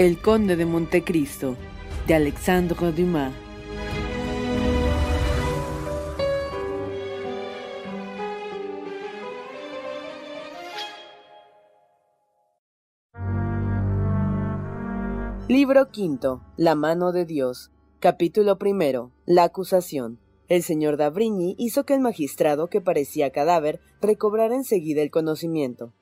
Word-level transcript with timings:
El 0.00 0.16
Conde 0.16 0.56
de 0.56 0.64
Montecristo, 0.64 1.58
de 2.06 2.14
Alexandre 2.14 2.90
Dumas. 2.90 3.34
Libro 15.48 15.90
quinto. 15.90 16.40
La 16.56 16.74
mano 16.74 17.12
de 17.12 17.26
Dios. 17.26 17.70
Capítulo 17.98 18.56
primero. 18.56 19.12
La 19.26 19.44
acusación. 19.44 20.18
El 20.48 20.62
señor 20.62 20.96
Davrigny 20.96 21.56
hizo 21.58 21.84
que 21.84 21.92
el 21.92 22.00
magistrado, 22.00 22.68
que 22.68 22.80
parecía 22.80 23.32
cadáver, 23.32 23.80
recobrara 24.00 24.54
enseguida 24.54 25.02
el 25.02 25.10
conocimiento. 25.10 25.92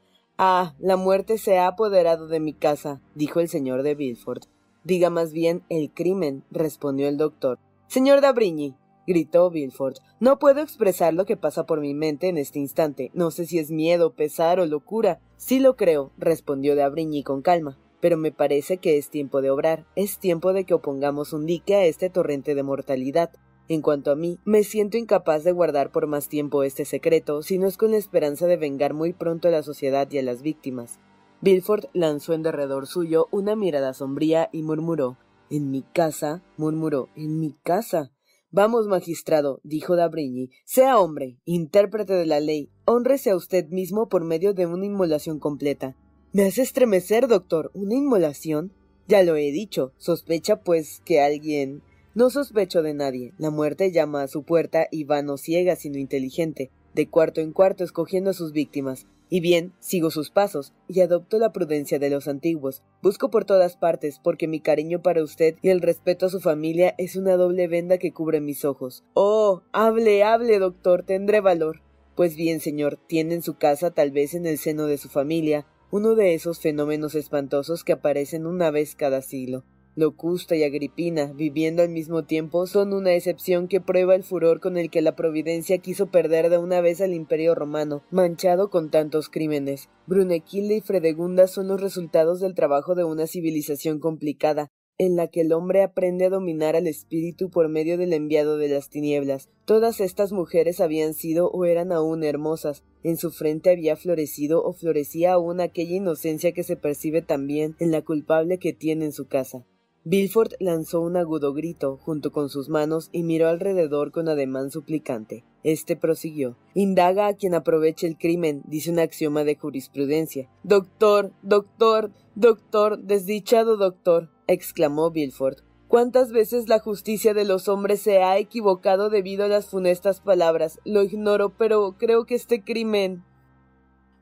Ah, 0.41 0.77
la 0.79 0.97
muerte 0.97 1.37
se 1.37 1.59
ha 1.59 1.67
apoderado 1.67 2.29
de 2.29 2.39
mi 2.39 2.53
casa, 2.53 3.01
dijo 3.17 3.41
el 3.41 3.49
señor 3.49 3.83
de 3.83 3.97
Villefort. 3.97 4.45
Diga 4.85 5.11
más 5.11 5.33
bien 5.33 5.65
el 5.69 5.91
crimen, 5.93 6.45
respondió 6.53 7.09
el 7.09 7.17
doctor. 7.17 7.59
Señor 7.89 8.21
Dabrigny, 8.21 8.77
gritó 9.05 9.51
Villefort, 9.51 9.97
no 10.21 10.39
puedo 10.39 10.61
expresar 10.61 11.13
lo 11.13 11.25
que 11.25 11.37
pasa 11.37 11.67
por 11.67 11.81
mi 11.81 11.93
mente 11.93 12.29
en 12.29 12.39
este 12.39 12.61
instante. 12.61 13.11
No 13.15 13.33
sé 13.33 13.47
si 13.47 13.59
es 13.59 13.73
miedo, 13.73 14.15
pesar 14.15 14.61
o 14.61 14.67
locura. 14.67 15.19
Sí 15.39 15.59
lo 15.59 15.75
creo, 15.75 16.13
respondió 16.19 16.77
Dabrigny 16.77 17.25
con 17.25 17.43
calma. 17.43 17.77
Pero 18.01 18.17
me 18.17 18.31
parece 18.31 18.77
que 18.79 18.97
es 18.97 19.11
tiempo 19.11 19.43
de 19.43 19.51
obrar, 19.51 19.87
es 19.97 20.21
tiempo 20.21 20.53
de 20.53 20.63
que 20.63 20.75
opongamos 20.75 21.33
un 21.33 21.47
dique 21.47 21.75
a 21.75 21.85
este 21.85 22.11
torrente 22.11 22.55
de 22.55 22.63
mortalidad. 22.63 23.31
En 23.69 23.83
cuanto 23.83 24.11
a 24.11 24.17
mí, 24.17 24.39
me 24.47 24.65
siento 24.65 24.97
incapaz 24.97 25.45
de 25.45 25.53
guardar 25.53 25.93
por 25.93 26.07
más 26.07 26.29
tiempo 26.29 26.63
este 26.63 26.87
secreto, 26.87 27.43
si 27.43 27.59
no 27.59 27.67
es 27.67 27.77
con 27.77 27.91
la 27.91 27.99
esperanza 27.99 28.47
de 28.47 28.57
vengar 28.57 28.95
muy 28.95 29.13
pronto 29.13 29.49
a 29.49 29.51
la 29.51 29.63
sociedad 29.63 30.11
y 30.11 30.19
a 30.19 30.23
las 30.23 30.41
víctimas. 30.41 30.99
Bilford 31.43 31.85
lanzó 31.93 32.33
en 32.33 32.43
derredor 32.43 32.87
suyo 32.87 33.29
una 33.31 33.57
mirada 33.57 33.93
sombría 33.93 34.49
y 34.53 34.63
murmuró 34.63 35.19
En 35.51 35.71
mi 35.71 35.83
casa, 35.83 36.43
murmuró, 36.57 37.09
en 37.15 37.39
mi 37.39 37.53
casa. 37.63 38.11
Vamos, 38.51 38.87
magistrado, 38.87 39.61
dijo 39.63 39.97
Dabrigny, 39.97 40.51
sea 40.65 40.99
hombre, 40.99 41.39
intérprete 41.45 42.15
de 42.15 42.25
la 42.25 42.41
ley, 42.41 42.71
honrese 42.87 43.31
a 43.31 43.37
usted 43.37 43.69
mismo 43.69 44.09
por 44.09 44.25
medio 44.25 44.55
de 44.55 44.67
una 44.67 44.87
inmolación 44.87 45.39
completa. 45.39 45.95
Me 46.33 46.45
hace 46.45 46.63
estremecer, 46.63 47.29
doctor, 47.29 47.71
¿una 47.75 47.95
inmolación? 47.95 48.73
Ya 49.07 49.23
lo 49.23 49.37
he 49.37 49.53
dicho, 49.53 49.93
sospecha, 49.99 50.63
pues, 50.63 51.03
que 51.05 51.21
alguien 51.21 51.83
no 52.19 52.31
sospecho 52.31 52.83
de 52.83 52.95
nadie. 52.95 53.33
La 53.39 53.51
muerte 53.51 53.93
llama 53.93 54.25
a 54.25 54.27
su 54.27 54.43
puerta 54.43 54.89
y 54.91 55.05
va 55.05 55.23
no 55.23 55.37
ciega 55.37 55.77
sino 55.77 55.99
inteligente, 55.99 56.69
de 56.93 57.09
cuarto 57.09 57.41
en 57.41 57.53
cuarto 57.53 57.85
escogiendo 57.85 58.31
a 58.31 58.33
sus 58.33 58.51
víctimas. 58.51 59.07
Y 59.31 59.39
bien, 59.39 59.73
sigo 59.79 60.11
sus 60.11 60.33
pasos, 60.33 60.73
y 60.89 61.01
adopto 61.01 61.39
la 61.39 61.53
prudencia 61.53 62.01
de 62.01 62.11
los 62.11 62.27
antiguos. 62.27 62.83
Busco 63.03 63.31
por 63.31 63.45
todas 63.45 63.77
partes, 63.77 64.19
porque 64.19 64.49
mi 64.49 64.59
cariño 64.59 65.01
para 65.01 65.23
usted 65.23 65.55
y 65.63 65.69
el 65.69 65.81
respeto 65.81 66.27
a 66.27 66.29
su 66.29 66.41
familia 66.41 66.93
es 66.99 67.15
una 67.15 67.37
doble 67.37 67.69
venda 67.69 67.99
que 67.99 68.13
cubre 68.13 68.41
mis 68.41 68.65
ojos. 68.65 69.05
Oh. 69.15 69.63
hable, 69.71 70.25
hable, 70.25 70.59
doctor, 70.59 71.05
tendré 71.05 71.41
valor. 71.41 71.83
Pues 72.17 72.35
bien, 72.35 72.59
señor, 72.59 72.99
tiene 73.07 73.35
en 73.37 73.43
su 73.43 73.59
casa, 73.59 73.93
tal 73.93 74.11
vez 74.11 74.35
en 74.35 74.45
el 74.45 74.59
seno 74.59 74.87
de 74.87 74.99
su 74.99 75.09
familia, 75.09 75.67
uno 75.93 76.17
de 76.17 76.35
esos 76.35 76.59
fenómenos 76.59 77.15
espantosos 77.15 77.85
que 77.85 77.93
aparecen 77.93 78.45
una 78.45 78.73
vez 78.73 78.97
cada 78.97 79.23
siglo. 79.23 79.63
Locusta 79.99 80.55
y 80.55 80.63
Agripina, 80.63 81.33
viviendo 81.35 81.83
al 81.83 81.89
mismo 81.89 82.23
tiempo, 82.23 82.69
son 82.69 82.93
una 82.93 83.15
excepción 83.15 83.67
que 83.67 83.81
prueba 83.81 84.15
el 84.15 84.23
furor 84.23 84.61
con 84.61 84.79
el 84.79 84.91
que 84.91 85.03
la 85.03 85.17
Providencia 85.17 85.79
quiso 85.79 86.07
perder 86.07 86.51
de 86.51 86.59
una 86.59 86.81
vez 86.81 87.01
al 87.01 87.15
Imperio 87.15 87.57
romano, 87.57 88.05
manchado 88.13 88.71
con 88.71 88.93
tantos 88.93 89.29
crímenes. 89.29 89.89
Brunequilde 90.07 90.77
y 90.77 90.81
Fredegunda 90.83 91.49
son 91.49 91.67
los 91.67 91.81
resultados 91.81 92.39
del 92.39 92.55
trabajo 92.55 92.95
de 92.95 93.03
una 93.03 93.27
civilización 93.27 93.99
complicada, 93.99 94.69
en 94.99 95.17
la 95.17 95.27
que 95.27 95.41
el 95.41 95.53
hombre 95.53 95.83
aprende 95.83 96.27
a 96.27 96.31
dominar 96.31 96.77
al 96.77 96.87
espíritu 96.87 97.51
por 97.51 97.69
medio 97.69 97.99
del 97.99 98.13
enviado 98.13 98.57
de 98.57 98.69
las 98.69 98.91
tinieblas. 98.91 99.49
Todas 99.65 100.01
estas 100.01 100.31
mujeres 100.31 100.81
habían 100.81 101.13
sido 101.13 101.51
o 101.51 101.65
eran 101.65 101.91
aún 101.91 102.23
hermosas. 102.23 102.85
En 103.03 103.17
su 103.17 103.33
frente 103.33 103.71
había 103.71 103.97
florecido 103.97 104.63
o 104.63 104.73
florecía 104.75 105.33
aún 105.33 105.61
aquella 105.61 105.97
inocencia 105.97 106.53
que 106.53 106.63
se 106.63 106.77
percibe 106.77 107.21
también 107.21 107.75
en 107.81 107.91
la 107.91 108.03
culpable 108.03 108.59
que 108.59 108.73
tiene 108.73 109.05
en 109.07 109.13
su 109.13 109.27
casa. 109.27 109.67
Bilford 110.11 110.55
lanzó 110.59 111.03
un 111.03 111.19
agudo 111.19 111.53
grito 111.53 111.99
junto 111.99 112.33
con 112.33 112.49
sus 112.49 112.71
manos 112.71 113.11
y 113.13 113.25
miró 113.25 113.49
alrededor 113.49 114.11
con 114.11 114.31
ademán 114.31 114.71
suplicante. 114.71 115.45
Este 115.65 115.97
prosiguió. 115.97 116.57
Indaga 116.73 117.27
a 117.27 117.35
quien 117.35 117.53
aproveche 117.53 118.07
el 118.07 118.17
crimen, 118.17 118.63
dice 118.65 118.91
un 118.91 119.01
axioma 119.01 119.45
de 119.45 119.57
jurisprudencia. 119.57 120.49
Doctor, 120.63 121.35
doctor, 121.43 122.11
doctor, 122.37 122.99
desdichado 123.03 123.77
doctor, 123.77 124.31
exclamó 124.47 125.11
Bilford. 125.11 125.59
¿Cuántas 125.89 126.33
veces 126.33 126.71
la 126.71 126.79
justicia 126.79 127.35
de 127.35 127.45
los 127.45 127.69
hombres 127.69 128.01
se 128.01 128.23
ha 128.23 128.39
equivocado 128.39 129.11
debido 129.11 129.45
a 129.45 129.49
las 129.49 129.69
funestas 129.69 130.23
palabras? 130.23 130.81
Lo 130.87 131.03
ignoro, 131.03 131.55
pero 131.59 131.97
creo 131.99 132.25
que 132.25 132.35
este 132.35 132.65
crimen. 132.65 133.25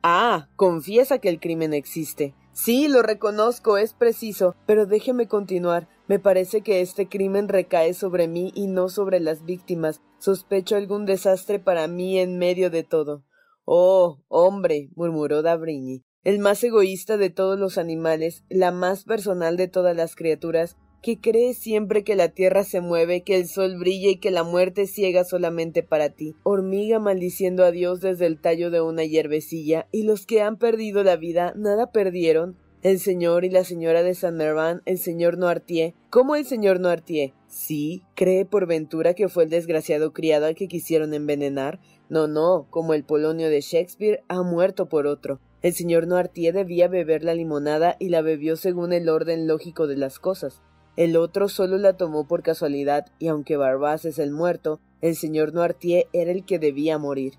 Ah, 0.02 0.48
confiesa 0.56 1.20
que 1.20 1.28
el 1.28 1.38
crimen 1.38 1.72
existe. 1.74 2.34
Sí, 2.56 2.88
lo 2.88 3.02
reconozco, 3.02 3.76
es 3.76 3.92
preciso, 3.92 4.56
pero 4.64 4.86
déjeme 4.86 5.28
continuar. 5.28 5.90
Me 6.08 6.18
parece 6.18 6.62
que 6.62 6.80
este 6.80 7.06
crimen 7.06 7.48
recae 7.48 7.92
sobre 7.92 8.28
mí 8.28 8.50
y 8.54 8.66
no 8.66 8.88
sobre 8.88 9.20
las 9.20 9.44
víctimas. 9.44 10.00
Sospecho 10.18 10.74
algún 10.74 11.04
desastre 11.04 11.58
para 11.58 11.86
mí 11.86 12.18
en 12.18 12.38
medio 12.38 12.70
de 12.70 12.82
todo. 12.82 13.26
Oh, 13.66 14.22
hombre, 14.28 14.88
murmuró 14.96 15.42
Dabrigny, 15.42 16.02
el 16.24 16.38
más 16.38 16.64
egoísta 16.64 17.18
de 17.18 17.28
todos 17.28 17.58
los 17.58 17.76
animales, 17.76 18.42
la 18.48 18.72
más 18.72 19.04
personal 19.04 19.58
de 19.58 19.68
todas 19.68 19.94
las 19.94 20.16
criaturas, 20.16 20.78
que 21.02 21.20
cree 21.20 21.54
siempre 21.54 22.04
que 22.04 22.16
la 22.16 22.28
tierra 22.28 22.64
se 22.64 22.80
mueve, 22.80 23.22
que 23.22 23.36
el 23.36 23.46
sol 23.46 23.78
brilla 23.78 24.10
y 24.10 24.16
que 24.16 24.30
la 24.30 24.42
muerte 24.42 24.86
ciega 24.86 25.24
solamente 25.24 25.82
para 25.82 26.10
ti, 26.10 26.34
hormiga 26.42 26.98
maldiciendo 26.98 27.64
a 27.64 27.70
Dios 27.70 28.00
desde 28.00 28.26
el 28.26 28.40
tallo 28.40 28.70
de 28.70 28.80
una 28.80 29.04
hierbecilla, 29.04 29.86
y 29.92 30.02
los 30.02 30.26
que 30.26 30.42
han 30.42 30.56
perdido 30.56 31.04
la 31.04 31.16
vida 31.16 31.52
nada 31.56 31.92
perdieron, 31.92 32.56
el 32.82 33.00
señor 33.00 33.44
y 33.44 33.50
la 33.50 33.64
señora 33.64 34.02
de 34.04 34.14
Saint 34.14 34.36
Mervan, 34.36 34.82
el 34.84 34.98
señor 34.98 35.38
Noirtier. 35.38 35.94
¿Cómo 36.08 36.36
el 36.36 36.44
señor 36.44 36.78
Noirtier? 36.78 37.32
Sí, 37.48 38.04
cree 38.14 38.44
por 38.44 38.66
ventura 38.66 39.14
que 39.14 39.28
fue 39.28 39.44
el 39.44 39.50
desgraciado 39.50 40.12
criado 40.12 40.46
al 40.46 40.54
que 40.54 40.68
quisieron 40.68 41.12
envenenar. 41.12 41.80
No, 42.08 42.28
no, 42.28 42.68
como 42.70 42.94
el 42.94 43.02
Polonio 43.02 43.48
de 43.48 43.60
Shakespeare 43.60 44.22
ha 44.28 44.42
muerto 44.42 44.88
por 44.88 45.08
otro. 45.08 45.40
El 45.62 45.72
señor 45.72 46.06
Noirtier 46.06 46.54
debía 46.54 46.86
beber 46.86 47.24
la 47.24 47.34
limonada 47.34 47.96
y 47.98 48.10
la 48.10 48.22
bebió 48.22 48.54
según 48.56 48.92
el 48.92 49.08
orden 49.08 49.48
lógico 49.48 49.88
de 49.88 49.96
las 49.96 50.20
cosas. 50.20 50.62
El 50.96 51.16
otro 51.18 51.48
solo 51.50 51.76
la 51.76 51.98
tomó 51.98 52.26
por 52.26 52.42
casualidad, 52.42 53.06
y 53.18 53.28
aunque 53.28 53.58
Barbás 53.58 54.06
es 54.06 54.18
el 54.18 54.30
muerto, 54.30 54.80
el 55.02 55.14
señor 55.14 55.52
Noirtier 55.52 56.06
era 56.14 56.30
el 56.30 56.46
que 56.46 56.58
debía 56.58 56.96
morir. 56.98 57.34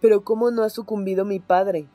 Pero 0.00 0.24
¿cómo 0.24 0.50
no 0.50 0.62
ha 0.62 0.68
sucumbido 0.68 1.24
mi 1.24 1.40
padre? 1.40 1.88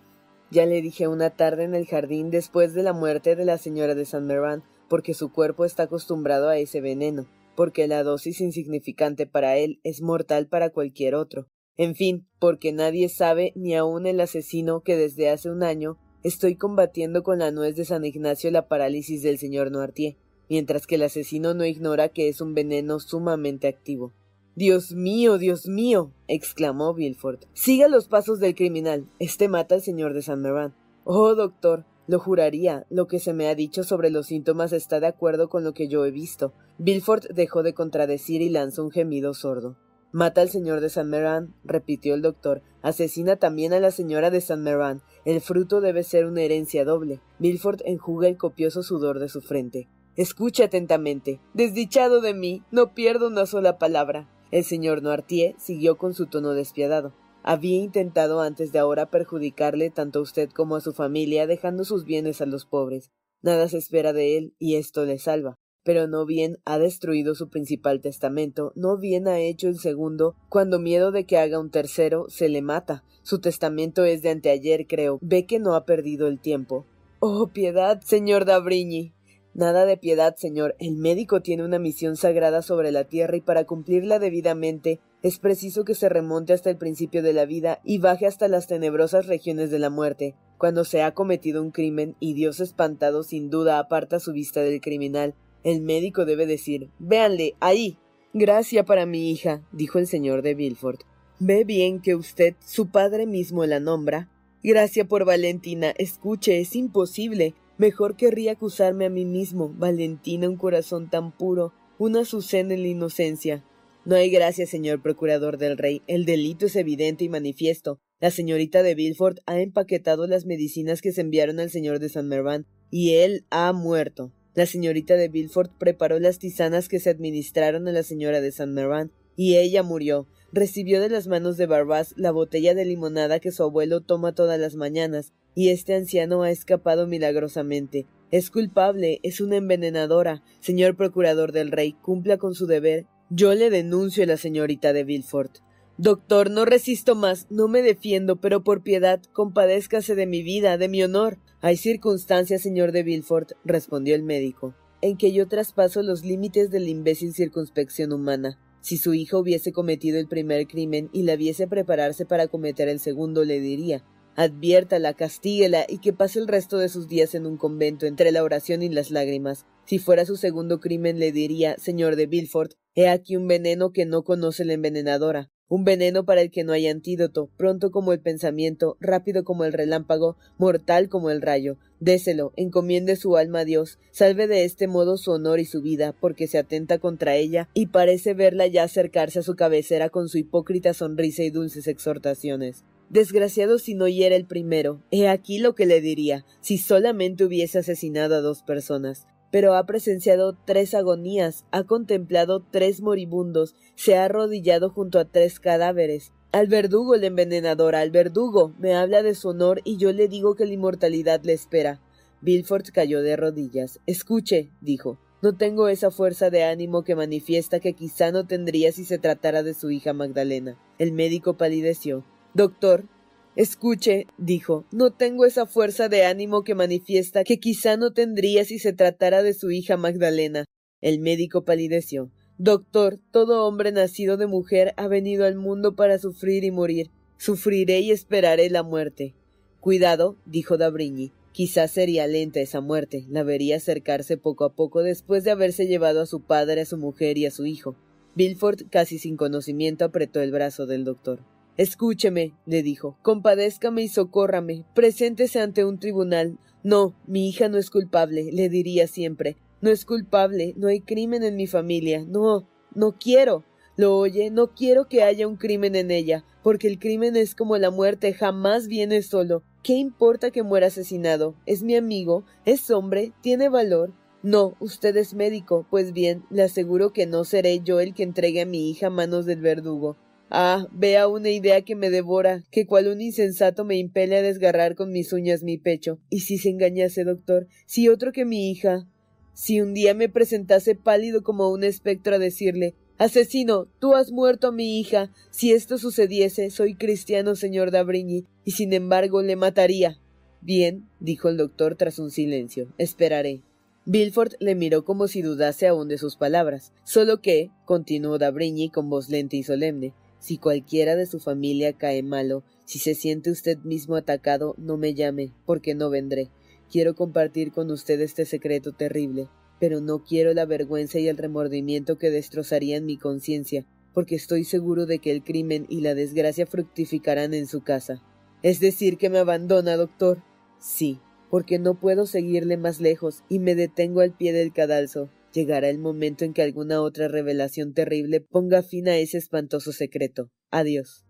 Ya 0.50 0.66
le 0.66 0.82
dije 0.82 1.08
una 1.08 1.30
tarde 1.30 1.66
en 1.66 1.76
el 1.76 1.86
jardín 1.86 2.32
después 2.32 2.74
de 2.74 2.84
la 2.84 2.94
muerte 2.94 3.36
de 3.36 3.46
la 3.46 3.60
señora 3.60 3.94
de 3.94 4.06
Saint 4.06 4.26
Méran, 4.26 4.64
porque 4.90 5.14
su 5.14 5.32
cuerpo 5.32 5.66
está 5.66 5.84
acostumbrado 5.84 6.50
a 6.50 6.58
ese 6.58 6.82
veneno, 6.82 7.28
porque 7.56 7.88
la 7.88 8.04
dosis 8.04 8.42
insignificante 8.42 9.28
para 9.28 9.58
él 9.58 9.80
es 9.84 10.02
mortal 10.02 10.48
para 10.48 10.72
cualquier 10.72 11.16
otro. 11.16 11.48
En 11.78 11.96
fin, 11.96 12.28
porque 12.40 12.72
nadie 12.72 13.10
sabe, 13.10 13.54
ni 13.56 13.76
aun 13.76 14.06
el 14.06 14.20
asesino, 14.20 14.82
que 14.82 14.96
desde 14.96 15.30
hace 15.30 15.50
un 15.50 15.64
año 15.64 15.98
estoy 16.24 16.56
combatiendo 16.56 17.24
con 17.24 17.40
la 17.40 17.52
nuez 17.52 17.76
de 17.76 17.86
San 17.86 18.06
Ignacio 18.06 18.52
la 18.52 18.68
parálisis 18.68 19.24
del 19.24 19.38
señor 19.38 19.72
Noirtier, 19.72 20.18
mientras 20.50 20.88
que 20.88 20.96
el 20.96 21.04
asesino 21.04 21.54
no 21.54 21.66
ignora 21.66 22.10
que 22.10 22.30
es 22.30 22.42
un 22.42 22.54
veneno 22.54 23.00
sumamente 23.00 23.68
activo. 23.68 24.14
Dios 24.56 24.92
mío, 24.92 25.40
Dios 25.40 25.68
mío. 25.68 26.12
exclamó 26.28 26.94
Villefort. 26.94 27.46
Siga 27.54 27.88
los 27.88 28.08
pasos 28.08 28.40
del 28.40 28.54
criminal. 28.54 29.10
Este 29.18 29.48
mata 29.48 29.74
al 29.74 29.82
señor 29.82 30.14
de 30.14 30.22
San 30.22 30.42
Meran. 30.42 30.76
Oh, 31.06 31.34
doctor, 31.34 31.86
lo 32.08 32.20
juraría. 32.20 32.86
Lo 32.90 33.08
que 33.08 33.20
se 33.20 33.34
me 33.34 33.48
ha 33.48 33.56
dicho 33.56 33.84
sobre 33.84 34.12
los 34.12 34.28
síntomas 34.28 34.72
está 34.72 35.00
de 35.00 35.08
acuerdo 35.08 35.50
con 35.50 35.64
lo 35.64 35.74
que 35.74 35.88
yo 35.88 36.06
he 36.06 36.12
visto. 36.12 36.54
Villefort 36.78 37.26
dejó 37.32 37.64
de 37.64 37.74
contradecir 37.74 38.44
y 38.44 38.50
lanzó 38.50 38.84
un 38.84 38.92
gemido 38.92 39.34
sordo. 39.34 39.78
Mata 40.12 40.42
al 40.42 40.50
señor 40.50 40.80
de 40.80 40.90
San 40.90 41.10
Meran, 41.10 41.56
repitió 41.64 42.14
el 42.14 42.22
doctor. 42.22 42.62
Asesina 42.84 43.38
también 43.38 43.74
a 43.74 43.80
la 43.80 43.90
señora 43.90 44.30
de 44.30 44.42
San 44.42 44.62
Meran. 44.62 45.02
El 45.26 45.42
fruto 45.42 45.82
debe 45.82 46.04
ser 46.04 46.28
una 46.28 46.44
herencia 46.44 46.86
doble. 46.86 47.22
Villefort 47.40 47.82
enjuga 47.86 48.28
el 48.28 48.38
copioso 48.38 48.84
sudor 48.84 49.18
de 49.18 49.30
su 49.30 49.42
frente. 49.42 49.90
Escucha 50.16 50.66
atentamente. 50.66 51.40
Desdichado 51.54 52.22
de 52.22 52.34
mí, 52.34 52.64
no 52.72 52.94
pierdo 52.94 53.28
una 53.28 53.46
sola 53.46 53.78
palabra. 53.78 54.30
El 54.52 54.64
señor 54.64 55.02
Noirtier 55.02 55.56
siguió 55.58 55.98
con 55.98 56.14
su 56.14 56.28
tono 56.28 56.54
despiadado. 56.54 57.14
Había 57.44 57.78
intentado 57.78 58.42
antes 58.42 58.72
de 58.72 58.80
ahora 58.80 59.10
perjudicarle 59.10 59.90
tanto 59.90 60.20
a 60.20 60.22
usted 60.22 60.50
como 60.50 60.76
a 60.76 60.82
su 60.82 60.94
familia, 60.94 61.48
dejando 61.48 61.84
sus 61.84 62.06
bienes 62.06 62.42
a 62.42 62.46
los 62.46 62.66
pobres. 62.66 63.12
Nada 63.42 63.68
se 63.68 63.78
espera 63.78 64.14
de 64.14 64.38
él, 64.38 64.56
y 64.60 64.76
esto 64.76 65.06
le 65.06 65.18
salva 65.20 65.58
pero 65.84 66.08
no 66.08 66.26
bien 66.26 66.58
ha 66.66 66.80
destruido 66.80 67.36
su 67.36 67.50
principal 67.50 68.02
testamento, 68.02 68.72
no 68.76 68.98
bien 68.98 69.28
ha 69.28 69.40
hecho 69.40 69.68
el 69.68 69.78
segundo, 69.78 70.36
cuando 70.50 70.80
miedo 70.80 71.12
de 71.12 71.26
que 71.26 71.38
haga 71.38 71.60
un 71.60 71.70
tercero, 71.70 72.26
se 72.30 72.50
le 72.50 72.62
mata. 72.62 73.04
Su 73.22 73.40
testamento 73.40 74.04
es 74.06 74.22
de 74.22 74.30
anteayer, 74.30 74.88
creo. 74.88 75.20
Ve 75.22 75.46
que 75.46 75.60
no 75.60 75.76
ha 75.76 75.86
perdido 75.86 76.28
el 76.28 76.40
tiempo. 76.40 76.86
Oh, 77.20 77.48
piedad, 77.48 78.02
señor 78.02 78.46
Dabrigny. 78.46 79.14
Nada 79.56 79.86
de 79.86 79.98
piedad, 79.98 80.36
señor. 80.36 80.76
El 80.80 80.96
médico 80.96 81.42
tiene 81.42 81.64
una 81.64 81.78
misión 81.78 82.16
sagrada 82.16 82.64
sobre 82.64 82.92
la 82.92 83.04
tierra 83.04 83.38
y 83.38 83.42
para 83.42 83.66
cumplirla 83.66 84.18
debidamente 84.18 85.00
es 85.22 85.38
preciso 85.38 85.86
que 85.86 85.94
se 85.94 86.10
remonte 86.10 86.54
hasta 86.54 86.72
el 86.72 86.78
principio 86.78 87.22
de 87.22 87.34
la 87.34 87.46
vida 87.46 87.80
y 87.84 88.00
baje 88.00 88.26
hasta 88.26 88.48
las 88.48 88.68
tenebrosas 88.68 89.28
regiones 89.28 89.70
de 89.70 89.78
la 89.78 89.92
muerte. 89.92 90.36
Cuando 90.58 90.86
se 90.86 91.04
ha 91.04 91.14
cometido 91.14 91.62
un 91.62 91.70
crimen 91.70 92.16
y 92.20 92.34
Dios 92.34 92.60
espantado 92.60 93.22
sin 93.22 93.52
duda 93.52 93.78
aparta 93.78 94.20
su 94.20 94.34
vista 94.34 94.62
del 94.62 94.82
criminal, 94.82 95.36
el 95.64 95.82
médico 95.82 96.26
debe 96.26 96.46
decir 96.48 96.90
Véanle, 97.00 97.56
ahí. 97.60 97.98
Gracia 98.34 98.84
para 98.84 99.06
mi 99.06 99.30
hija, 99.30 99.62
dijo 99.72 100.00
el 100.00 100.08
señor 100.08 100.42
de 100.42 100.56
Villefort. 100.56 101.02
Ve 101.40 101.64
bien 101.64 102.02
que 102.02 102.16
usted, 102.16 102.56
su 102.66 102.90
padre 102.90 103.28
mismo, 103.28 103.66
la 103.66 103.80
nombra. 103.80 104.30
Gracia 104.64 105.06
por 105.06 105.26
Valentina. 105.26 105.94
Escuche, 105.98 106.60
es 106.60 106.76
imposible. 106.76 107.54
Mejor 107.78 108.16
querría 108.16 108.54
acusarme 108.54 109.06
a 109.06 109.10
mí 109.10 109.26
mismo. 109.26 109.70
Valentina, 109.70 110.50
un 110.50 110.58
corazón 110.58 111.10
tan 111.10 111.36
puro, 111.36 111.74
una 111.98 112.22
azucena 112.22 112.74
en 112.74 112.82
la 112.82 112.88
inocencia. 112.88 113.64
No 114.06 114.16
hay 114.16 114.30
gracia, 114.30 114.68
señor 114.68 115.02
procurador 115.02 115.58
del 115.58 115.78
rey. 115.78 116.02
El 116.08 116.26
delito 116.26 116.66
es 116.66 116.76
evidente 116.76 117.24
y 117.24 117.30
manifiesto. 117.30 118.00
La 118.20 118.32
señorita 118.32 118.84
de 118.84 118.96
Villefort 118.96 119.40
ha 119.46 119.60
empaquetado 119.60 120.28
las 120.28 120.46
medicinas 120.46 121.02
que 121.02 121.12
se 121.12 121.22
enviaron 121.22 121.60
al 121.60 121.70
señor 121.70 122.00
de 122.00 122.10
San 122.10 122.28
Merván, 122.28 122.66
y 122.90 123.16
él 123.16 123.46
ha 123.50 123.74
muerto. 123.74 124.32
La 124.56 124.68
señorita 124.68 125.16
de 125.16 125.30
Villefort 125.30 125.72
preparó 125.80 126.20
las 126.20 126.38
tisanas 126.38 126.88
que 126.88 127.00
se 127.00 127.10
administraron 127.10 127.88
a 127.88 127.92
la 127.92 128.04
señora 128.04 128.40
de 128.40 128.52
Saint 128.52 128.72
Méran, 128.72 129.12
y 129.36 129.56
ella 129.56 129.82
murió. 129.82 130.28
Recibió 130.56 131.02
de 131.02 131.10
las 131.10 131.26
manos 131.26 131.58
de 131.58 131.66
Barbás 131.66 132.14
la 132.16 132.30
botella 132.30 132.76
de 132.76 132.86
limonada 132.86 133.40
que 133.40 133.52
su 133.52 133.64
abuelo 133.64 134.02
toma 134.02 134.36
todas 134.36 134.60
las 134.60 134.76
mañanas, 134.76 135.34
y 135.56 135.70
este 135.70 135.96
anciano 135.96 136.44
ha 136.44 136.52
escapado 136.52 137.08
milagrosamente. 137.08 138.06
Es 138.30 138.52
culpable, 138.52 139.20
es 139.24 139.42
una 139.42 139.56
envenenadora. 139.56 140.44
Señor 140.60 140.96
procurador 140.96 141.54
del 141.54 141.72
rey, 141.72 141.94
cumpla 141.94 142.38
con 142.38 142.54
su 142.54 142.68
deber. 142.68 143.08
Yo 143.32 143.56
le 143.56 143.72
denuncio 143.72 144.26
a 144.26 144.28
la 144.28 144.38
señorita 144.38 144.94
de 144.94 145.04
Villefort. 145.04 145.58
Doctor, 145.98 146.52
no 146.52 146.66
resisto 146.66 147.16
más, 147.16 147.48
no 147.50 147.68
me 147.68 147.82
defiendo, 147.82 148.36
pero 148.36 148.64
por 148.64 148.84
piedad, 148.84 149.24
compadézcase 149.34 150.14
de 150.14 150.28
mi 150.28 150.44
vida, 150.44 150.78
de 150.78 150.88
mi 150.88 151.02
honor. 151.02 151.40
Hay 151.62 151.78
circunstancias, 151.78 152.62
señor 152.62 152.92
de 152.92 153.02
Villefort, 153.02 153.54
respondió 153.66 154.14
el 154.14 154.22
médico, 154.22 154.76
en 155.02 155.18
que 155.18 155.34
yo 155.34 155.48
traspaso 155.48 156.04
los 156.04 156.24
límites 156.24 156.70
de 156.70 156.80
la 156.80 156.90
imbécil 156.90 157.34
circunspección 157.34 158.14
humana. 158.14 158.60
Si 158.84 158.98
su 158.98 159.14
hijo 159.14 159.40
hubiese 159.40 159.72
cometido 159.72 160.20
el 160.20 160.28
primer 160.28 160.68
crimen 160.68 161.10
y 161.14 161.24
la 161.24 161.38
viese 161.38 161.68
prepararse 161.68 162.26
para 162.26 162.48
cometer 162.48 162.90
el 162.90 163.00
segundo, 163.00 163.46
le 163.46 163.60
diría 163.60 164.04
adviértala, 164.36 165.14
castíguela 165.14 165.86
y 165.88 166.00
que 166.00 166.14
pase 166.14 166.40
el 166.40 166.48
resto 166.48 166.78
de 166.78 166.90
sus 166.90 167.08
días 167.08 167.36
en 167.36 167.46
un 167.46 167.58
convento 167.58 168.06
entre 168.06 168.32
la 168.32 168.44
oración 168.44 168.82
y 168.82 168.90
las 168.90 169.12
lágrimas. 169.12 169.66
Si 169.86 170.00
fuera 170.00 170.26
su 170.26 170.38
segundo 170.38 170.80
crimen, 170.80 171.20
le 171.20 171.32
diría, 171.32 171.78
señor 171.78 172.16
de 172.16 172.26
Villefort, 172.26 172.74
he 172.96 173.10
aquí 173.10 173.36
un 173.36 173.48
veneno 173.48 173.92
que 173.92 174.06
no 174.06 174.24
conoce 174.24 174.66
la 174.66 174.74
envenenadora 174.74 175.53
un 175.70 175.84
veneno 175.86 176.26
para 176.26 176.42
el 176.42 176.52
que 176.52 176.64
no 176.64 176.74
hay 176.74 176.88
antídoto, 176.88 177.50
pronto 177.58 177.92
como 177.92 178.14
el 178.14 178.20
pensamiento, 178.20 178.98
rápido 179.00 179.44
como 179.44 179.66
el 179.66 179.74
relámpago, 179.74 180.38
mortal 180.58 181.10
como 181.10 181.30
el 181.30 181.42
rayo. 181.42 181.78
Déselo, 182.00 182.54
encomiende 182.56 183.16
su 183.16 183.38
alma 183.38 183.60
a 183.60 183.66
Dios, 183.66 183.98
salve 184.12 184.48
de 184.48 184.66
este 184.66 184.88
modo 184.88 185.18
su 185.18 185.32
honor 185.32 185.60
y 185.60 185.66
su 185.66 185.82
vida, 185.82 186.14
porque 186.20 186.48
se 186.48 186.58
atenta 186.58 187.00
contra 187.00 187.36
ella 187.36 187.70
y 187.74 187.88
parece 187.88 188.34
verla 188.34 188.68
ya 188.68 188.84
acercarse 188.84 189.40
a 189.40 189.44
su 189.44 189.56
cabecera 189.56 190.10
con 190.10 190.30
su 190.30 190.38
hipócrita 190.38 190.94
sonrisa 190.94 191.44
y 191.44 191.50
dulces 191.50 191.88
exhortaciones. 191.88 192.84
Desgraciado 193.10 193.80
si 193.80 193.94
no 193.94 194.08
hiera 194.08 194.36
el 194.36 194.46
primero. 194.46 195.02
He 195.12 195.28
aquí 195.28 195.60
lo 195.60 195.76
que 195.76 195.86
le 195.86 196.02
diría, 196.02 196.46
si 196.62 196.78
solamente 196.78 197.46
hubiese 197.46 197.80
asesinado 197.80 198.36
a 198.36 198.42
dos 198.42 198.64
personas 198.64 199.28
pero 199.54 199.76
ha 199.76 199.86
presenciado 199.86 200.58
tres 200.66 200.96
agonías, 200.96 201.64
ha 201.70 201.84
contemplado 201.84 202.66
tres 202.72 203.02
moribundos, 203.02 203.76
se 203.94 204.18
ha 204.18 204.26
arrodillado 204.26 204.90
junto 204.90 205.20
a 205.20 205.26
tres 205.26 205.60
cadáveres. 205.60 206.32
Al 206.52 206.66
verdugo 206.66 207.14
el 207.14 207.24
envenenador, 207.24 207.96
al 207.96 208.10
verdugo, 208.10 208.74
me 208.80 208.96
habla 208.96 209.22
de 209.22 209.36
su 209.36 209.50
honor 209.50 209.82
y 209.84 209.98
yo 209.98 210.12
le 210.12 210.28
digo 210.28 210.56
que 210.56 210.66
la 210.66 210.74
inmortalidad 210.74 211.44
le 211.44 211.54
espera. 211.54 212.02
Bilford 212.42 212.86
cayó 212.92 213.22
de 213.22 213.36
rodillas. 213.36 214.00
Escuche, 214.08 214.72
dijo. 214.82 215.20
No 215.44 215.56
tengo 215.56 215.88
esa 215.88 216.10
fuerza 216.10 216.50
de 216.50 216.64
ánimo 216.64 217.04
que 217.04 217.16
manifiesta 217.16 217.80
que 217.80 217.94
quizá 217.94 218.32
no 218.32 218.48
tendría 218.48 218.92
si 218.92 219.06
se 219.06 219.20
tratara 219.20 219.62
de 219.62 219.76
su 219.76 219.92
hija 219.92 220.14
Magdalena. 220.14 220.80
El 220.98 221.12
médico 221.12 221.58
palideció. 221.58 222.26
Doctor, 222.56 223.06
Escuche, 223.56 224.26
dijo, 224.40 224.86
no 224.92 225.12
tengo 225.12 225.46
esa 225.46 225.68
fuerza 225.68 226.10
de 226.10 226.26
ánimo 226.26 226.64
que 226.64 226.74
manifiesta 226.74 227.44
que 227.44 227.60
quizá 227.60 227.98
no 227.98 228.12
tendría 228.12 228.66
si 228.66 228.80
se 228.80 228.94
tratara 228.94 229.44
de 229.44 229.54
su 229.54 229.70
hija 229.70 229.96
Magdalena. 229.96 230.66
El 231.02 231.20
médico 231.20 231.64
palideció. 231.64 232.32
Doctor, 232.58 233.20
todo 233.32 233.68
hombre 233.68 233.92
nacido 233.92 234.38
de 234.38 234.48
mujer 234.48 234.94
ha 234.98 235.08
venido 235.08 235.46
al 235.46 235.56
mundo 235.56 235.96
para 235.96 236.18
sufrir 236.18 236.64
y 236.64 236.72
morir. 236.72 237.12
Sufriré 237.38 238.00
y 238.00 238.10
esperaré 238.10 238.72
la 238.72 238.82
muerte. 238.82 239.36
Cuidado, 239.80 240.38
dijo 240.46 240.78
Dabrigny. 240.78 241.32
Quizás 241.52 241.92
sería 241.92 242.26
lenta 242.26 242.60
esa 242.60 242.82
muerte, 242.82 243.26
la 243.30 243.44
vería 243.44 243.76
acercarse 243.76 244.38
poco 244.38 244.66
a 244.66 244.74
poco 244.74 245.04
después 245.04 245.44
de 245.44 245.52
haberse 245.52 245.86
llevado 245.86 246.22
a 246.22 246.26
su 246.26 246.42
padre, 246.42 246.82
a 246.82 246.86
su 246.86 246.98
mujer 246.98 247.38
y 247.38 247.46
a 247.46 247.52
su 247.52 247.68
hijo. 247.68 247.96
Bilford, 248.34 248.90
casi 248.90 249.20
sin 249.20 249.38
conocimiento, 249.38 250.06
apretó 250.06 250.42
el 250.42 250.52
brazo 250.52 250.88
del 250.88 251.04
doctor. 251.04 251.42
Escúcheme, 251.76 252.54
le 252.68 252.84
dijo, 252.84 253.18
compadézcame 253.24 254.04
y 254.04 254.08
socórrame, 254.08 254.86
preséntese 254.94 255.60
ante 255.60 255.84
un 255.84 255.98
tribunal. 255.98 256.60
No, 256.84 257.16
mi 257.26 257.50
hija 257.50 257.68
no 257.68 257.80
es 257.80 257.90
culpable, 257.90 258.52
le 258.52 258.70
diría 258.70 259.08
siempre. 259.08 259.58
No 259.82 259.90
es 259.90 260.06
culpable, 260.06 260.76
no 260.78 260.88
hay 260.88 261.02
crimen 261.02 261.42
en 261.44 261.56
mi 261.56 261.66
familia. 261.66 262.26
No, 262.28 262.70
no 262.94 263.18
quiero. 263.18 263.64
Lo 263.96 264.18
oye, 264.18 264.52
no 264.52 264.74
quiero 264.74 265.08
que 265.08 265.24
haya 265.24 265.48
un 265.48 265.56
crimen 265.56 265.96
en 265.96 266.12
ella, 266.12 266.46
porque 266.62 266.88
el 266.88 267.00
crimen 267.00 267.36
es 267.36 267.56
como 267.56 267.78
la 267.78 267.90
muerte, 267.90 268.34
jamás 268.34 268.88
viene 268.88 269.22
solo. 269.24 269.64
¿Qué 269.82 269.94
importa 269.94 270.52
que 270.52 270.64
muera 270.64 270.88
asesinado? 270.88 271.56
Es 271.66 271.84
mi 271.84 271.96
amigo, 271.96 272.46
es 272.66 272.90
hombre, 272.92 273.34
tiene 273.42 273.68
valor. 273.70 274.14
No, 274.44 274.76
usted 274.80 275.16
es 275.18 275.34
médico. 275.34 275.88
Pues 275.90 276.14
bien, 276.14 276.44
le 276.50 276.64
aseguro 276.64 277.14
que 277.14 277.26
no 277.26 277.46
seré 277.46 277.80
yo 277.80 278.00
el 278.00 278.14
que 278.14 278.24
entregue 278.24 278.62
a 278.62 278.66
mi 278.66 278.90
hija 278.90 279.10
manos 279.10 279.46
del 279.46 279.62
verdugo. 279.62 280.18
Ah, 280.56 280.88
vea 280.92 281.28
una 281.28 281.50
idea 281.50 281.82
que 281.82 281.96
me 281.96 282.12
devora, 282.12 282.64
que 282.70 282.86
cual 282.86 283.08
un 283.08 283.22
insensato 283.22 283.86
me 283.86 283.98
impele 283.98 284.38
a 284.38 284.44
desgarrar 284.44 284.94
con 284.94 285.12
mis 285.12 285.34
uñas 285.34 285.64
mi 285.64 285.80
pecho. 285.80 286.20
¿Y 286.30 286.42
si 286.42 286.60
se 286.60 286.70
engañase, 286.70 287.24
doctor? 287.24 287.68
Si 287.88 288.08
otro 288.08 288.32
que 288.32 288.46
mi 288.46 288.70
hija. 288.70 289.08
Si 289.56 289.82
un 289.82 289.96
día 289.96 290.14
me 290.14 290.30
presentase 290.30 290.94
pálido 290.94 291.42
como 291.42 291.72
un 291.72 291.84
espectro 291.84 292.36
a 292.36 292.40
decirle 292.40 292.94
Asesino, 293.18 293.88
tú 293.98 294.14
has 294.14 294.32
muerto 294.32 294.68
a 294.68 294.72
mi 294.72 295.00
hija. 295.00 295.32
Si 295.50 295.72
esto 295.72 295.98
sucediese, 295.98 296.70
soy 296.70 296.94
cristiano, 296.94 297.56
señor 297.56 297.90
Dabrigny, 297.90 298.46
y 298.64 298.72
sin 298.72 298.94
embargo 298.94 299.42
le 299.42 299.56
mataría. 299.56 300.20
Bien, 300.62 301.10
dijo 301.20 301.50
el 301.50 301.58
doctor 301.58 301.96
tras 301.96 302.20
un 302.20 302.30
silencio. 302.30 302.94
Esperaré. 303.00 303.64
Bilford 304.06 304.54
le 304.60 304.76
miró 304.76 305.04
como 305.04 305.28
si 305.28 305.42
dudase 305.42 305.88
aún 305.88 306.10
de 306.10 306.20
sus 306.20 306.36
palabras. 306.36 306.92
Solo 307.06 307.42
que, 307.42 307.72
continuó 307.86 308.38
Dabrigny 308.38 308.90
con 308.90 309.10
voz 309.10 309.30
lenta 309.30 309.56
y 309.56 309.64
solemne, 309.64 310.14
si 310.44 310.58
cualquiera 310.58 311.16
de 311.16 311.26
su 311.26 311.40
familia 311.40 311.94
cae 311.94 312.22
malo, 312.22 312.64
si 312.86 313.00
se 313.00 313.16
siente 313.16 313.50
usted 313.50 313.80
mismo 313.80 314.16
atacado, 314.16 314.76
no 314.78 314.98
me 314.98 315.14
llame, 315.14 315.54
porque 315.66 315.96
no 315.96 316.10
vendré. 316.10 316.52
Quiero 316.92 317.16
compartir 317.16 317.72
con 317.72 317.90
usted 317.90 318.20
este 318.22 318.46
secreto 318.46 318.92
terrible 318.92 319.48
pero 319.84 320.00
no 320.00 320.24
quiero 320.24 320.54
la 320.54 320.66
vergüenza 320.66 321.20
y 321.20 321.28
el 321.28 321.36
remordimiento 321.36 322.18
que 322.18 322.30
destrozarían 322.30 323.06
mi 323.06 323.18
conciencia, 323.18 323.86
porque 324.14 324.36
estoy 324.36 324.64
seguro 324.64 325.06
de 325.06 325.20
que 325.20 325.30
el 325.30 325.44
crimen 325.44 325.88
y 325.90 326.00
la 326.00 326.16
desgracia 326.16 326.66
fructificarán 326.66 327.54
en 327.54 327.68
su 327.68 327.82
casa. 327.82 328.24
Es 328.62 328.80
decir, 328.80 329.18
que 329.18 329.30
me 329.30 329.40
abandona, 329.40 329.98
doctor. 329.98 330.42
Sí, 330.80 331.20
porque 331.50 331.80
no 331.80 332.00
puedo 332.00 332.26
seguirle 332.26 332.78
más 332.78 333.02
lejos 333.02 333.44
y 333.50 333.60
me 333.60 333.76
detengo 333.76 334.22
al 334.22 334.32
pie 334.32 334.54
del 334.54 334.72
cadalso. 334.72 335.30
Llegará 335.54 335.90
el 335.90 336.00
momento 336.00 336.46
en 336.46 336.54
que 336.54 336.64
alguna 336.64 337.02
otra 337.02 337.28
revelación 337.28 337.94
terrible 337.94 338.42
ponga 338.42 338.82
fin 338.82 339.08
a 339.08 339.18
ese 339.18 339.38
espantoso 339.38 339.92
secreto. 339.92 340.50
Adiós. 340.72 341.26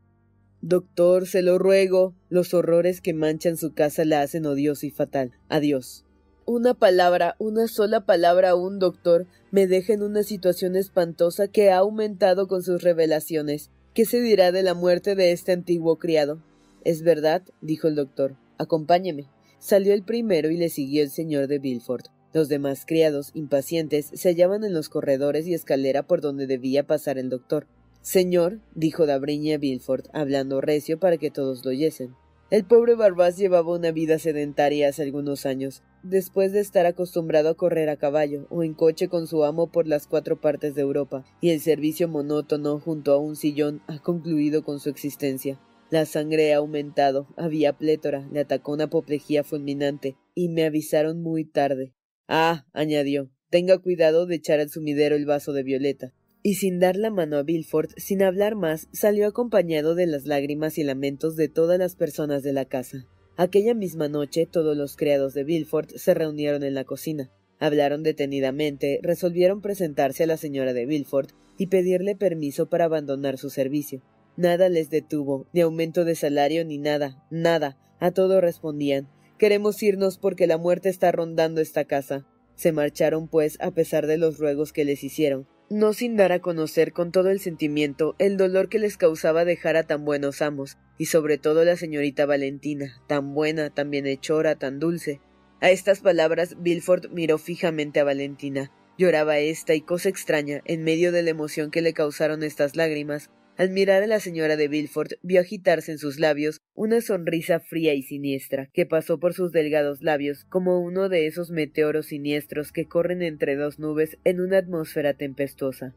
Doctor, 0.62 1.28
se 1.28 1.42
lo 1.42 1.60
ruego. 1.60 2.16
Los 2.30 2.54
horrores 2.54 3.02
que 3.02 3.14
manchan 3.14 3.58
su 3.58 3.74
casa 3.74 4.06
la 4.06 4.22
hacen 4.22 4.46
odiosa 4.46 4.86
y 4.86 4.92
fatal. 4.92 5.34
Adiós. 5.50 6.06
Una 6.46 6.74
palabra, 6.74 7.36
una 7.38 7.68
sola 7.68 8.06
palabra 8.06 8.52
a 8.52 8.56
un 8.56 8.80
doctor 8.80 9.28
me 9.52 9.68
deja 9.68 9.92
en 9.92 10.02
una 10.02 10.24
situación 10.24 10.78
espantosa 10.78 11.50
que 11.50 11.72
ha 11.72 11.78
aumentado 11.78 12.48
con 12.48 12.64
sus 12.64 12.82
revelaciones. 12.82 13.72
¿Qué 13.94 14.06
se 14.06 14.22
dirá 14.22 14.54
de 14.54 14.64
la 14.64 14.74
muerte 14.74 15.16
de 15.16 15.34
este 15.34 15.52
antiguo 15.52 16.00
criado? 16.00 16.42
Es 16.86 17.02
verdad, 17.02 17.44
dijo 17.62 17.90
el 17.90 17.96
doctor. 17.96 18.38
Acompáñeme. 18.58 19.28
Salió 19.60 19.94
el 19.94 20.04
primero 20.04 20.50
y 20.50 20.58
le 20.58 20.70
siguió 20.70 21.04
el 21.04 21.12
señor 21.12 21.48
de 21.48 21.60
Bilford. 21.60 22.06
Los 22.34 22.50
demás 22.50 22.86
criados, 22.88 23.32
impacientes, 23.36 24.10
se 24.14 24.30
hallaban 24.30 24.64
en 24.64 24.74
los 24.74 24.90
corredores 24.90 25.46
y 25.48 25.54
escalera 25.54 26.08
por 26.08 26.20
donde 26.20 26.48
debía 26.48 26.88
pasar 26.88 27.20
el 27.20 27.30
doctor. 27.30 27.68
Señor, 28.02 28.60
dijo 28.74 29.06
Dabriña 29.06 29.58
Bilford, 29.58 30.08
hablando 30.14 30.60
recio 30.60 31.00
para 31.00 31.18
que 31.18 31.30
todos 31.30 31.64
lo 31.64 31.72
oyesen. 31.72 32.16
El 32.50 32.66
pobre 32.66 32.96
Barbás 32.96 33.38
llevaba 33.38 33.76
una 33.76 33.92
vida 33.92 34.20
sedentaria 34.20 34.90
hace 34.90 35.04
algunos 35.04 35.46
años, 35.46 35.82
después 36.04 36.52
de 36.52 36.60
estar 36.60 36.86
acostumbrado 36.86 37.50
a 37.50 37.56
correr 37.56 37.90
a 37.90 37.98
caballo 37.98 38.46
o 38.50 38.64
en 38.64 38.74
coche 38.74 39.08
con 39.08 39.26
su 39.26 39.44
amo 39.44 39.72
por 39.72 39.88
las 39.88 40.08
cuatro 40.08 40.40
partes 40.40 40.76
de 40.76 40.82
Europa, 40.82 41.26
y 41.40 41.52
el 41.52 41.62
servicio 41.62 42.08
monótono 42.08 42.80
junto 42.80 43.14
a 43.14 43.18
un 43.18 43.36
sillón 43.36 43.82
ha 43.88 44.00
concluido 44.00 44.64
con 44.64 44.80
su 44.80 44.90
existencia. 44.90 45.60
La 45.90 46.06
sangre 46.06 46.54
ha 46.54 46.58
aumentado, 46.58 47.28
había 47.38 47.74
plétora, 47.74 48.28
le 48.32 48.42
atacó 48.42 48.74
una 48.74 48.86
apoplejía 48.86 49.44
fulminante, 49.44 50.16
y 50.36 50.50
me 50.50 50.66
avisaron 50.66 51.22
muy 51.22 51.46
tarde. 51.46 51.94
Ah, 52.28 52.66
añadió, 52.74 53.30
tenga 53.50 53.78
cuidado 53.78 54.26
de 54.26 54.36
echar 54.36 54.60
al 54.60 54.70
sumidero 54.70 55.16
el 55.16 55.26
vaso 55.26 55.54
de 55.54 55.64
violeta 55.64 56.14
y 56.44 56.56
sin 56.56 56.80
dar 56.80 56.98
la 56.98 57.10
mano 57.10 57.38
a 57.38 57.44
Bilford, 57.44 57.92
sin 57.96 58.22
hablar 58.22 58.56
más, 58.56 58.90
salió 58.92 59.28
acompañado 59.28 59.96
de 59.96 60.06
las 60.06 60.26
lágrimas 60.26 60.78
y 60.78 60.84
lamentos 60.84 61.38
de 61.38 61.48
todas 61.48 61.80
las 61.80 61.96
personas 61.96 62.44
de 62.44 62.52
la 62.52 62.66
casa. 62.66 63.08
Aquella 63.38 63.74
misma 63.74 64.10
noche 64.10 64.46
todos 64.46 64.76
los 64.76 64.98
criados 64.98 65.34
de 65.34 65.46
Bilford 65.46 65.88
se 65.96 66.14
reunieron 66.14 66.64
en 66.64 66.74
la 66.74 66.84
cocina. 66.84 67.32
Hablaron 67.60 68.04
detenidamente, 68.04 69.00
resolvieron 69.02 69.62
presentarse 69.62 70.24
a 70.24 70.28
la 70.28 70.36
señora 70.36 70.74
de 70.74 70.86
Bilford 70.86 71.30
y 71.58 71.68
pedirle 71.68 72.16
permiso 72.18 72.68
para 72.68 72.86
abandonar 72.86 73.38
su 73.38 73.50
servicio. 73.50 74.04
Nada 74.36 74.68
les 74.68 74.90
detuvo, 74.90 75.48
ni 75.54 75.62
aumento 75.62 76.04
de 76.04 76.16
salario 76.16 76.66
ni 76.66 76.78
nada, 76.78 77.26
nada. 77.32 77.78
A 78.00 78.12
todo 78.12 78.42
respondían 78.42 79.08
Queremos 79.44 79.84
irnos 79.84 80.20
porque 80.20 80.48
la 80.48 80.58
muerte 80.58 80.88
está 80.88 81.12
rondando 81.12 81.60
esta 81.60 81.84
casa. 81.84 82.26
Se 82.56 82.72
marcharon, 82.72 83.28
pues, 83.28 83.58
a 83.60 83.72
pesar 83.72 84.08
de 84.08 84.18
los 84.18 84.38
ruegos 84.38 84.72
que 84.72 84.86
les 84.86 85.04
hicieron, 85.04 85.50
no 85.70 85.92
sin 85.92 86.16
dar 86.16 86.32
a 86.32 86.40
conocer 86.40 86.94
con 86.94 87.12
todo 87.12 87.30
el 87.30 87.42
sentimiento 87.42 88.16
el 88.20 88.38
dolor 88.38 88.70
que 88.70 88.80
les 88.80 88.96
causaba 88.96 89.44
dejar 89.44 89.76
a 89.76 89.84
tan 89.84 90.06
buenos 90.06 90.42
amos, 90.42 90.78
y 90.98 91.08
sobre 91.08 91.38
todo 91.38 91.66
la 91.66 91.76
señorita 91.76 92.26
Valentina, 92.26 93.02
tan 93.06 93.34
buena, 93.34 93.70
tan 93.70 93.90
bienhechora, 93.90 94.56
tan 94.56 94.80
dulce. 94.80 95.20
A 95.60 95.72
estas 95.72 96.00
palabras 96.00 96.56
Bilford 96.62 97.12
miró 97.12 97.38
fijamente 97.38 98.00
a 98.00 98.06
Valentina. 98.06 98.72
Lloraba 98.98 99.40
ésta 99.40 99.76
y 99.76 99.82
cosa 99.82 100.08
extraña, 100.08 100.62
en 100.64 100.86
medio 100.86 101.12
de 101.12 101.22
la 101.22 101.32
emoción 101.32 101.70
que 101.70 101.82
le 101.82 101.92
causaron 101.92 102.44
estas 102.44 102.78
lágrimas, 102.78 103.30
al 103.58 103.70
mirar 103.70 104.04
a 104.04 104.08
la 104.08 104.20
señora 104.20 104.56
de 104.56 104.68
Bilford, 104.68 105.14
vio 105.22 105.42
agitarse 105.42 105.92
en 105.92 105.98
sus 105.98 106.20
labios 106.20 106.60
una 106.74 107.02
sonrisa 107.02 107.60
fría 107.60 107.94
y 107.94 108.02
siniestra, 108.02 108.70
que 108.74 108.86
pasó 108.86 109.20
por 109.20 109.34
sus 109.34 109.52
delgados 109.52 110.02
labios 110.02 110.46
como 110.46 110.80
uno 110.80 111.10
de 111.10 111.28
esos 111.28 111.52
meteoros 111.52 112.08
siniestros 112.08 112.72
que 112.72 112.86
corren 112.86 113.22
entre 113.22 113.56
dos 113.56 113.80
nubes 113.80 114.18
en 114.24 114.42
una 114.42 114.58
atmósfera 114.58 115.14
tempestuosa. 115.14 115.96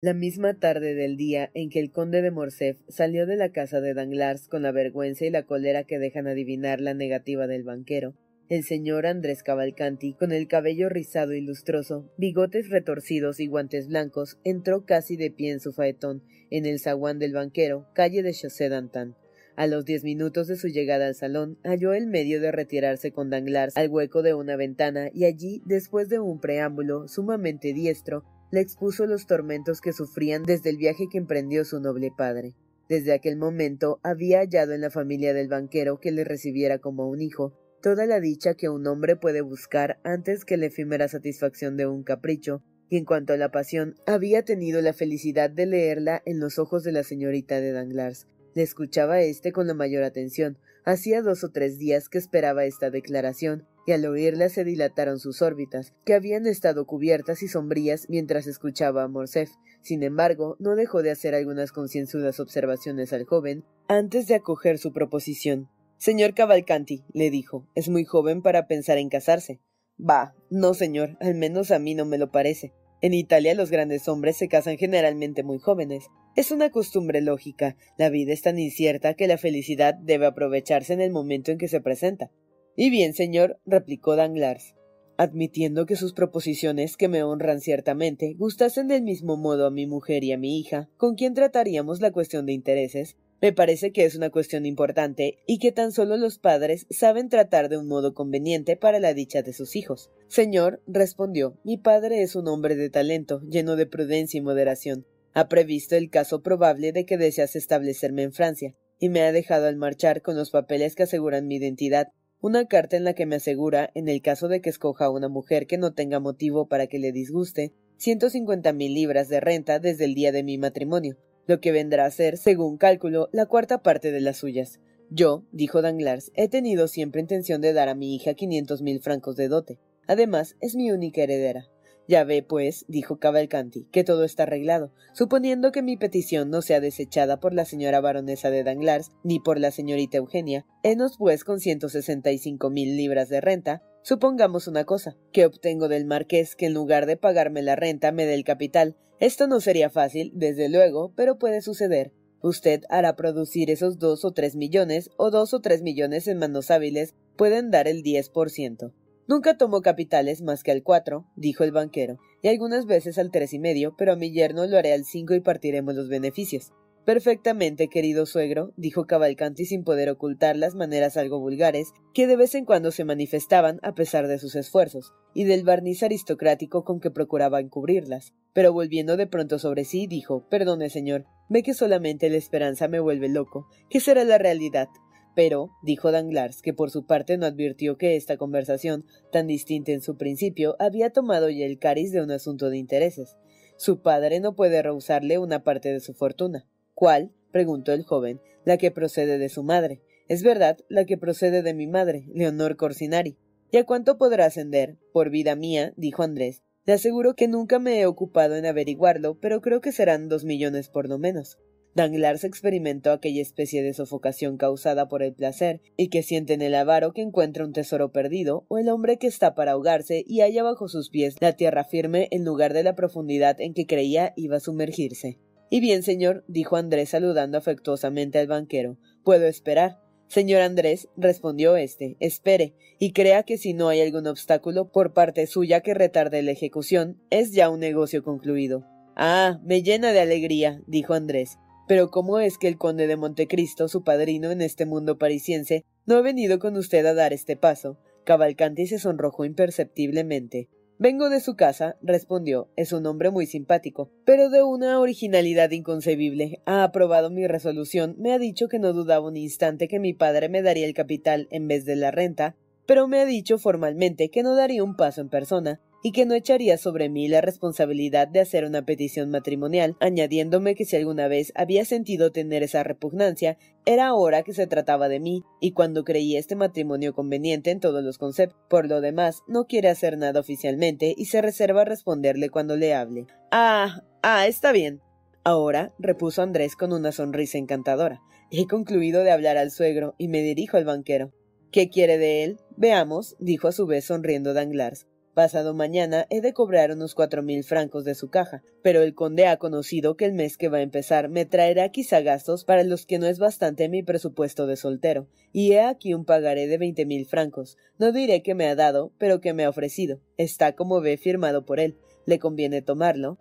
La 0.00 0.14
misma 0.14 0.54
tarde 0.54 0.94
del 0.94 1.16
día 1.16 1.50
en 1.54 1.70
que 1.70 1.80
el 1.80 1.90
conde 1.90 2.22
de 2.22 2.30
Morcerf 2.30 2.78
salió 2.88 3.26
de 3.26 3.34
la 3.34 3.50
casa 3.50 3.80
de 3.80 3.94
Danglars 3.94 4.46
con 4.46 4.62
la 4.62 4.70
vergüenza 4.70 5.26
y 5.26 5.30
la 5.30 5.42
cólera 5.42 5.82
que 5.82 5.98
dejan 5.98 6.28
adivinar 6.28 6.80
la 6.80 6.94
negativa 6.94 7.48
del 7.48 7.64
banquero, 7.64 8.14
el 8.48 8.64
señor 8.64 9.06
Andrés 9.06 9.42
Cavalcanti, 9.42 10.14
con 10.14 10.32
el 10.32 10.48
cabello 10.48 10.88
rizado 10.88 11.34
y 11.34 11.40
lustroso, 11.42 12.10
bigotes 12.16 12.70
retorcidos 12.70 13.40
y 13.40 13.46
guantes 13.46 13.88
blancos, 13.88 14.38
entró 14.42 14.86
casi 14.86 15.16
de 15.16 15.30
pie 15.30 15.52
en 15.52 15.60
su 15.60 15.72
faetón, 15.72 16.22
en 16.50 16.64
el 16.64 16.80
zaguán 16.80 17.18
del 17.18 17.34
banquero, 17.34 17.86
calle 17.94 18.22
de 18.22 18.32
Chaussée 18.32 18.70
d'Antin. 18.70 19.14
A 19.54 19.66
los 19.66 19.84
diez 19.84 20.02
minutos 20.02 20.46
de 20.46 20.56
su 20.56 20.68
llegada 20.68 21.08
al 21.08 21.14
salón, 21.14 21.58
halló 21.62 21.92
el 21.92 22.06
medio 22.06 22.40
de 22.40 22.52
retirarse 22.52 23.10
con 23.10 23.28
Danglars 23.28 23.76
al 23.76 23.90
hueco 23.90 24.22
de 24.22 24.32
una 24.32 24.56
ventana 24.56 25.10
y 25.12 25.24
allí, 25.24 25.62
después 25.66 26.08
de 26.08 26.18
un 26.18 26.40
preámbulo 26.40 27.08
sumamente 27.08 27.74
diestro, 27.74 28.24
le 28.50 28.60
expuso 28.60 29.04
los 29.04 29.26
tormentos 29.26 29.80
que 29.82 29.92
sufrían 29.92 30.44
desde 30.44 30.70
el 30.70 30.78
viaje 30.78 31.08
que 31.10 31.18
emprendió 31.18 31.64
su 31.64 31.80
noble 31.80 32.10
padre. 32.16 32.54
Desde 32.88 33.12
aquel 33.12 33.36
momento 33.36 34.00
había 34.02 34.38
hallado 34.38 34.72
en 34.72 34.80
la 34.80 34.90
familia 34.90 35.34
del 35.34 35.48
banquero 35.48 36.00
que 36.00 36.12
le 36.12 36.24
recibiera 36.24 36.78
como 36.78 37.08
un 37.08 37.20
hijo, 37.20 37.52
toda 37.80 38.06
la 38.06 38.20
dicha 38.20 38.54
que 38.54 38.68
un 38.68 38.86
hombre 38.86 39.16
puede 39.16 39.40
buscar 39.40 39.98
antes 40.04 40.44
que 40.44 40.56
la 40.56 40.66
efímera 40.66 41.08
satisfacción 41.08 41.76
de 41.76 41.86
un 41.86 42.02
capricho, 42.02 42.62
y 42.90 42.96
en 42.96 43.04
cuanto 43.04 43.32
a 43.32 43.36
la 43.36 43.50
pasión, 43.50 43.94
había 44.06 44.44
tenido 44.44 44.80
la 44.80 44.92
felicidad 44.92 45.50
de 45.50 45.66
leerla 45.66 46.22
en 46.24 46.40
los 46.40 46.58
ojos 46.58 46.84
de 46.84 46.92
la 46.92 47.02
señorita 47.02 47.60
de 47.60 47.72
Danglars. 47.72 48.26
Le 48.54 48.62
escuchaba 48.62 49.20
éste 49.20 49.52
con 49.52 49.66
la 49.66 49.74
mayor 49.74 50.04
atención. 50.04 50.58
Hacía 50.84 51.22
dos 51.22 51.44
o 51.44 51.50
tres 51.50 51.78
días 51.78 52.08
que 52.08 52.18
esperaba 52.18 52.64
esta 52.64 52.90
declaración, 52.90 53.66
y 53.86 53.92
al 53.92 54.04
oírla 54.06 54.48
se 54.48 54.64
dilataron 54.64 55.18
sus 55.18 55.42
órbitas, 55.42 55.94
que 56.04 56.14
habían 56.14 56.46
estado 56.46 56.86
cubiertas 56.86 57.42
y 57.42 57.48
sombrías 57.48 58.06
mientras 58.08 58.46
escuchaba 58.46 59.02
a 59.02 59.08
Morcerf. 59.08 59.50
Sin 59.82 60.02
embargo, 60.02 60.56
no 60.58 60.76
dejó 60.76 61.02
de 61.02 61.10
hacer 61.10 61.34
algunas 61.34 61.72
concienzudas 61.72 62.40
observaciones 62.40 63.12
al 63.12 63.24
joven 63.24 63.64
antes 63.86 64.26
de 64.26 64.34
acoger 64.34 64.78
su 64.78 64.92
proposición. 64.92 65.68
Señor 65.98 66.32
Cavalcanti, 66.32 67.02
le 67.12 67.28
dijo, 67.28 67.66
es 67.74 67.88
muy 67.88 68.04
joven 68.04 68.40
para 68.40 68.68
pensar 68.68 68.98
en 68.98 69.08
casarse. 69.08 69.60
Bah, 69.96 70.32
no, 70.48 70.72
señor, 70.72 71.16
al 71.20 71.34
menos 71.34 71.72
a 71.72 71.80
mí 71.80 71.96
no 71.96 72.04
me 72.04 72.18
lo 72.18 72.30
parece. 72.30 72.72
En 73.00 73.14
Italia 73.14 73.56
los 73.56 73.72
grandes 73.72 74.06
hombres 74.06 74.36
se 74.36 74.46
casan 74.46 74.78
generalmente 74.78 75.42
muy 75.42 75.58
jóvenes. 75.58 76.06
Es 76.36 76.52
una 76.52 76.70
costumbre 76.70 77.20
lógica. 77.20 77.76
La 77.96 78.10
vida 78.10 78.32
es 78.32 78.42
tan 78.42 78.60
incierta 78.60 79.14
que 79.14 79.26
la 79.26 79.38
felicidad 79.38 79.94
debe 79.94 80.26
aprovecharse 80.26 80.92
en 80.92 81.00
el 81.00 81.10
momento 81.10 81.50
en 81.50 81.58
que 81.58 81.66
se 81.66 81.80
presenta. 81.80 82.30
Y 82.76 82.90
bien, 82.90 83.12
señor, 83.12 83.60
replicó 83.66 84.14
Danglars. 84.14 84.76
Admitiendo 85.16 85.84
que 85.84 85.96
sus 85.96 86.12
proposiciones, 86.12 86.96
que 86.96 87.08
me 87.08 87.24
honran 87.24 87.60
ciertamente, 87.60 88.34
gustasen 88.34 88.86
del 88.86 89.02
mismo 89.02 89.36
modo 89.36 89.66
a 89.66 89.72
mi 89.72 89.88
mujer 89.88 90.22
y 90.22 90.30
a 90.30 90.38
mi 90.38 90.60
hija, 90.60 90.88
con 90.96 91.16
quien 91.16 91.34
trataríamos 91.34 92.00
la 92.00 92.12
cuestión 92.12 92.46
de 92.46 92.52
intereses, 92.52 93.16
me 93.40 93.52
parece 93.52 93.92
que 93.92 94.04
es 94.04 94.16
una 94.16 94.30
cuestión 94.30 94.66
importante 94.66 95.38
y 95.46 95.58
que 95.58 95.70
tan 95.70 95.92
solo 95.92 96.16
los 96.16 96.38
padres 96.38 96.86
saben 96.90 97.28
tratar 97.28 97.68
de 97.68 97.76
un 97.76 97.86
modo 97.86 98.14
conveniente 98.14 98.76
para 98.76 98.98
la 98.98 99.14
dicha 99.14 99.42
de 99.42 99.52
sus 99.52 99.76
hijos. 99.76 100.10
Señor, 100.26 100.82
respondió, 100.86 101.56
mi 101.62 101.76
padre 101.76 102.22
es 102.22 102.34
un 102.34 102.48
hombre 102.48 102.74
de 102.74 102.90
talento, 102.90 103.40
lleno 103.42 103.76
de 103.76 103.86
prudencia 103.86 104.38
y 104.38 104.42
moderación. 104.42 105.06
Ha 105.34 105.48
previsto 105.48 105.94
el 105.94 106.10
caso 106.10 106.42
probable 106.42 106.92
de 106.92 107.06
que 107.06 107.16
deseas 107.16 107.54
establecerme 107.54 108.24
en 108.24 108.32
Francia, 108.32 108.74
y 108.98 109.08
me 109.08 109.22
ha 109.22 109.30
dejado 109.30 109.68
al 109.68 109.76
marchar 109.76 110.22
con 110.22 110.36
los 110.36 110.50
papeles 110.50 110.96
que 110.96 111.04
aseguran 111.04 111.46
mi 111.46 111.56
identidad, 111.56 112.08
una 112.40 112.66
carta 112.66 112.96
en 112.96 113.04
la 113.04 113.14
que 113.14 113.26
me 113.26 113.36
asegura, 113.36 113.90
en 113.94 114.08
el 114.08 114.20
caso 114.20 114.48
de 114.48 114.60
que 114.60 114.70
escoja 114.70 115.04
a 115.04 115.10
una 115.10 115.28
mujer 115.28 115.66
que 115.66 115.78
no 115.78 115.92
tenga 115.92 116.18
motivo 116.18 116.66
para 116.66 116.88
que 116.88 116.98
le 116.98 117.12
disguste, 117.12 117.72
ciento 117.96 118.30
cincuenta 118.30 118.72
mil 118.72 118.94
libras 118.94 119.28
de 119.28 119.40
renta 119.40 119.78
desde 119.78 120.04
el 120.04 120.14
día 120.14 120.32
de 120.32 120.42
mi 120.42 120.58
matrimonio, 120.58 121.16
lo 121.48 121.60
que 121.60 121.72
vendrá 121.72 122.04
a 122.04 122.10
ser, 122.12 122.36
según 122.36 122.76
cálculo, 122.76 123.28
la 123.32 123.46
cuarta 123.46 123.82
parte 123.82 124.12
de 124.12 124.20
las 124.20 124.36
suyas. 124.36 124.78
Yo, 125.10 125.42
dijo 125.50 125.82
Danglars, 125.82 126.30
he 126.34 126.48
tenido 126.48 126.86
siempre 126.86 127.20
intención 127.20 127.60
de 127.60 127.72
dar 127.72 127.88
a 127.88 127.94
mi 127.96 128.14
hija 128.14 128.34
quinientos 128.34 128.82
mil 128.82 129.00
francos 129.00 129.34
de 129.34 129.48
dote. 129.48 129.80
Además, 130.06 130.56
es 130.60 130.76
mi 130.76 130.92
única 130.92 131.22
heredera. 131.22 131.66
Ya 132.06 132.24
ve, 132.24 132.42
pues, 132.42 132.86
dijo 132.88 133.18
Cavalcanti, 133.18 133.86
que 133.90 134.04
todo 134.04 134.24
está 134.24 134.44
arreglado, 134.44 134.92
suponiendo 135.12 135.72
que 135.72 135.82
mi 135.82 135.98
petición 135.98 136.48
no 136.48 136.62
sea 136.62 136.80
desechada 136.80 137.38
por 137.38 137.52
la 137.52 137.66
señora 137.66 138.00
baronesa 138.00 138.50
de 138.50 138.64
Danglars 138.64 139.10
ni 139.24 139.40
por 139.40 139.58
la 139.58 139.70
señorita 139.70 140.16
Eugenia. 140.16 140.64
Henos, 140.82 141.16
pues, 141.18 141.44
con 141.44 141.60
ciento 141.60 141.88
sesenta 141.88 142.30
y 142.30 142.38
cinco 142.38 142.70
mil 142.70 142.96
libras 142.96 143.28
de 143.28 143.42
renta. 143.42 143.82
Supongamos 144.02 144.68
una 144.68 144.84
cosa, 144.84 145.16
que 145.32 145.44
obtengo 145.44 145.88
del 145.88 146.06
marqués 146.06 146.56
que 146.56 146.66
en 146.66 146.72
lugar 146.74 147.04
de 147.04 147.18
pagarme 147.18 147.60
la 147.60 147.76
renta 147.76 148.10
me 148.12 148.24
dé 148.24 148.34
el 148.34 148.44
capital. 148.44 148.96
Esto 149.20 149.48
no 149.48 149.60
sería 149.60 149.90
fácil, 149.90 150.30
desde 150.34 150.68
luego, 150.68 151.12
pero 151.16 151.38
puede 151.38 151.60
suceder. 151.60 152.12
Usted 152.40 152.82
hará 152.88 153.16
producir 153.16 153.68
esos 153.68 153.98
dos 153.98 154.24
o 154.24 154.30
tres 154.32 154.54
millones, 154.54 155.10
o 155.16 155.30
dos 155.30 155.52
o 155.54 155.60
tres 155.60 155.82
millones 155.82 156.28
en 156.28 156.38
manos 156.38 156.70
hábiles 156.70 157.14
pueden 157.36 157.70
dar 157.72 157.88
el 157.88 158.02
diez 158.02 158.28
por 158.28 158.50
ciento. 158.50 158.92
Nunca 159.26 159.58
tomo 159.58 159.82
capitales 159.82 160.40
más 160.40 160.62
que 160.62 160.70
al 160.70 160.84
cuatro, 160.84 161.26
dijo 161.36 161.64
el 161.64 161.72
banquero, 161.72 162.18
y 162.42 162.48
algunas 162.48 162.86
veces 162.86 163.18
al 163.18 163.32
tres 163.32 163.52
y 163.52 163.58
medio, 163.58 163.94
pero 163.98 164.12
a 164.12 164.16
mi 164.16 164.32
yerno 164.32 164.66
lo 164.66 164.78
haré 164.78 164.92
al 164.92 165.04
cinco 165.04 165.34
y 165.34 165.40
partiremos 165.40 165.94
los 165.94 166.08
beneficios. 166.08 166.72
Perfectamente, 167.08 167.88
querido 167.88 168.26
suegro, 168.26 168.74
dijo 168.76 169.06
Cavalcanti 169.06 169.64
sin 169.64 169.82
poder 169.82 170.10
ocultar 170.10 170.58
las 170.58 170.74
maneras 170.74 171.16
algo 171.16 171.40
vulgares 171.40 171.94
que 172.12 172.26
de 172.26 172.36
vez 172.36 172.54
en 172.54 172.66
cuando 172.66 172.90
se 172.90 173.06
manifestaban 173.06 173.80
a 173.82 173.94
pesar 173.94 174.28
de 174.28 174.38
sus 174.38 174.54
esfuerzos, 174.54 175.14
y 175.32 175.44
del 175.44 175.64
barniz 175.64 176.02
aristocrático 176.02 176.84
con 176.84 177.00
que 177.00 177.10
procuraba 177.10 177.60
encubrirlas. 177.60 178.34
Pero 178.52 178.74
volviendo 178.74 179.16
de 179.16 179.26
pronto 179.26 179.58
sobre 179.58 179.86
sí, 179.86 180.06
dijo 180.06 180.46
Perdone, 180.50 180.90
señor, 180.90 181.24
ve 181.48 181.62
que 181.62 181.72
solamente 181.72 182.28
la 182.28 182.36
esperanza 182.36 182.88
me 182.88 183.00
vuelve 183.00 183.30
loco. 183.30 183.68
¿Qué 183.88 184.00
será 184.00 184.24
la 184.24 184.36
realidad? 184.36 184.88
Pero, 185.34 185.70
dijo 185.82 186.12
Danglars, 186.12 186.60
que 186.60 186.74
por 186.74 186.90
su 186.90 187.06
parte 187.06 187.38
no 187.38 187.46
advirtió 187.46 187.96
que 187.96 188.16
esta 188.16 188.36
conversación, 188.36 189.06
tan 189.32 189.46
distinta 189.46 189.92
en 189.92 190.02
su 190.02 190.18
principio, 190.18 190.76
había 190.78 191.08
tomado 191.08 191.48
ya 191.48 191.64
el 191.64 191.78
cariz 191.78 192.12
de 192.12 192.20
un 192.20 192.32
asunto 192.32 192.68
de 192.68 192.76
intereses. 192.76 193.38
Su 193.78 194.02
padre 194.02 194.40
no 194.40 194.54
puede 194.54 194.82
rehusarle 194.82 195.38
una 195.38 195.64
parte 195.64 195.90
de 195.90 196.00
su 196.00 196.12
fortuna. 196.12 196.66
¿Cuál? 196.98 197.30
preguntó 197.52 197.92
el 197.92 198.02
joven. 198.02 198.40
La 198.64 198.76
que 198.76 198.90
procede 198.90 199.38
de 199.38 199.48
su 199.48 199.62
madre. 199.62 200.02
Es 200.26 200.42
verdad, 200.42 200.78
la 200.88 201.04
que 201.04 201.16
procede 201.16 201.62
de 201.62 201.72
mi 201.72 201.86
madre, 201.86 202.24
Leonor 202.34 202.76
Corsinari. 202.76 203.38
¿Y 203.70 203.76
a 203.76 203.84
cuánto 203.84 204.18
podrá 204.18 204.46
ascender? 204.46 204.96
Por 205.12 205.30
vida 205.30 205.54
mía, 205.54 205.92
dijo 205.96 206.24
Andrés. 206.24 206.64
Le 206.86 206.94
aseguro 206.94 207.36
que 207.36 207.46
nunca 207.46 207.78
me 207.78 208.00
he 208.00 208.06
ocupado 208.06 208.56
en 208.56 208.66
averiguarlo, 208.66 209.38
pero 209.38 209.60
creo 209.60 209.80
que 209.80 209.92
serán 209.92 210.28
dos 210.28 210.42
millones 210.42 210.88
por 210.88 211.08
lo 211.08 211.18
menos. 211.18 211.56
Danglars 211.94 212.42
experimentó 212.42 213.12
aquella 213.12 213.42
especie 213.42 213.84
de 213.84 213.94
sofocación 213.94 214.56
causada 214.56 215.06
por 215.06 215.22
el 215.22 215.34
placer, 215.34 215.80
y 215.96 216.08
que 216.08 216.24
siente 216.24 216.54
en 216.54 216.62
el 216.62 216.74
avaro 216.74 217.12
que 217.12 217.22
encuentra 217.22 217.64
un 217.64 217.72
tesoro 217.72 218.10
perdido, 218.10 218.64
o 218.66 218.78
el 218.78 218.88
hombre 218.88 219.18
que 219.18 219.28
está 219.28 219.54
para 219.54 219.72
ahogarse 219.72 220.24
y 220.26 220.40
halla 220.40 220.64
bajo 220.64 220.88
sus 220.88 221.10
pies 221.10 221.36
la 221.38 221.52
tierra 221.52 221.84
firme 221.84 222.26
en 222.32 222.44
lugar 222.44 222.72
de 222.72 222.82
la 222.82 222.96
profundidad 222.96 223.60
en 223.60 223.72
que 223.72 223.86
creía 223.86 224.32
iba 224.34 224.56
a 224.56 224.60
sumergirse. 224.60 225.38
Y 225.70 225.80
bien, 225.80 226.02
señor, 226.02 226.44
dijo 226.48 226.76
Andrés 226.76 227.10
saludando 227.10 227.58
afectuosamente 227.58 228.38
al 228.38 228.46
banquero, 228.46 228.96
puedo 229.22 229.46
esperar. 229.46 230.00
Señor 230.28 230.60
Andrés, 230.60 231.08
respondió 231.16 231.76
éste, 231.76 232.16
espere, 232.20 232.74
y 232.98 233.12
crea 233.12 233.44
que 233.44 233.56
si 233.56 233.72
no 233.72 233.88
hay 233.88 234.00
algún 234.00 234.26
obstáculo 234.26 234.90
por 234.90 235.14
parte 235.14 235.46
suya 235.46 235.80
que 235.80 235.94
retarde 235.94 236.42
la 236.42 236.50
ejecución, 236.50 237.20
es 237.30 237.52
ya 237.52 237.70
un 237.70 237.80
negocio 237.80 238.22
concluido. 238.22 238.84
Ah, 239.16 239.58
me 239.64 239.82
llena 239.82 240.12
de 240.12 240.20
alegría, 240.20 240.82
dijo 240.86 241.14
Andrés. 241.14 241.58
Pero 241.88 242.10
¿cómo 242.10 242.38
es 242.38 242.58
que 242.58 242.68
el 242.68 242.76
conde 242.76 243.06
de 243.06 243.16
Montecristo, 243.16 243.88
su 243.88 244.04
padrino 244.04 244.50
en 244.50 244.60
este 244.60 244.84
mundo 244.84 245.16
parisiense, 245.16 245.84
no 246.04 246.16
ha 246.16 246.20
venido 246.20 246.58
con 246.58 246.76
usted 246.76 247.04
a 247.06 247.14
dar 247.14 247.32
este 247.32 247.56
paso? 247.56 247.98
Cavalcanti 248.24 248.86
se 248.86 248.98
sonrojó 248.98 249.46
imperceptiblemente. 249.46 250.68
Vengo 251.00 251.30
de 251.30 251.38
su 251.38 251.54
casa, 251.54 251.96
respondió. 252.02 252.70
Es 252.74 252.92
un 252.92 253.06
hombre 253.06 253.30
muy 253.30 253.46
simpático, 253.46 254.10
pero 254.24 254.50
de 254.50 254.64
una 254.64 254.98
originalidad 254.98 255.70
inconcebible. 255.70 256.60
Ha 256.66 256.82
aprobado 256.82 257.30
mi 257.30 257.46
resolución, 257.46 258.16
me 258.18 258.32
ha 258.32 258.38
dicho 258.40 258.66
que 258.66 258.80
no 258.80 258.92
dudaba 258.92 259.28
un 259.28 259.36
instante 259.36 259.86
que 259.86 260.00
mi 260.00 260.12
padre 260.12 260.48
me 260.48 260.60
daría 260.60 260.86
el 260.86 260.94
capital 260.94 261.46
en 261.52 261.68
vez 261.68 261.84
de 261.84 261.94
la 261.94 262.10
renta, 262.10 262.56
pero 262.84 263.06
me 263.06 263.20
ha 263.20 263.26
dicho 263.26 263.58
formalmente 263.58 264.28
que 264.28 264.42
no 264.42 264.56
daría 264.56 264.82
un 264.82 264.96
paso 264.96 265.20
en 265.20 265.28
persona, 265.28 265.80
y 266.02 266.12
que 266.12 266.26
no 266.26 266.34
echaría 266.34 266.78
sobre 266.78 267.08
mí 267.08 267.28
la 267.28 267.40
responsabilidad 267.40 268.28
de 268.28 268.40
hacer 268.40 268.64
una 268.64 268.84
petición 268.84 269.30
matrimonial, 269.30 269.96
añadiéndome 270.00 270.74
que 270.74 270.84
si 270.84 270.96
alguna 270.96 271.28
vez 271.28 271.52
había 271.54 271.84
sentido 271.84 272.32
tener 272.32 272.62
esa 272.62 272.82
repugnancia, 272.82 273.58
era 273.84 274.08
ahora 274.08 274.42
que 274.42 274.52
se 274.52 274.66
trataba 274.66 275.08
de 275.08 275.20
mí, 275.20 275.42
y 275.60 275.72
cuando 275.72 276.04
creí 276.04 276.36
este 276.36 276.56
matrimonio 276.56 277.14
conveniente 277.14 277.70
en 277.70 277.80
todos 277.80 278.04
los 278.04 278.18
conceptos. 278.18 278.58
Por 278.68 278.88
lo 278.88 279.00
demás, 279.00 279.42
no 279.46 279.66
quiere 279.66 279.88
hacer 279.88 280.18
nada 280.18 280.40
oficialmente 280.40 281.14
y 281.16 281.26
se 281.26 281.42
reserva 281.42 281.84
responderle 281.84 282.50
cuando 282.50 282.76
le 282.76 282.94
hable. 282.94 283.26
Ah, 283.50 284.02
ah, 284.22 284.46
está 284.46 284.72
bien. 284.72 285.00
Ahora, 285.44 285.94
repuso 285.98 286.42
Andrés 286.42 286.76
con 286.76 286.92
una 286.92 287.10
sonrisa 287.10 287.58
encantadora, 287.58 288.20
he 288.50 288.66
concluido 288.66 289.24
de 289.24 289.30
hablar 289.30 289.56
al 289.56 289.70
suegro 289.70 290.14
y 290.18 290.28
me 290.28 290.42
dirijo 290.42 290.76
al 290.76 290.84
banquero. 290.84 291.32
¿Qué 291.70 291.90
quiere 291.90 292.18
de 292.18 292.44
él? 292.44 292.58
Veamos, 292.76 293.36
dijo 293.38 293.68
a 293.68 293.72
su 293.72 293.86
vez 293.86 294.04
sonriendo 294.06 294.54
Danglars. 294.54 295.06
Pasado 295.38 295.72
mañana 295.72 296.26
he 296.30 296.40
de 296.40 296.52
cobrar 296.52 296.90
unos 296.90 297.14
cuatro 297.14 297.44
mil 297.44 297.62
francos 297.62 298.04
de 298.04 298.16
su 298.16 298.28
caja, 298.28 298.64
pero 298.82 299.02
el 299.02 299.14
conde 299.14 299.46
ha 299.46 299.56
conocido 299.56 300.16
que 300.16 300.24
el 300.24 300.32
mes 300.32 300.56
que 300.56 300.68
va 300.68 300.78
a 300.78 300.82
empezar 300.82 301.28
me 301.28 301.46
traerá 301.46 301.90
quizá 301.90 302.22
gastos 302.22 302.64
para 302.64 302.82
los 302.82 303.06
que 303.06 303.20
no 303.20 303.26
es 303.26 303.38
bastante 303.38 303.88
mi 303.88 304.02
presupuesto 304.02 304.66
de 304.66 304.74
soltero, 304.74 305.28
y 305.52 305.74
he 305.74 305.80
aquí 305.80 306.12
un 306.12 306.24
pagaré 306.24 306.66
de 306.66 306.76
veinte 306.76 307.06
mil 307.06 307.24
francos. 307.24 307.76
No 308.00 308.10
diré 308.10 308.42
que 308.42 308.56
me 308.56 308.66
ha 308.66 308.74
dado, 308.74 309.12
pero 309.16 309.40
que 309.40 309.52
me 309.54 309.62
ha 309.62 309.68
ofrecido. 309.68 310.18
Está 310.38 310.72
como 310.72 311.00
ve 311.00 311.16
firmado 311.16 311.64
por 311.64 311.78
él. 311.78 311.98
¿Le 312.26 312.40
conviene 312.40 312.82
tomarlo? 312.82 313.38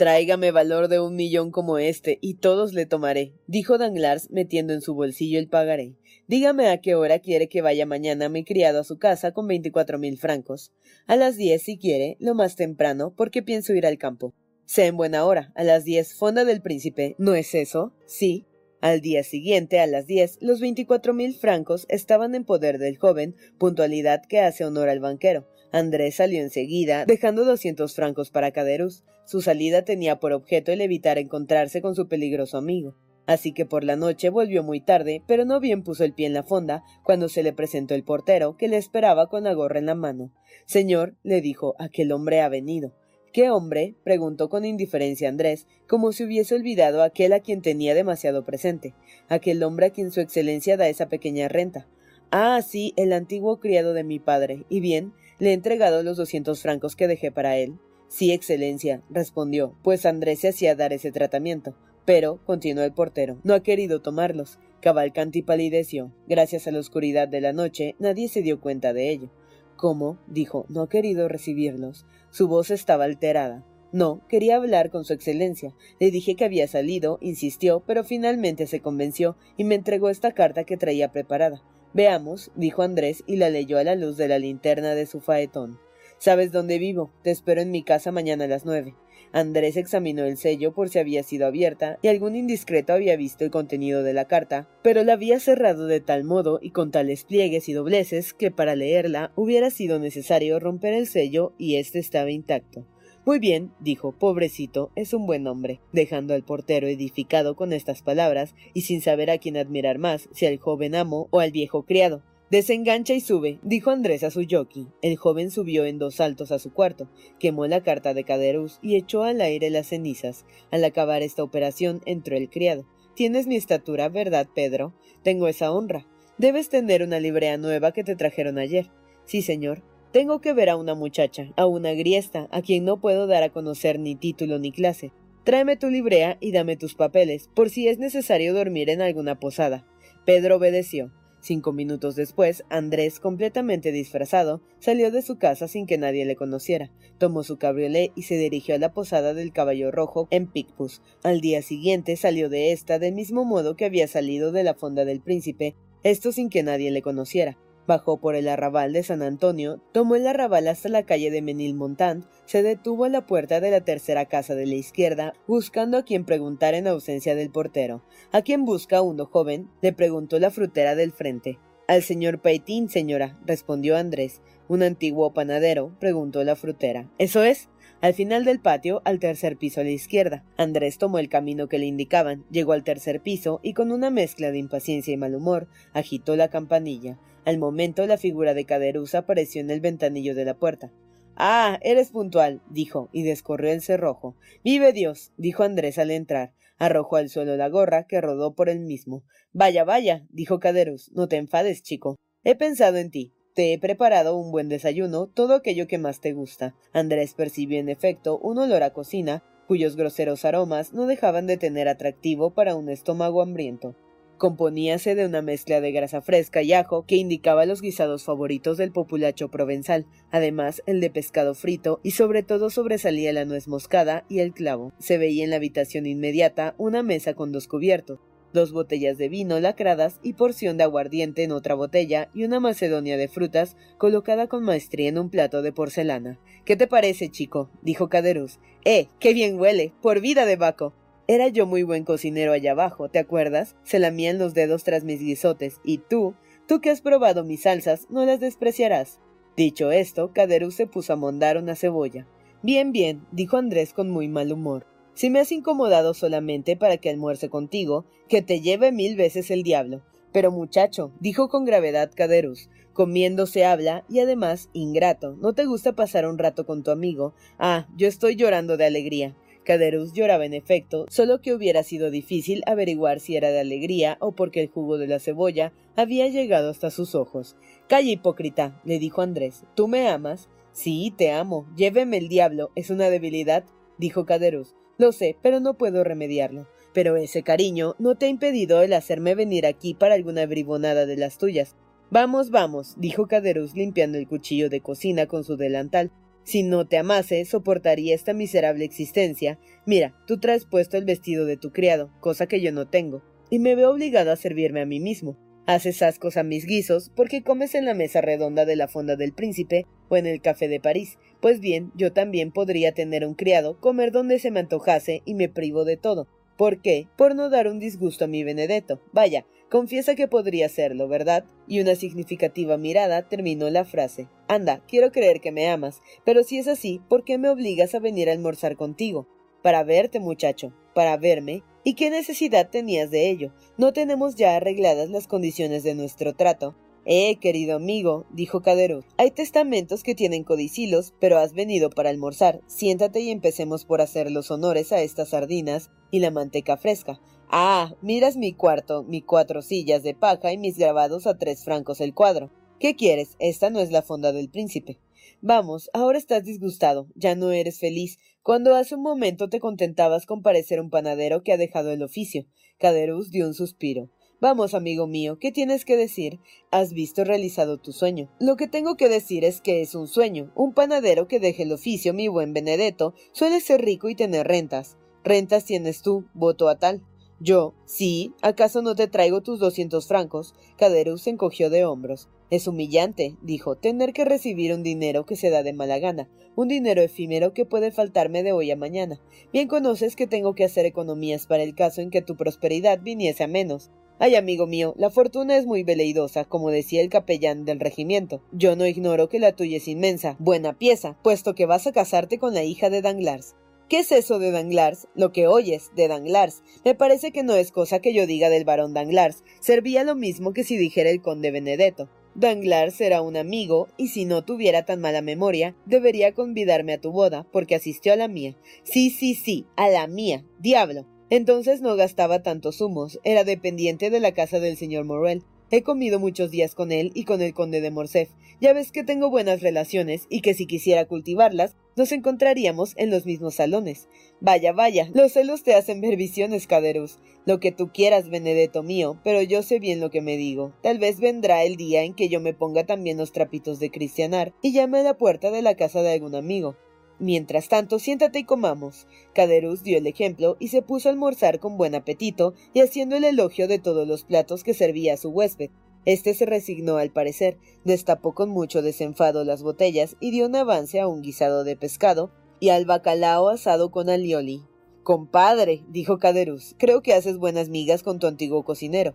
Tráigame 0.00 0.50
valor 0.50 0.88
de 0.88 0.98
un 0.98 1.14
millón 1.14 1.50
como 1.50 1.76
este, 1.76 2.18
y 2.22 2.36
todos 2.36 2.72
le 2.72 2.86
tomaré, 2.86 3.34
dijo 3.46 3.76
Danglars 3.76 4.30
metiendo 4.30 4.72
en 4.72 4.80
su 4.80 4.94
bolsillo 4.94 5.38
el 5.38 5.46
pagaré. 5.46 5.92
Dígame 6.26 6.70
a 6.70 6.80
qué 6.80 6.94
hora 6.94 7.18
quiere 7.18 7.50
que 7.50 7.60
vaya 7.60 7.84
mañana 7.84 8.30
mi 8.30 8.42
criado 8.42 8.80
a 8.80 8.84
su 8.84 8.96
casa 8.96 9.32
con 9.32 9.46
veinticuatro 9.46 9.98
mil 9.98 10.16
francos. 10.16 10.72
A 11.06 11.16
las 11.16 11.36
diez, 11.36 11.64
si 11.64 11.76
quiere, 11.76 12.16
lo 12.18 12.34
más 12.34 12.56
temprano, 12.56 13.12
porque 13.14 13.42
pienso 13.42 13.74
ir 13.74 13.84
al 13.84 13.98
campo. 13.98 14.32
Sea 14.64 14.86
en 14.86 14.96
buena 14.96 15.26
hora, 15.26 15.52
a 15.54 15.64
las 15.64 15.84
diez, 15.84 16.14
fonda 16.14 16.46
del 16.46 16.62
príncipe. 16.62 17.14
¿No 17.18 17.34
es 17.34 17.54
eso? 17.54 17.92
Sí. 18.06 18.46
Al 18.80 19.02
día 19.02 19.22
siguiente, 19.22 19.80
a 19.80 19.86
las 19.86 20.06
diez, 20.06 20.38
los 20.40 20.60
veinticuatro 20.60 21.12
mil 21.12 21.34
francos 21.34 21.84
estaban 21.90 22.34
en 22.34 22.46
poder 22.46 22.78
del 22.78 22.96
joven, 22.96 23.36
puntualidad 23.58 24.22
que 24.26 24.40
hace 24.40 24.64
honor 24.64 24.88
al 24.88 25.00
banquero. 25.00 25.46
Andrés 25.72 26.14
salió 26.14 26.40
enseguida, 26.40 27.04
dejando 27.04 27.44
doscientos 27.44 27.94
francos 27.94 28.30
para 28.30 28.50
Caderus. 28.50 29.04
Su 29.30 29.42
salida 29.42 29.84
tenía 29.84 30.18
por 30.18 30.32
objeto 30.32 30.72
el 30.72 30.80
evitar 30.80 31.16
encontrarse 31.16 31.80
con 31.80 31.94
su 31.94 32.08
peligroso 32.08 32.58
amigo. 32.58 32.96
Así 33.26 33.52
que 33.52 33.64
por 33.64 33.84
la 33.84 33.94
noche 33.94 34.28
volvió 34.28 34.64
muy 34.64 34.80
tarde, 34.80 35.22
pero 35.28 35.44
no 35.44 35.60
bien 35.60 35.84
puso 35.84 36.02
el 36.02 36.14
pie 36.14 36.26
en 36.26 36.34
la 36.34 36.42
fonda 36.42 36.82
cuando 37.04 37.28
se 37.28 37.44
le 37.44 37.52
presentó 37.52 37.94
el 37.94 38.02
portero, 38.02 38.56
que 38.56 38.66
le 38.66 38.76
esperaba 38.76 39.28
con 39.28 39.44
la 39.44 39.52
gorra 39.52 39.78
en 39.78 39.86
la 39.86 39.94
mano. 39.94 40.32
Señor, 40.66 41.14
le 41.22 41.40
dijo, 41.42 41.76
aquel 41.78 42.10
hombre 42.10 42.40
ha 42.40 42.48
venido. 42.48 42.92
¿Qué 43.32 43.50
hombre? 43.50 43.94
preguntó 44.02 44.48
con 44.48 44.64
indiferencia 44.64 45.28
Andrés, 45.28 45.68
como 45.86 46.10
si 46.10 46.24
hubiese 46.24 46.56
olvidado 46.56 47.04
aquel 47.04 47.32
a 47.32 47.38
quien 47.38 47.62
tenía 47.62 47.94
demasiado 47.94 48.44
presente, 48.44 48.96
aquel 49.28 49.62
hombre 49.62 49.86
a 49.86 49.90
quien 49.90 50.10
su 50.10 50.20
excelencia 50.20 50.76
da 50.76 50.88
esa 50.88 51.08
pequeña 51.08 51.46
renta. 51.46 51.86
Ah, 52.32 52.60
sí, 52.66 52.94
el 52.96 53.12
antiguo 53.12 53.60
criado 53.60 53.94
de 53.94 54.02
mi 54.02 54.18
padre. 54.18 54.64
Y 54.68 54.80
bien, 54.80 55.12
le 55.38 55.50
he 55.50 55.52
entregado 55.52 56.02
los 56.02 56.16
doscientos 56.16 56.62
francos 56.62 56.96
que 56.96 57.06
dejé 57.06 57.30
para 57.30 57.58
él. 57.58 57.78
Sí, 58.10 58.32
excelencia, 58.32 59.02
respondió, 59.08 59.76
pues 59.84 60.04
Andrés 60.04 60.40
se 60.40 60.48
hacía 60.48 60.74
dar 60.74 60.92
ese 60.92 61.12
tratamiento. 61.12 61.76
Pero, 62.04 62.40
continuó 62.44 62.82
el 62.82 62.92
portero, 62.92 63.38
no 63.44 63.54
ha 63.54 63.62
querido 63.62 64.02
tomarlos. 64.02 64.58
Cavalcanti 64.82 65.42
palideció. 65.42 66.12
Gracias 66.26 66.66
a 66.66 66.72
la 66.72 66.80
oscuridad 66.80 67.28
de 67.28 67.40
la 67.40 67.52
noche, 67.52 67.94
nadie 68.00 68.28
se 68.28 68.42
dio 68.42 68.60
cuenta 68.60 68.92
de 68.92 69.10
ello. 69.10 69.30
¿Cómo? 69.76 70.18
dijo, 70.26 70.66
no 70.68 70.82
ha 70.82 70.88
querido 70.88 71.28
recibirlos. 71.28 72.04
Su 72.30 72.48
voz 72.48 72.72
estaba 72.72 73.04
alterada. 73.04 73.64
No, 73.92 74.26
quería 74.28 74.56
hablar 74.56 74.90
con 74.90 75.04
su 75.04 75.12
excelencia. 75.12 75.72
Le 76.00 76.10
dije 76.10 76.34
que 76.34 76.44
había 76.44 76.66
salido, 76.66 77.18
insistió, 77.20 77.84
pero 77.86 78.02
finalmente 78.02 78.66
se 78.66 78.80
convenció 78.80 79.36
y 79.56 79.62
me 79.62 79.76
entregó 79.76 80.10
esta 80.10 80.32
carta 80.32 80.64
que 80.64 80.76
traía 80.76 81.12
preparada. 81.12 81.62
Veamos, 81.94 82.50
dijo 82.56 82.82
Andrés 82.82 83.22
y 83.28 83.36
la 83.36 83.50
leyó 83.50 83.78
a 83.78 83.84
la 83.84 83.94
luz 83.94 84.16
de 84.16 84.26
la 84.26 84.40
linterna 84.40 84.96
de 84.96 85.06
su 85.06 85.20
faetón. 85.20 85.78
Sabes 86.20 86.52
dónde 86.52 86.78
vivo. 86.78 87.10
Te 87.22 87.30
espero 87.30 87.62
en 87.62 87.70
mi 87.70 87.82
casa 87.82 88.12
mañana 88.12 88.44
a 88.44 88.46
las 88.46 88.66
nueve. 88.66 88.94
Andrés 89.32 89.78
examinó 89.78 90.24
el 90.24 90.36
sello 90.36 90.74
por 90.74 90.90
si 90.90 90.98
había 90.98 91.22
sido 91.22 91.46
abierta 91.46 91.98
y 92.02 92.08
algún 92.08 92.36
indiscreto 92.36 92.92
había 92.92 93.16
visto 93.16 93.42
el 93.42 93.50
contenido 93.50 94.02
de 94.02 94.12
la 94.12 94.26
carta, 94.26 94.68
pero 94.82 95.02
la 95.02 95.14
había 95.14 95.40
cerrado 95.40 95.86
de 95.86 96.00
tal 96.00 96.24
modo 96.24 96.58
y 96.60 96.72
con 96.72 96.90
tales 96.90 97.24
pliegues 97.24 97.70
y 97.70 97.72
dobleces 97.72 98.34
que 98.34 98.50
para 98.50 98.76
leerla 98.76 99.32
hubiera 99.34 99.70
sido 99.70 99.98
necesario 99.98 100.60
romper 100.60 100.92
el 100.92 101.06
sello 101.06 101.54
y 101.56 101.76
éste 101.76 101.98
estaba 101.98 102.30
intacto. 102.30 102.84
Muy 103.24 103.38
bien, 103.38 103.72
dijo, 103.80 104.12
pobrecito, 104.12 104.90
es 104.96 105.14
un 105.14 105.24
buen 105.24 105.46
hombre, 105.46 105.80
dejando 105.90 106.34
al 106.34 106.44
portero 106.44 106.86
edificado 106.86 107.56
con 107.56 107.72
estas 107.72 108.02
palabras 108.02 108.54
y 108.74 108.82
sin 108.82 109.00
saber 109.00 109.30
a 109.30 109.38
quién 109.38 109.56
admirar 109.56 109.96
más, 109.96 110.28
si 110.32 110.44
al 110.44 110.58
joven 110.58 110.94
amo 110.94 111.28
o 111.30 111.40
al 111.40 111.50
viejo 111.50 111.84
criado. 111.84 112.22
Desengancha 112.50 113.14
y 113.14 113.20
sube, 113.20 113.60
dijo 113.62 113.90
Andrés 113.90 114.24
a 114.24 114.32
su 114.32 114.44
jockey. 114.50 114.88
El 115.02 115.16
joven 115.16 115.52
subió 115.52 115.84
en 115.84 115.98
dos 115.98 116.16
saltos 116.16 116.50
a 116.50 116.58
su 116.58 116.72
cuarto, 116.72 117.08
quemó 117.38 117.68
la 117.68 117.84
carta 117.84 118.12
de 118.12 118.24
Caderuz 118.24 118.80
y 118.82 118.96
echó 118.96 119.22
al 119.22 119.40
aire 119.40 119.70
las 119.70 119.86
cenizas. 119.86 120.44
Al 120.72 120.82
acabar 120.82 121.22
esta 121.22 121.44
operación 121.44 122.00
entró 122.06 122.36
el 122.36 122.50
criado. 122.50 122.86
Tienes 123.14 123.46
mi 123.46 123.54
estatura, 123.54 124.08
¿verdad, 124.08 124.48
Pedro? 124.52 124.92
Tengo 125.22 125.46
esa 125.46 125.70
honra. 125.70 126.08
Debes 126.38 126.68
tener 126.68 127.04
una 127.04 127.20
librea 127.20 127.56
nueva 127.56 127.92
que 127.92 128.02
te 128.02 128.16
trajeron 128.16 128.58
ayer. 128.58 128.90
Sí, 129.26 129.42
señor. 129.42 129.84
Tengo 130.10 130.40
que 130.40 130.52
ver 130.52 130.70
a 130.70 130.76
una 130.76 130.96
muchacha, 130.96 131.52
a 131.56 131.66
una 131.66 131.92
griesta, 131.92 132.48
a 132.50 132.62
quien 132.62 132.84
no 132.84 133.00
puedo 133.00 133.28
dar 133.28 133.44
a 133.44 133.50
conocer 133.50 134.00
ni 134.00 134.16
título 134.16 134.58
ni 134.58 134.72
clase. 134.72 135.12
Tráeme 135.44 135.76
tu 135.76 135.88
librea 135.88 136.36
y 136.40 136.50
dame 136.50 136.76
tus 136.76 136.96
papeles, 136.96 137.48
por 137.54 137.70
si 137.70 137.86
es 137.86 137.98
necesario 137.98 138.52
dormir 138.54 138.90
en 138.90 139.02
alguna 139.02 139.38
posada. 139.38 139.86
Pedro 140.24 140.56
obedeció. 140.56 141.12
Cinco 141.40 141.72
minutos 141.72 142.16
después, 142.16 142.64
Andrés, 142.68 143.18
completamente 143.18 143.92
disfrazado, 143.92 144.60
salió 144.78 145.10
de 145.10 145.22
su 145.22 145.38
casa 145.38 145.68
sin 145.68 145.86
que 145.86 145.96
nadie 145.96 146.26
le 146.26 146.36
conociera, 146.36 146.90
tomó 147.18 147.44
su 147.44 147.56
cabriolet 147.56 148.12
y 148.14 148.24
se 148.24 148.36
dirigió 148.36 148.74
a 148.74 148.78
la 148.78 148.92
posada 148.92 149.32
del 149.32 149.52
Caballo 149.52 149.90
Rojo 149.90 150.28
en 150.30 150.46
Picpus. 150.46 151.00
Al 151.22 151.40
día 151.40 151.62
siguiente 151.62 152.16
salió 152.16 152.50
de 152.50 152.72
esta 152.72 152.98
del 152.98 153.14
mismo 153.14 153.44
modo 153.46 153.74
que 153.74 153.86
había 153.86 154.06
salido 154.06 154.52
de 154.52 154.64
la 154.64 154.74
fonda 154.74 155.06
del 155.06 155.20
príncipe, 155.20 155.74
esto 156.02 156.30
sin 156.30 156.50
que 156.50 156.62
nadie 156.62 156.90
le 156.90 157.02
conociera. 157.02 157.56
Bajó 157.90 158.20
por 158.20 158.36
el 158.36 158.46
arrabal 158.46 158.92
de 158.92 159.02
San 159.02 159.20
Antonio, 159.20 159.80
tomó 159.90 160.14
el 160.14 160.24
arrabal 160.24 160.68
hasta 160.68 160.88
la 160.88 161.02
calle 161.02 161.32
de 161.32 161.42
Menilmontant, 161.42 162.24
se 162.44 162.62
detuvo 162.62 163.02
a 163.02 163.08
la 163.08 163.26
puerta 163.26 163.58
de 163.58 163.72
la 163.72 163.80
tercera 163.80 164.26
casa 164.26 164.54
de 164.54 164.64
la 164.64 164.76
izquierda, 164.76 165.32
buscando 165.48 165.98
a 165.98 166.04
quien 166.04 166.24
preguntar 166.24 166.74
en 166.74 166.86
ausencia 166.86 167.34
del 167.34 167.50
portero. 167.50 168.04
¿A 168.30 168.42
quién 168.42 168.64
busca 168.64 169.02
uno 169.02 169.26
joven? 169.26 169.68
le 169.82 169.92
preguntó 169.92 170.38
la 170.38 170.52
frutera 170.52 170.94
del 170.94 171.10
frente. 171.10 171.58
Al 171.88 172.04
señor 172.04 172.40
Paitín, 172.40 172.88
señora, 172.88 173.40
respondió 173.44 173.96
Andrés. 173.96 174.40
¿Un 174.68 174.84
antiguo 174.84 175.34
panadero? 175.34 175.90
preguntó 175.98 176.44
la 176.44 176.54
frutera. 176.54 177.10
¿Eso 177.18 177.42
es? 177.42 177.70
Al 178.00 178.14
final 178.14 178.44
del 178.44 178.60
patio, 178.60 179.02
al 179.04 179.18
tercer 179.18 179.56
piso 179.56 179.80
a 179.80 179.84
la 179.84 179.90
izquierda. 179.90 180.44
Andrés 180.56 180.96
tomó 180.96 181.18
el 181.18 181.28
camino 181.28 181.66
que 181.66 181.80
le 181.80 181.86
indicaban, 181.86 182.44
llegó 182.52 182.72
al 182.72 182.84
tercer 182.84 183.20
piso 183.20 183.58
y 183.64 183.74
con 183.74 183.90
una 183.90 184.10
mezcla 184.10 184.52
de 184.52 184.58
impaciencia 184.58 185.12
y 185.12 185.16
mal 185.16 185.34
humor, 185.34 185.66
agitó 185.92 186.36
la 186.36 186.50
campanilla. 186.50 187.18
Al 187.44 187.58
momento 187.58 188.06
la 188.06 188.18
figura 188.18 188.54
de 188.54 188.64
Caderuz 188.64 189.14
apareció 189.14 189.60
en 189.60 189.70
el 189.70 189.80
ventanillo 189.80 190.34
de 190.34 190.44
la 190.44 190.54
puerta. 190.54 190.92
Ah, 191.36 191.78
eres 191.82 192.10
puntual, 192.10 192.60
dijo, 192.68 193.08
y 193.12 193.22
descorrió 193.22 193.72
el 193.72 193.80
cerrojo. 193.80 194.36
Vive 194.62 194.92
Dios, 194.92 195.32
dijo 195.36 195.62
Andrés 195.62 195.98
al 195.98 196.10
entrar. 196.10 196.52
Arrojó 196.76 197.16
al 197.16 197.28
suelo 197.28 197.56
la 197.56 197.68
gorra, 197.68 198.06
que 198.06 198.20
rodó 198.20 198.54
por 198.54 198.68
él 198.68 198.80
mismo. 198.80 199.24
Vaya, 199.52 199.84
vaya, 199.84 200.26
dijo 200.30 200.60
Caderuz, 200.60 201.10
no 201.12 201.28
te 201.28 201.36
enfades, 201.36 201.82
chico. 201.82 202.16
He 202.44 202.56
pensado 202.56 202.98
en 202.98 203.10
ti. 203.10 203.32
Te 203.54 203.72
he 203.72 203.78
preparado 203.78 204.36
un 204.36 204.52
buen 204.52 204.68
desayuno, 204.68 205.26
todo 205.26 205.54
aquello 205.54 205.86
que 205.86 205.98
más 205.98 206.20
te 206.20 206.32
gusta. 206.32 206.74
Andrés 206.92 207.34
percibió 207.34 207.80
en 207.80 207.88
efecto 207.88 208.38
un 208.38 208.58
olor 208.58 208.82
a 208.82 208.92
cocina, 208.92 209.42
cuyos 209.66 209.96
groseros 209.96 210.44
aromas 210.44 210.92
no 210.92 211.06
dejaban 211.06 211.46
de 211.46 211.56
tener 211.56 211.88
atractivo 211.88 212.50
para 212.50 212.76
un 212.76 212.88
estómago 212.88 213.42
hambriento. 213.42 213.94
Componíase 214.40 215.14
de 215.14 215.26
una 215.26 215.42
mezcla 215.42 215.82
de 215.82 215.92
grasa 215.92 216.22
fresca 216.22 216.62
y 216.62 216.72
ajo 216.72 217.04
que 217.04 217.16
indicaba 217.16 217.66
los 217.66 217.82
guisados 217.82 218.24
favoritos 218.24 218.78
del 218.78 218.90
populacho 218.90 219.50
provenzal, 219.50 220.06
además 220.30 220.82
el 220.86 221.02
de 221.02 221.10
pescado 221.10 221.54
frito 221.54 222.00
y 222.02 222.12
sobre 222.12 222.42
todo 222.42 222.70
sobresalía 222.70 223.34
la 223.34 223.44
nuez 223.44 223.68
moscada 223.68 224.24
y 224.30 224.38
el 224.38 224.54
clavo. 224.54 224.94
Se 224.98 225.18
veía 225.18 225.44
en 225.44 225.50
la 225.50 225.56
habitación 225.56 226.06
inmediata 226.06 226.74
una 226.78 227.02
mesa 227.02 227.34
con 227.34 227.52
dos 227.52 227.68
cubiertos, 227.68 228.18
dos 228.54 228.72
botellas 228.72 229.18
de 229.18 229.28
vino 229.28 229.60
lacradas 229.60 230.20
y 230.22 230.32
porción 230.32 230.78
de 230.78 230.84
aguardiente 230.84 231.42
en 231.42 231.52
otra 231.52 231.74
botella 231.74 232.30
y 232.32 232.44
una 232.44 232.60
macedonia 232.60 233.18
de 233.18 233.28
frutas 233.28 233.76
colocada 233.98 234.46
con 234.46 234.64
maestría 234.64 235.10
en 235.10 235.18
un 235.18 235.28
plato 235.28 235.60
de 235.60 235.72
porcelana. 235.72 236.40
¿Qué 236.64 236.76
te 236.76 236.86
parece, 236.86 237.28
chico? 237.28 237.68
dijo 237.82 238.08
Caderuz. 238.08 238.58
¡Eh! 238.86 239.08
¡Qué 239.18 239.34
bien 239.34 239.60
huele! 239.60 239.92
¡Por 240.00 240.22
vida 240.22 240.46
de 240.46 240.56
Baco! 240.56 240.94
Era 241.30 241.46
yo 241.46 241.64
muy 241.64 241.84
buen 241.84 242.02
cocinero 242.02 242.50
allá 242.50 242.72
abajo, 242.72 243.08
¿te 243.08 243.20
acuerdas? 243.20 243.76
Se 243.84 244.00
lamían 244.00 244.40
los 244.40 244.52
dedos 244.52 244.82
tras 244.82 245.04
mis 245.04 245.20
guisotes, 245.20 245.80
y 245.84 245.98
tú, 245.98 246.34
tú 246.66 246.80
que 246.80 246.90
has 246.90 247.02
probado 247.02 247.44
mis 247.44 247.62
salsas, 247.62 248.08
no 248.10 248.26
las 248.26 248.40
despreciarás. 248.40 249.20
Dicho 249.56 249.92
esto, 249.92 250.32
Caderuz 250.32 250.74
se 250.74 250.88
puso 250.88 251.12
a 251.12 251.16
mondar 251.16 251.56
una 251.56 251.76
cebolla. 251.76 252.26
Bien, 252.64 252.90
bien, 252.90 253.24
dijo 253.30 253.58
Andrés 253.58 253.92
con 253.92 254.10
muy 254.10 254.26
mal 254.26 254.50
humor. 254.50 254.88
Si 255.14 255.30
me 255.30 255.38
has 255.38 255.52
incomodado 255.52 256.14
solamente 256.14 256.76
para 256.76 256.96
que 256.96 257.10
almuerce 257.10 257.48
contigo, 257.48 258.06
que 258.28 258.42
te 258.42 258.60
lleve 258.60 258.90
mil 258.90 259.14
veces 259.14 259.52
el 259.52 259.62
diablo. 259.62 260.02
Pero 260.32 260.50
muchacho, 260.50 261.12
dijo 261.20 261.48
con 261.48 261.64
gravedad 261.64 262.10
Caderuz, 262.12 262.70
comiendo 262.92 263.46
se 263.46 263.64
habla 263.64 264.04
y 264.08 264.18
además, 264.18 264.68
ingrato, 264.72 265.36
¿no 265.36 265.52
te 265.52 265.64
gusta 265.64 265.92
pasar 265.92 266.26
un 266.26 266.38
rato 266.38 266.66
con 266.66 266.82
tu 266.82 266.90
amigo? 266.90 267.34
Ah, 267.56 267.86
yo 267.96 268.08
estoy 268.08 268.34
llorando 268.34 268.76
de 268.76 268.86
alegría. 268.86 269.36
Caderuz 269.64 270.12
lloraba 270.12 270.46
en 270.46 270.54
efecto, 270.54 271.06
solo 271.08 271.40
que 271.40 271.52
hubiera 271.52 271.82
sido 271.82 272.10
difícil 272.10 272.62
averiguar 272.66 273.20
si 273.20 273.36
era 273.36 273.50
de 273.50 273.60
alegría 273.60 274.16
o 274.20 274.32
porque 274.32 274.60
el 274.60 274.68
jugo 274.68 274.98
de 274.98 275.06
la 275.06 275.18
cebolla 275.18 275.72
había 275.96 276.28
llegado 276.28 276.70
hasta 276.70 276.90
sus 276.90 277.14
ojos. 277.14 277.56
Calla, 277.88 278.10
hipócrita, 278.10 278.80
le 278.84 278.98
dijo 278.98 279.22
Andrés. 279.22 279.64
¿Tú 279.74 279.88
me 279.88 280.08
amas? 280.08 280.48
Sí, 280.72 281.12
te 281.16 281.32
amo. 281.32 281.66
Lléveme 281.76 282.16
el 282.16 282.28
diablo. 282.28 282.70
¿Es 282.74 282.90
una 282.90 283.10
debilidad? 283.10 283.64
dijo 283.98 284.24
Caderuz. 284.24 284.74
Lo 284.98 285.12
sé, 285.12 285.36
pero 285.42 285.60
no 285.60 285.76
puedo 285.76 286.04
remediarlo. 286.04 286.66
Pero 286.92 287.16
ese 287.16 287.42
cariño 287.42 287.94
no 287.98 288.16
te 288.16 288.26
ha 288.26 288.28
impedido 288.28 288.82
el 288.82 288.92
hacerme 288.92 289.34
venir 289.34 289.66
aquí 289.66 289.94
para 289.94 290.14
alguna 290.14 290.46
bribonada 290.46 291.06
de 291.06 291.16
las 291.16 291.38
tuyas. 291.38 291.76
Vamos, 292.10 292.50
vamos, 292.50 292.94
dijo 292.98 293.28
Caderuz 293.28 293.74
limpiando 293.74 294.18
el 294.18 294.26
cuchillo 294.26 294.68
de 294.68 294.80
cocina 294.80 295.26
con 295.26 295.44
su 295.44 295.56
delantal. 295.56 296.10
Si 296.50 296.64
no 296.64 296.84
te 296.84 296.98
amase, 296.98 297.44
soportaría 297.44 298.12
esta 298.12 298.34
miserable 298.34 298.84
existencia. 298.84 299.60
Mira, 299.86 300.16
tú 300.26 300.40
traes 300.40 300.64
puesto 300.64 300.96
el 300.96 301.04
vestido 301.04 301.44
de 301.44 301.56
tu 301.56 301.70
criado, 301.70 302.10
cosa 302.18 302.48
que 302.48 302.60
yo 302.60 302.72
no 302.72 302.88
tengo, 302.88 303.22
y 303.50 303.60
me 303.60 303.76
veo 303.76 303.92
obligado 303.92 304.32
a 304.32 304.36
servirme 304.36 304.80
a 304.80 304.84
mí 304.84 304.98
mismo. 304.98 305.38
Haces 305.66 306.02
ascos 306.02 306.36
a 306.36 306.42
mis 306.42 306.66
guisos 306.66 307.12
porque 307.14 307.44
comes 307.44 307.76
en 307.76 307.84
la 307.84 307.94
mesa 307.94 308.20
redonda 308.20 308.64
de 308.64 308.74
la 308.74 308.88
fonda 308.88 309.14
del 309.14 309.32
príncipe 309.32 309.86
o 310.08 310.16
en 310.16 310.26
el 310.26 310.40
café 310.40 310.66
de 310.66 310.80
París. 310.80 311.18
Pues 311.40 311.60
bien, 311.60 311.92
yo 311.94 312.12
también 312.12 312.50
podría 312.50 312.90
tener 312.90 313.24
un 313.24 313.34
criado, 313.34 313.78
comer 313.78 314.10
donde 314.10 314.40
se 314.40 314.50
me 314.50 314.58
antojase 314.58 315.22
y 315.24 315.34
me 315.34 315.48
privo 315.48 315.84
de 315.84 315.98
todo. 315.98 316.26
¿Por 316.58 316.82
qué? 316.82 317.06
Por 317.16 317.36
no 317.36 317.48
dar 317.48 317.68
un 317.68 317.78
disgusto 317.78 318.24
a 318.24 318.28
mi 318.28 318.42
Benedetto. 318.42 319.00
Vaya, 319.12 319.46
confiesa 319.70 320.14
que 320.14 320.28
podría 320.28 320.68
serlo, 320.68 321.08
¿verdad? 321.08 321.44
Y 321.66 321.80
una 321.80 321.94
significativa 321.94 322.76
mirada 322.76 323.28
terminó 323.28 323.70
la 323.70 323.84
frase. 323.84 324.28
Anda, 324.48 324.82
quiero 324.86 325.12
creer 325.12 325.40
que 325.40 325.52
me 325.52 325.68
amas, 325.68 326.02
pero 326.24 326.42
si 326.42 326.58
es 326.58 326.68
así, 326.68 327.00
¿por 327.08 327.24
qué 327.24 327.38
me 327.38 327.48
obligas 327.48 327.94
a 327.94 328.00
venir 328.00 328.28
a 328.28 328.32
almorzar 328.32 328.76
contigo? 328.76 329.28
Para 329.62 329.84
verte, 329.84 330.20
muchacho, 330.20 330.74
para 330.94 331.16
verme. 331.16 331.62
¿Y 331.84 331.94
qué 331.94 332.10
necesidad 332.10 332.68
tenías 332.68 333.10
de 333.10 333.30
ello? 333.30 333.54
¿No 333.78 333.92
tenemos 333.92 334.34
ya 334.34 334.56
arregladas 334.56 335.08
las 335.08 335.26
condiciones 335.26 335.82
de 335.82 335.94
nuestro 335.94 336.34
trato? 336.34 336.74
Eh, 337.06 337.36
querido 337.36 337.76
amigo, 337.76 338.26
dijo 338.30 338.60
Caderuz, 338.60 339.06
hay 339.16 339.30
testamentos 339.30 340.02
que 340.02 340.14
tienen 340.14 340.44
codicilos, 340.44 341.14
pero 341.18 341.38
has 341.38 341.54
venido 341.54 341.88
para 341.88 342.10
almorzar. 342.10 342.60
Siéntate 342.66 343.20
y 343.20 343.30
empecemos 343.30 343.86
por 343.86 344.02
hacer 344.02 344.30
los 344.30 344.50
honores 344.50 344.92
a 344.92 345.00
estas 345.00 345.30
sardinas 345.30 345.90
y 346.10 346.18
la 346.18 346.30
manteca 346.30 346.76
fresca. 346.76 347.18
Ah, 347.52 347.96
miras 348.00 348.36
mi 348.36 348.52
cuarto, 348.52 349.02
mi 349.02 349.22
cuatro 349.22 349.60
sillas 349.60 350.04
de 350.04 350.14
paja 350.14 350.52
y 350.52 350.56
mis 350.56 350.78
grabados 350.78 351.26
a 351.26 351.36
tres 351.36 351.64
francos 351.64 352.00
el 352.00 352.14
cuadro. 352.14 352.52
¿Qué 352.78 352.94
quieres? 352.94 353.34
Esta 353.40 353.70
no 353.70 353.80
es 353.80 353.90
la 353.90 354.02
fonda 354.02 354.30
del 354.32 354.48
príncipe. 354.48 355.00
Vamos, 355.42 355.90
ahora 355.92 356.16
estás 356.16 356.44
disgustado, 356.44 357.08
ya 357.16 357.34
no 357.34 357.50
eres 357.50 357.80
feliz, 357.80 358.20
cuando 358.44 358.76
hace 358.76 358.94
un 358.94 359.02
momento 359.02 359.48
te 359.48 359.58
contentabas 359.58 360.26
con 360.26 360.42
parecer 360.42 360.80
un 360.80 360.90
panadero 360.90 361.42
que 361.42 361.52
ha 361.52 361.56
dejado 361.56 361.90
el 361.90 362.04
oficio. 362.04 362.46
Caderuz 362.78 363.32
dio 363.32 363.48
un 363.48 363.54
suspiro. 363.54 364.10
Vamos, 364.40 364.72
amigo 364.72 365.08
mío, 365.08 365.38
¿qué 365.40 365.50
tienes 365.50 365.84
que 365.84 365.96
decir? 365.96 366.38
Has 366.70 366.92
visto 366.92 367.24
realizado 367.24 367.78
tu 367.78 367.90
sueño. 367.90 368.30
Lo 368.38 368.56
que 368.56 368.68
tengo 368.68 368.96
que 368.96 369.08
decir 369.08 369.44
es 369.44 369.60
que 369.60 369.82
es 369.82 369.96
un 369.96 370.06
sueño. 370.06 370.52
Un 370.54 370.72
panadero 370.72 371.26
que 371.26 371.40
deje 371.40 371.64
el 371.64 371.72
oficio, 371.72 372.14
mi 372.14 372.28
buen 372.28 372.52
Benedetto, 372.52 373.14
suele 373.32 373.60
ser 373.60 373.84
rico 373.84 374.08
y 374.08 374.14
tener 374.14 374.46
rentas. 374.46 374.98
Rentas 375.24 375.64
tienes 375.64 376.00
tú, 376.00 376.26
voto 376.32 376.68
a 376.68 376.78
tal. 376.78 377.02
Yo, 377.42 377.72
sí, 377.86 378.34
¿acaso 378.42 378.82
no 378.82 378.94
te 378.94 379.06
traigo 379.06 379.40
tus 379.40 379.58
doscientos 379.58 380.06
francos? 380.06 380.54
Caderus 380.76 381.22
se 381.22 381.30
encogió 381.30 381.70
de 381.70 381.86
hombros. 381.86 382.28
Es 382.50 382.66
humillante, 382.66 383.38
dijo, 383.40 383.76
tener 383.76 384.12
que 384.12 384.26
recibir 384.26 384.74
un 384.74 384.82
dinero 384.82 385.24
que 385.24 385.36
se 385.36 385.48
da 385.48 385.62
de 385.62 385.72
mala 385.72 385.98
gana, 385.98 386.28
un 386.54 386.68
dinero 386.68 387.00
efímero 387.00 387.54
que 387.54 387.64
puede 387.64 387.92
faltarme 387.92 388.42
de 388.42 388.52
hoy 388.52 388.70
a 388.70 388.76
mañana. 388.76 389.22
Bien 389.54 389.68
conoces 389.68 390.16
que 390.16 390.26
tengo 390.26 390.54
que 390.54 390.64
hacer 390.64 390.84
economías 390.84 391.46
para 391.46 391.62
el 391.62 391.74
caso 391.74 392.02
en 392.02 392.10
que 392.10 392.20
tu 392.20 392.36
prosperidad 392.36 393.00
viniese 393.00 393.44
a 393.44 393.46
menos. 393.46 393.90
Ay, 394.18 394.34
amigo 394.34 394.66
mío, 394.66 394.92
la 394.98 395.08
fortuna 395.08 395.56
es 395.56 395.64
muy 395.64 395.82
veleidosa, 395.82 396.44
como 396.44 396.68
decía 396.68 397.00
el 397.00 397.08
capellán 397.08 397.64
del 397.64 397.80
regimiento. 397.80 398.42
Yo 398.52 398.76
no 398.76 398.86
ignoro 398.86 399.30
que 399.30 399.38
la 399.38 399.56
tuya 399.56 399.78
es 399.78 399.88
inmensa, 399.88 400.36
buena 400.38 400.76
pieza, 400.76 401.16
puesto 401.22 401.54
que 401.54 401.64
vas 401.64 401.86
a 401.86 401.92
casarte 401.92 402.38
con 402.38 402.52
la 402.52 402.64
hija 402.64 402.90
de 402.90 403.00
Danglars. 403.00 403.54
¿Qué 403.90 403.98
es 403.98 404.12
eso 404.12 404.38
de 404.38 404.52
Danglars? 404.52 405.08
Lo 405.16 405.32
que 405.32 405.48
oyes 405.48 405.90
de 405.96 406.06
Danglars. 406.06 406.62
Me 406.84 406.94
parece 406.94 407.32
que 407.32 407.42
no 407.42 407.56
es 407.56 407.72
cosa 407.72 407.98
que 407.98 408.14
yo 408.14 408.24
diga 408.24 408.48
del 408.48 408.64
barón 408.64 408.94
Danglars. 408.94 409.42
Servía 409.58 410.04
lo 410.04 410.14
mismo 410.14 410.52
que 410.52 410.62
si 410.62 410.76
dijera 410.76 411.10
el 411.10 411.20
conde 411.20 411.50
Benedetto. 411.50 412.08
Danglars 412.36 413.00
era 413.00 413.20
un 413.20 413.36
amigo, 413.36 413.88
y 413.96 414.06
si 414.06 414.26
no 414.26 414.44
tuviera 414.44 414.84
tan 414.84 415.00
mala 415.00 415.22
memoria, 415.22 415.74
debería 415.86 416.34
convidarme 416.34 416.92
a 416.92 417.00
tu 417.00 417.10
boda, 417.10 417.48
porque 417.50 417.74
asistió 417.74 418.12
a 418.12 418.16
la 418.16 418.28
mía. 418.28 418.56
Sí, 418.84 419.10
sí, 419.10 419.34
sí, 419.34 419.66
a 419.74 419.88
la 419.88 420.06
mía. 420.06 420.44
Diablo. 420.60 421.08
Entonces 421.28 421.80
no 421.80 421.96
gastaba 421.96 422.44
tantos 422.44 422.80
humos, 422.80 423.18
era 423.24 423.42
dependiente 423.42 424.08
de 424.10 424.20
la 424.20 424.30
casa 424.30 424.60
del 424.60 424.76
señor 424.76 425.04
Morrel. 425.04 425.42
He 425.72 425.82
comido 425.82 426.18
muchos 426.18 426.50
días 426.50 426.74
con 426.74 426.90
él 426.90 427.12
y 427.14 427.24
con 427.24 427.40
el 427.40 427.54
conde 427.54 427.80
de 427.80 427.92
Morcerf. 427.92 428.30
Ya 428.60 428.72
ves 428.72 428.90
que 428.90 429.04
tengo 429.04 429.30
buenas 429.30 429.60
relaciones 429.60 430.26
y 430.28 430.40
que 430.40 430.52
si 430.52 430.66
quisiera 430.66 431.04
cultivarlas, 431.04 431.76
nos 431.96 432.10
encontraríamos 432.10 432.94
en 432.96 433.10
los 433.10 433.24
mismos 433.24 433.54
salones. 433.54 434.08
Vaya, 434.40 434.72
vaya, 434.72 435.08
los 435.14 435.32
celos 435.32 435.62
te 435.62 435.74
hacen 435.74 436.00
ver 436.00 436.16
visiones, 436.16 436.66
Caderus. 436.66 437.20
Lo 437.46 437.60
que 437.60 437.70
tú 437.70 437.90
quieras, 437.92 438.28
Benedetto 438.28 438.82
mío, 438.82 439.20
pero 439.22 439.42
yo 439.42 439.62
sé 439.62 439.78
bien 439.78 440.00
lo 440.00 440.10
que 440.10 440.20
me 440.20 440.36
digo. 440.36 440.72
Tal 440.82 440.98
vez 440.98 441.20
vendrá 441.20 441.62
el 441.62 441.76
día 441.76 442.02
en 442.02 442.14
que 442.14 442.28
yo 442.28 442.40
me 442.40 442.52
ponga 442.52 442.84
también 442.84 443.16
los 443.16 443.30
trapitos 443.30 443.78
de 443.78 443.90
cristianar 443.90 444.52
y 444.62 444.72
llame 444.72 444.98
a 444.98 445.04
la 445.04 445.18
puerta 445.18 445.52
de 445.52 445.62
la 445.62 445.76
casa 445.76 446.02
de 446.02 446.12
algún 446.12 446.34
amigo. 446.34 446.76
Mientras 447.20 447.68
tanto, 447.68 447.98
siéntate 447.98 448.38
y 448.38 448.44
comamos. 448.44 449.06
Caderus 449.34 449.82
dio 449.82 449.98
el 449.98 450.06
ejemplo 450.06 450.56
y 450.58 450.68
se 450.68 450.80
puso 450.80 451.08
a 451.08 451.12
almorzar 451.12 451.60
con 451.60 451.76
buen 451.76 451.94
apetito 451.94 452.54
y 452.72 452.80
haciendo 452.80 453.14
el 453.14 453.24
elogio 453.24 453.68
de 453.68 453.78
todos 453.78 454.08
los 454.08 454.24
platos 454.24 454.64
que 454.64 454.72
servía 454.72 455.14
a 455.14 455.16
su 455.18 455.28
huésped. 455.28 455.70
Este 456.06 456.32
se 456.32 456.46
resignó 456.46 456.96
al 456.96 457.10
parecer, 457.10 457.58
destapó 457.84 458.34
con 458.34 458.48
mucho 458.48 458.80
desenfado 458.80 459.44
las 459.44 459.62
botellas 459.62 460.16
y 460.18 460.30
dio 460.30 460.46
un 460.46 460.56
avance 460.56 460.98
a 460.98 461.08
un 461.08 461.20
guisado 461.20 461.62
de 461.62 461.76
pescado 461.76 462.30
y 462.58 462.70
al 462.70 462.86
bacalao 462.86 463.50
asado 463.50 463.90
con 463.90 464.08
alioli. 464.08 464.62
Compadre, 465.02 465.84
dijo 465.88 466.18
Caderus, 466.18 466.74
creo 466.78 467.02
que 467.02 467.12
haces 467.12 467.36
buenas 467.36 467.68
migas 467.68 468.02
con 468.02 468.18
tu 468.18 468.28
antiguo 468.28 468.64
cocinero. 468.64 469.14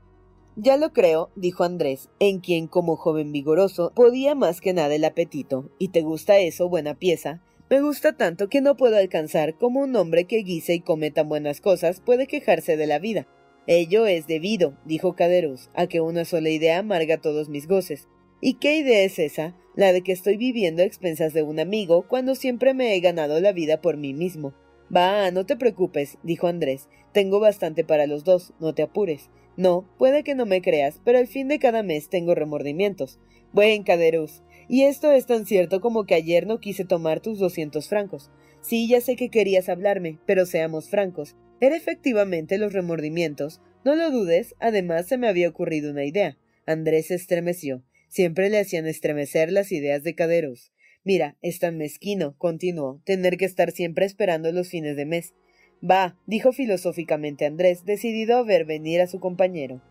Ya 0.56 0.78
lo 0.78 0.94
creo, 0.94 1.32
dijo 1.36 1.64
Andrés, 1.64 2.10
en 2.20 2.40
quien 2.40 2.68
como 2.68 2.98
joven 2.98 3.32
vigoroso 3.32 3.92
podía 3.96 4.36
más 4.36 4.62
que 4.62 4.74
nada 4.74 4.94
el 4.94 5.06
apetito. 5.06 5.72
¿Y 5.80 5.90
te 5.90 6.02
gusta 6.02 6.38
eso, 6.38 6.70
buena 6.70 6.94
pieza? 6.94 7.42
Me 7.68 7.82
gusta 7.82 8.16
tanto 8.16 8.48
que 8.48 8.62
no 8.62 8.78
puedo 8.78 8.96
alcanzar 8.96 9.58
como 9.58 9.80
un 9.80 9.96
hombre 9.96 10.26
que 10.26 10.44
guise 10.44 10.76
y 10.76 10.82
come 10.82 11.10
tan 11.10 11.28
buenas 11.28 11.62
cosas 11.62 12.00
puede 12.00 12.28
quejarse 12.28 12.78
de 12.78 12.86
la 12.86 13.00
vida. 13.00 13.28
Ello 13.66 14.06
es 14.06 14.28
debido, 14.28 14.78
dijo 14.86 15.16
Caderus, 15.16 15.72
a 15.74 15.88
que 15.88 16.00
una 16.00 16.26
sola 16.26 16.52
idea 16.52 16.78
amarga 16.78 17.18
todos 17.18 17.50
mis 17.50 17.68
goces. 17.68 18.08
¿Y 18.40 18.56
qué 18.56 18.78
idea 18.78 19.02
es 19.02 19.18
esa? 19.18 19.56
La 19.76 19.94
de 19.94 20.02
que 20.04 20.12
estoy 20.12 20.38
viviendo 20.38 20.84
a 20.84 20.86
expensas 20.86 21.34
de 21.34 21.42
un 21.42 21.60
amigo 21.60 22.08
cuando 22.08 22.36
siempre 22.36 22.76
me 22.76 22.96
he 22.96 23.00
ganado 23.00 23.40
la 23.40 23.52
vida 23.52 23.82
por 23.82 23.98
mí 23.98 24.14
mismo. 24.14 24.54
Va, 24.96 25.32
no 25.32 25.48
te 25.48 25.58
preocupes, 25.58 26.20
dijo 26.22 26.46
Andrés. 26.46 26.88
Tengo 27.14 27.40
bastante 27.40 27.84
para 27.84 28.06
los 28.06 28.24
dos, 28.24 28.54
no 28.60 28.76
te 28.76 28.84
apures. 28.84 29.32
No, 29.58 29.90
puede 29.98 30.24
que 30.24 30.36
no 30.36 30.46
me 30.46 30.62
creas, 30.62 31.02
pero 31.04 31.18
al 31.18 31.28
fin 31.28 31.48
de 31.48 31.58
cada 31.58 31.82
mes 31.82 32.10
tengo 32.10 32.36
remordimientos. 32.36 33.20
Buen 33.54 33.84
Caderus, 33.84 34.44
y 34.68 34.84
esto 34.84 35.12
es 35.12 35.26
tan 35.26 35.46
cierto 35.46 35.82
como 35.82 36.06
que 36.06 36.16
ayer 36.16 36.48
no 36.48 36.60
quise 36.60 36.86
tomar 36.86 37.20
tus 37.20 37.40
doscientos 37.40 37.88
francos. 37.88 38.32
Sí, 38.62 38.88
ya 38.88 39.02
sé 39.02 39.16
que 39.16 39.30
querías 39.30 39.70
hablarme, 39.70 40.20
pero 40.26 40.46
seamos 40.46 40.90
francos. 40.90 41.36
Era 41.62 41.76
efectivamente 41.76 42.58
los 42.58 42.74
remordimientos. 42.74 43.62
No 43.84 43.96
lo 43.96 44.12
dudes, 44.12 44.56
además 44.60 45.08
se 45.08 45.18
me 45.18 45.28
había 45.28 45.50
ocurrido 45.50 45.92
una 45.92 46.06
idea. 46.06 46.38
Andrés 46.66 47.08
se 47.08 47.16
estremeció. 47.16 47.84
Siempre 48.08 48.50
le 48.50 48.60
hacían 48.60 48.88
estremecer 48.88 49.52
las 49.52 49.72
ideas 49.72 50.04
de 50.04 50.16
Caderos. 50.16 50.72
Mira, 51.04 51.38
es 51.42 51.60
tan 51.60 51.78
mezquino, 51.78 52.36
continuó, 52.38 53.02
tener 53.06 53.38
que 53.38 53.46
estar 53.46 53.72
siempre 53.72 54.06
esperando 54.06 54.52
los 54.52 54.70
fines 54.70 54.96
de 54.96 55.06
mes. 55.06 55.34
Va, 55.88 56.18
dijo 56.26 56.52
filosóficamente 56.52 57.46
Andrés, 57.46 57.86
decidido 57.86 58.38
a 58.38 58.44
ver 58.44 58.66
venir 58.66 59.02
a 59.02 59.08
su 59.08 59.20
compañero. 59.20 59.82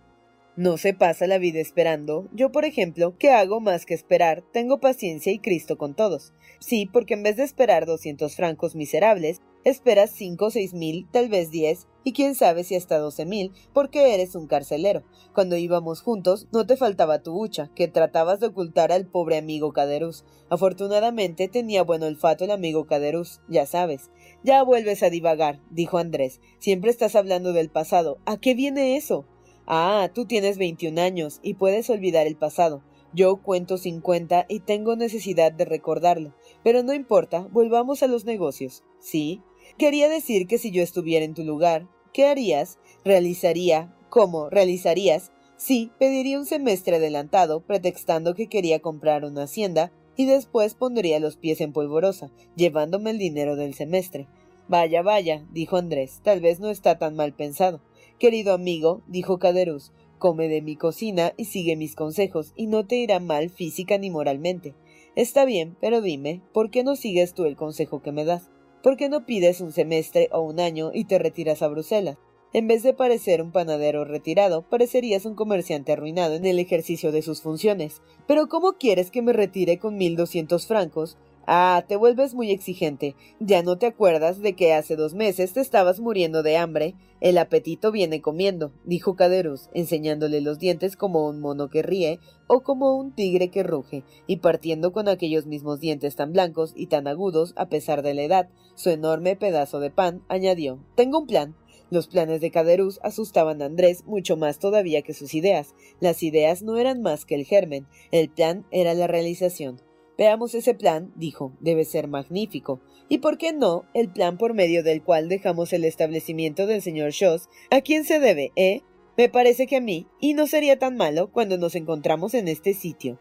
No 0.57 0.77
se 0.77 0.95
pasa 0.95 1.27
la 1.27 1.39
vida 1.39 1.59
esperando. 1.59 2.29
Yo, 2.33 2.53
por 2.53 2.65
ejemplo, 2.65 3.19
que 3.19 3.31
hago 3.31 3.61
más 3.61 3.87
que 3.87 3.95
esperar, 3.95 4.45
tengo 4.53 4.79
paciencia 4.79 5.33
y 5.33 5.41
Cristo 5.41 5.77
con 5.77 5.97
todos. 5.97 6.33
Sí, 6.61 6.87
porque 6.87 7.15
en 7.15 7.25
vez 7.25 7.37
de 7.37 7.43
esperar 7.43 7.87
doscientos 7.87 8.37
francos 8.37 8.77
miserables, 8.77 9.41
esperas 9.65 10.11
cinco 10.11 10.47
o 10.47 10.51
seis 10.51 10.73
mil, 10.73 11.09
tal 11.11 11.29
vez 11.29 11.51
diez, 11.51 11.89
y 12.05 12.13
quién 12.13 12.37
sabe 12.37 12.63
si 12.63 12.77
hasta 12.77 12.99
doce 12.99 13.27
mil, 13.27 13.51
porque 13.73 14.15
eres 14.15 14.37
un 14.37 14.47
carcelero. 14.47 15.03
Cuando 15.35 15.57
íbamos 15.57 16.03
juntos, 16.03 16.47
no 16.53 16.65
te 16.65 16.77
faltaba 16.77 17.23
tu 17.25 17.37
hucha, 17.37 17.73
que 17.75 17.89
tratabas 17.89 18.39
de 18.39 18.47
ocultar 18.47 18.93
al 18.93 19.07
pobre 19.07 19.39
amigo 19.39 19.73
Caderus. 19.73 20.25
Afortunadamente 20.51 21.49
tenía 21.49 21.83
buen 21.83 22.05
olfato 22.05 22.45
el 22.45 22.53
amigo 22.53 22.87
Caderus, 22.87 23.41
ya 23.49 23.67
sabes. 23.67 24.13
Ya 24.45 24.63
vuelves 24.63 25.03
a 25.03 25.11
divagar, 25.11 25.59
dijo 25.71 25.99
Andrés. 25.99 26.41
Siempre 26.61 26.93
estás 26.93 27.17
hablando 27.17 27.53
del 27.53 27.71
pasado. 27.71 28.19
¿A 28.25 28.37
qué 28.37 28.55
viene 28.55 28.97
eso? 28.97 29.27
Ah, 29.67 30.11
tú 30.15 30.27
tienes 30.27 30.59
21 30.59 31.01
años 31.01 31.41
y 31.43 31.55
puedes 31.55 31.89
olvidar 31.91 32.27
el 32.27 32.37
pasado. 32.37 32.83
Yo 33.15 33.37
cuento 33.37 33.79
50 33.79 34.47
y 34.49 34.61
tengo 34.61 34.97
necesidad 34.97 35.53
de 35.53 35.65
recordarlo. 35.65 36.35
Pero 36.63 36.83
no 36.83 36.93
importa, 36.93 37.49
volvamos 37.53 38.03
a 38.03 38.09
los 38.09 38.25
negocios. 38.25 38.83
¿Sí? 38.99 39.41
Quería 39.79 40.09
decir 40.09 40.47
que 40.47 40.59
si 40.59 40.71
yo 40.71 40.83
estuviera 40.83 41.25
en 41.25 41.35
tu 41.35 41.45
lugar, 41.45 41.89
¿qué 42.13 42.27
harías? 42.27 42.79
¿Realizaría? 43.05 43.95
¿Cómo? 44.11 44.51
¿Realizarías? 44.51 45.33
Sí, 45.57 45.93
pediría 45.99 46.39
un 46.39 46.47
semestre 46.47 46.97
adelantado, 46.97 47.61
pretextando 47.61 48.35
que 48.35 48.49
quería 48.49 48.81
comprar 48.81 49.25
una 49.25 49.45
hacienda, 49.45 49.93
y 50.17 50.27
después 50.27 50.75
pondría 50.75 51.21
los 51.21 51.37
pies 51.37 51.61
en 51.61 51.73
polvorosa, 51.73 52.31
llevándome 52.57 53.11
el 53.11 53.19
dinero 53.19 53.57
del 53.57 53.75
semestre. 53.75 54.29
Vaya, 54.69 55.03
vaya, 55.03 55.47
dijo 55.53 55.77
Andrés, 55.77 56.21
tal 56.23 56.41
vez 56.41 56.61
no 56.61 56.71
está 56.71 56.99
tan 56.99 57.17
mal 57.17 57.33
pensado. 57.35 57.81
Querido 58.19 58.55
amigo, 58.55 59.03
dijo 59.09 59.39
Caderus, 59.39 59.93
come 60.19 60.49
de 60.49 60.63
mi 60.63 60.77
cocina 60.77 61.35
y 61.37 61.47
sigue 61.47 61.77
mis 61.77 61.97
consejos, 61.97 62.53
y 62.55 62.69
no 62.69 62.87
te 62.87 62.97
irá 62.97 63.19
mal 63.19 63.51
física 63.51 63.99
ni 63.99 64.09
moralmente. 64.09 64.75
Está 65.17 65.45
bien, 65.45 65.77
pero 65.81 66.01
dime, 66.01 66.41
¿por 66.53 66.71
qué 66.71 66.85
no 66.85 66.97
sigues 66.97 67.35
tú 67.35 67.45
el 67.45 67.57
consejo 67.57 68.03
que 68.03 68.13
me 68.13 68.25
das? 68.25 68.51
¿Por 68.83 68.97
qué 68.97 69.09
no 69.09 69.27
pides 69.27 69.61
un 69.61 69.73
semestre 69.73 70.29
o 70.31 70.41
un 70.43 70.61
año 70.61 70.93
y 70.95 71.07
te 71.07 71.19
retiras 71.19 71.63
a 71.63 71.69
Bruselas? 71.69 72.19
En 72.53 72.69
vez 72.69 72.85
de 72.85 72.95
parecer 72.95 73.43
un 73.43 73.51
panadero 73.51 74.05
retirado, 74.05 74.63
parecerías 74.63 75.27
un 75.27 75.35
comerciante 75.35 75.91
arruinado 75.91 76.35
en 76.35 76.47
el 76.47 76.61
ejercicio 76.61 77.11
de 77.11 77.21
sus 77.21 77.43
funciones. 77.43 78.01
Pero 78.29 78.47
¿cómo 78.47 78.75
quieres 78.75 79.11
que 79.11 79.23
me 79.23 79.33
retire 79.33 79.79
con 79.79 79.97
mil 79.97 80.15
doscientos 80.15 80.69
francos? 80.69 81.19
Ah, 81.47 81.85
te 81.87 81.97
vuelves 81.97 82.35
muy 82.35 82.51
exigente. 82.51 83.17
Ya 83.39 83.63
no 83.63 83.77
te 83.77 83.87
acuerdas 83.87 84.41
de 84.41 84.55
que 84.55 84.73
hace 84.73 84.97
dos 84.97 85.15
meses 85.15 85.53
te 85.53 85.61
estabas 85.61 86.01
muriendo 86.01 86.43
de 86.43 86.57
hambre. 86.57 86.95
El 87.21 87.37
apetito 87.37 87.93
viene 87.93 88.23
comiendo, 88.23 88.73
dijo 88.85 89.15
Caderus, 89.15 89.69
enseñándole 89.75 90.41
los 90.41 90.59
dientes 90.59 90.97
como 90.97 91.27
un 91.29 91.41
mono 91.41 91.69
que 91.69 91.83
ríe 91.83 92.19
o 92.47 92.63
como 92.63 92.97
un 92.97 93.15
tigre 93.15 93.51
que 93.51 93.63
ruge, 93.63 94.05
y 94.27 94.37
partiendo 94.37 94.93
con 94.93 95.09
aquellos 95.09 95.47
mismos 95.47 95.81
dientes 95.81 96.17
tan 96.17 96.33
blancos 96.33 96.73
y 96.77 96.87
tan 96.87 97.07
agudos 97.07 97.53
a 97.57 97.69
pesar 97.69 98.03
de 98.03 98.15
la 98.15 98.23
edad, 98.23 98.49
su 98.75 98.91
enorme 98.91 99.37
pedazo 99.37 99.81
de 99.81 99.91
pan, 99.91 100.23
añadió 100.29 100.79
Tengo 100.95 101.19
un 101.19 101.27
plan. 101.27 101.57
Los 101.91 102.09
planes 102.09 102.41
de 102.41 102.51
Caderus 102.51 102.99
asustaban 103.03 103.61
a 103.61 103.67
Andrés 103.67 104.05
mucho 104.07 104.37
más 104.37 104.59
todavía 104.59 105.03
que 105.03 105.15
sus 105.15 105.35
ideas. 105.35 105.75
Las 106.01 106.23
ideas 106.23 106.63
no 106.63 106.79
eran 106.79 107.03
más 107.03 107.27
que 107.27 107.35
el 107.35 107.45
germen, 107.45 107.87
el 108.11 108.31
plan 108.31 108.67
era 108.71 108.95
la 108.95 109.07
realización. 109.07 109.81
Veamos 110.17 110.55
ese 110.55 110.75
plan, 110.75 111.13
dijo, 111.17 111.53
debe 111.61 111.85
ser 111.85 112.07
magnífico. 112.07 112.81
¿Y 113.09 113.19
por 113.19 113.37
qué 113.37 113.53
no 113.53 113.85
el 113.95 114.09
plan 114.09 114.39
por 114.39 114.55
medio 114.55 114.83
del 114.83 115.03
cual 115.03 115.29
dejamos 115.29 115.73
el 115.73 115.85
establecimiento 115.85 116.67
del 116.67 116.83
señor 116.83 117.11
Shoss? 117.11 117.49
¿A 117.71 117.81
quién 117.81 118.05
se 118.05 118.21
debe, 118.21 118.53
eh? 118.55 118.83
Me 119.17 119.29
parece 119.29 119.67
que 119.67 119.77
a 119.77 119.81
mí, 119.81 120.07
y 120.21 120.35
no 120.35 120.47
sería 120.47 120.79
tan 120.79 120.97
malo 120.97 121.31
cuando 121.31 121.59
nos 121.59 121.75
encontramos 121.75 122.35
en 122.35 122.49
este 122.49 122.75
sitio. 122.75 123.19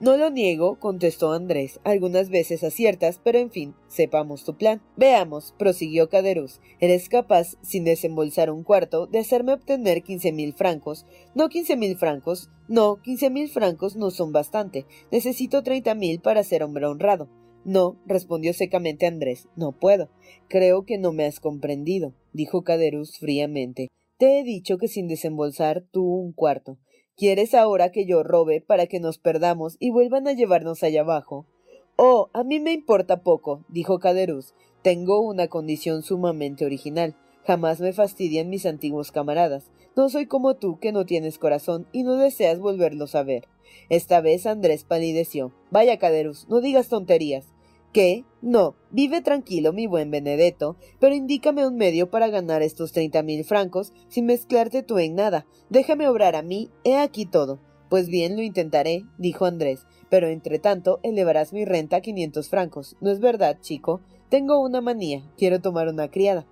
No 0.00 0.16
lo 0.16 0.28
niego, 0.28 0.80
contestó 0.80 1.32
Andrés, 1.32 1.78
algunas 1.84 2.28
veces 2.28 2.64
aciertas, 2.64 3.20
pero 3.22 3.38
en 3.38 3.52
fin, 3.52 3.74
sepamos 3.86 4.44
tu 4.44 4.56
plan. 4.56 4.82
Veamos, 4.96 5.54
prosiguió 5.56 6.08
Caderus, 6.08 6.60
eres 6.80 7.08
capaz, 7.08 7.56
sin 7.62 7.84
desembolsar 7.84 8.50
un 8.50 8.64
cuarto, 8.64 9.06
de 9.06 9.20
hacerme 9.20 9.52
obtener 9.52 10.02
quince 10.02 10.32
mil 10.32 10.52
francos. 10.52 11.06
No 11.36 11.48
quince 11.48 11.76
mil 11.76 11.96
francos, 11.96 12.50
no, 12.66 12.96
quince 13.02 13.30
mil 13.30 13.48
francos 13.48 13.94
no 13.94 14.10
son 14.10 14.32
bastante. 14.32 14.84
Necesito 15.12 15.62
treinta 15.62 15.94
mil 15.94 16.20
para 16.20 16.42
ser 16.42 16.64
hombre 16.64 16.86
honrado. 16.86 17.28
No, 17.64 17.96
respondió 18.04 18.52
secamente 18.52 19.06
Andrés, 19.06 19.46
no 19.54 19.72
puedo. 19.72 20.10
Creo 20.48 20.84
que 20.84 20.98
no 20.98 21.12
me 21.12 21.24
has 21.24 21.38
comprendido, 21.38 22.14
dijo 22.32 22.64
Caderus 22.64 23.18
fríamente. 23.18 23.90
Te 24.18 24.40
he 24.40 24.44
dicho 24.44 24.76
que 24.76 24.88
sin 24.88 25.06
desembolsar 25.06 25.84
tú 25.92 26.04
un 26.04 26.32
cuarto. 26.32 26.78
¿Quieres 27.16 27.54
ahora 27.54 27.92
que 27.92 28.06
yo 28.06 28.24
robe 28.24 28.60
para 28.60 28.88
que 28.88 28.98
nos 28.98 29.18
perdamos 29.18 29.76
y 29.78 29.90
vuelvan 29.90 30.26
a 30.26 30.32
llevarnos 30.32 30.82
allá 30.82 31.02
abajo? 31.02 31.46
Oh, 31.94 32.28
a 32.32 32.42
mí 32.42 32.58
me 32.58 32.72
importa 32.72 33.22
poco, 33.22 33.64
dijo 33.68 34.00
Caderus. 34.00 34.52
Tengo 34.82 35.20
una 35.20 35.46
condición 35.46 36.02
sumamente 36.02 36.66
original. 36.66 37.14
Jamás 37.46 37.80
me 37.80 37.92
fastidian 37.92 38.48
mis 38.48 38.66
antiguos 38.66 39.12
camaradas. 39.12 39.70
No 39.94 40.08
soy 40.08 40.26
como 40.26 40.56
tú, 40.56 40.80
que 40.80 40.90
no 40.90 41.06
tienes 41.06 41.38
corazón 41.38 41.86
y 41.92 42.02
no 42.02 42.16
deseas 42.16 42.58
volverlos 42.58 43.14
a 43.14 43.22
ver. 43.22 43.46
Esta 43.90 44.20
vez 44.20 44.44
Andrés 44.44 44.82
palideció. 44.82 45.52
Vaya, 45.70 46.00
Caderus, 46.00 46.48
no 46.48 46.60
digas 46.60 46.88
tonterías. 46.88 47.53
¿Qué? 47.94 48.24
No, 48.42 48.74
vive 48.90 49.20
tranquilo, 49.20 49.72
mi 49.72 49.86
buen 49.86 50.10
Benedetto, 50.10 50.76
pero 50.98 51.14
indícame 51.14 51.64
un 51.64 51.76
medio 51.76 52.10
para 52.10 52.26
ganar 52.26 52.60
estos 52.60 52.90
treinta 52.90 53.22
mil 53.22 53.44
francos 53.44 53.92
sin 54.08 54.26
mezclarte 54.26 54.82
tú 54.82 54.98
en 54.98 55.14
nada. 55.14 55.46
Déjame 55.70 56.08
obrar 56.08 56.34
a 56.34 56.42
mí, 56.42 56.72
he 56.82 56.96
aquí 56.96 57.24
todo. 57.24 57.60
Pues 57.88 58.08
bien, 58.08 58.34
lo 58.34 58.42
intentaré, 58.42 59.04
dijo 59.16 59.44
Andrés, 59.44 59.86
pero 60.10 60.26
entre 60.26 60.58
tanto 60.58 60.98
elevarás 61.04 61.52
mi 61.52 61.64
renta 61.64 61.98
a 61.98 62.00
quinientos 62.00 62.48
francos. 62.48 62.96
¿No 63.00 63.12
es 63.12 63.20
verdad, 63.20 63.58
chico? 63.60 64.00
Tengo 64.28 64.60
una 64.60 64.80
manía, 64.80 65.22
quiero 65.38 65.60
tomar 65.60 65.86
una 65.86 66.10
criada. 66.10 66.48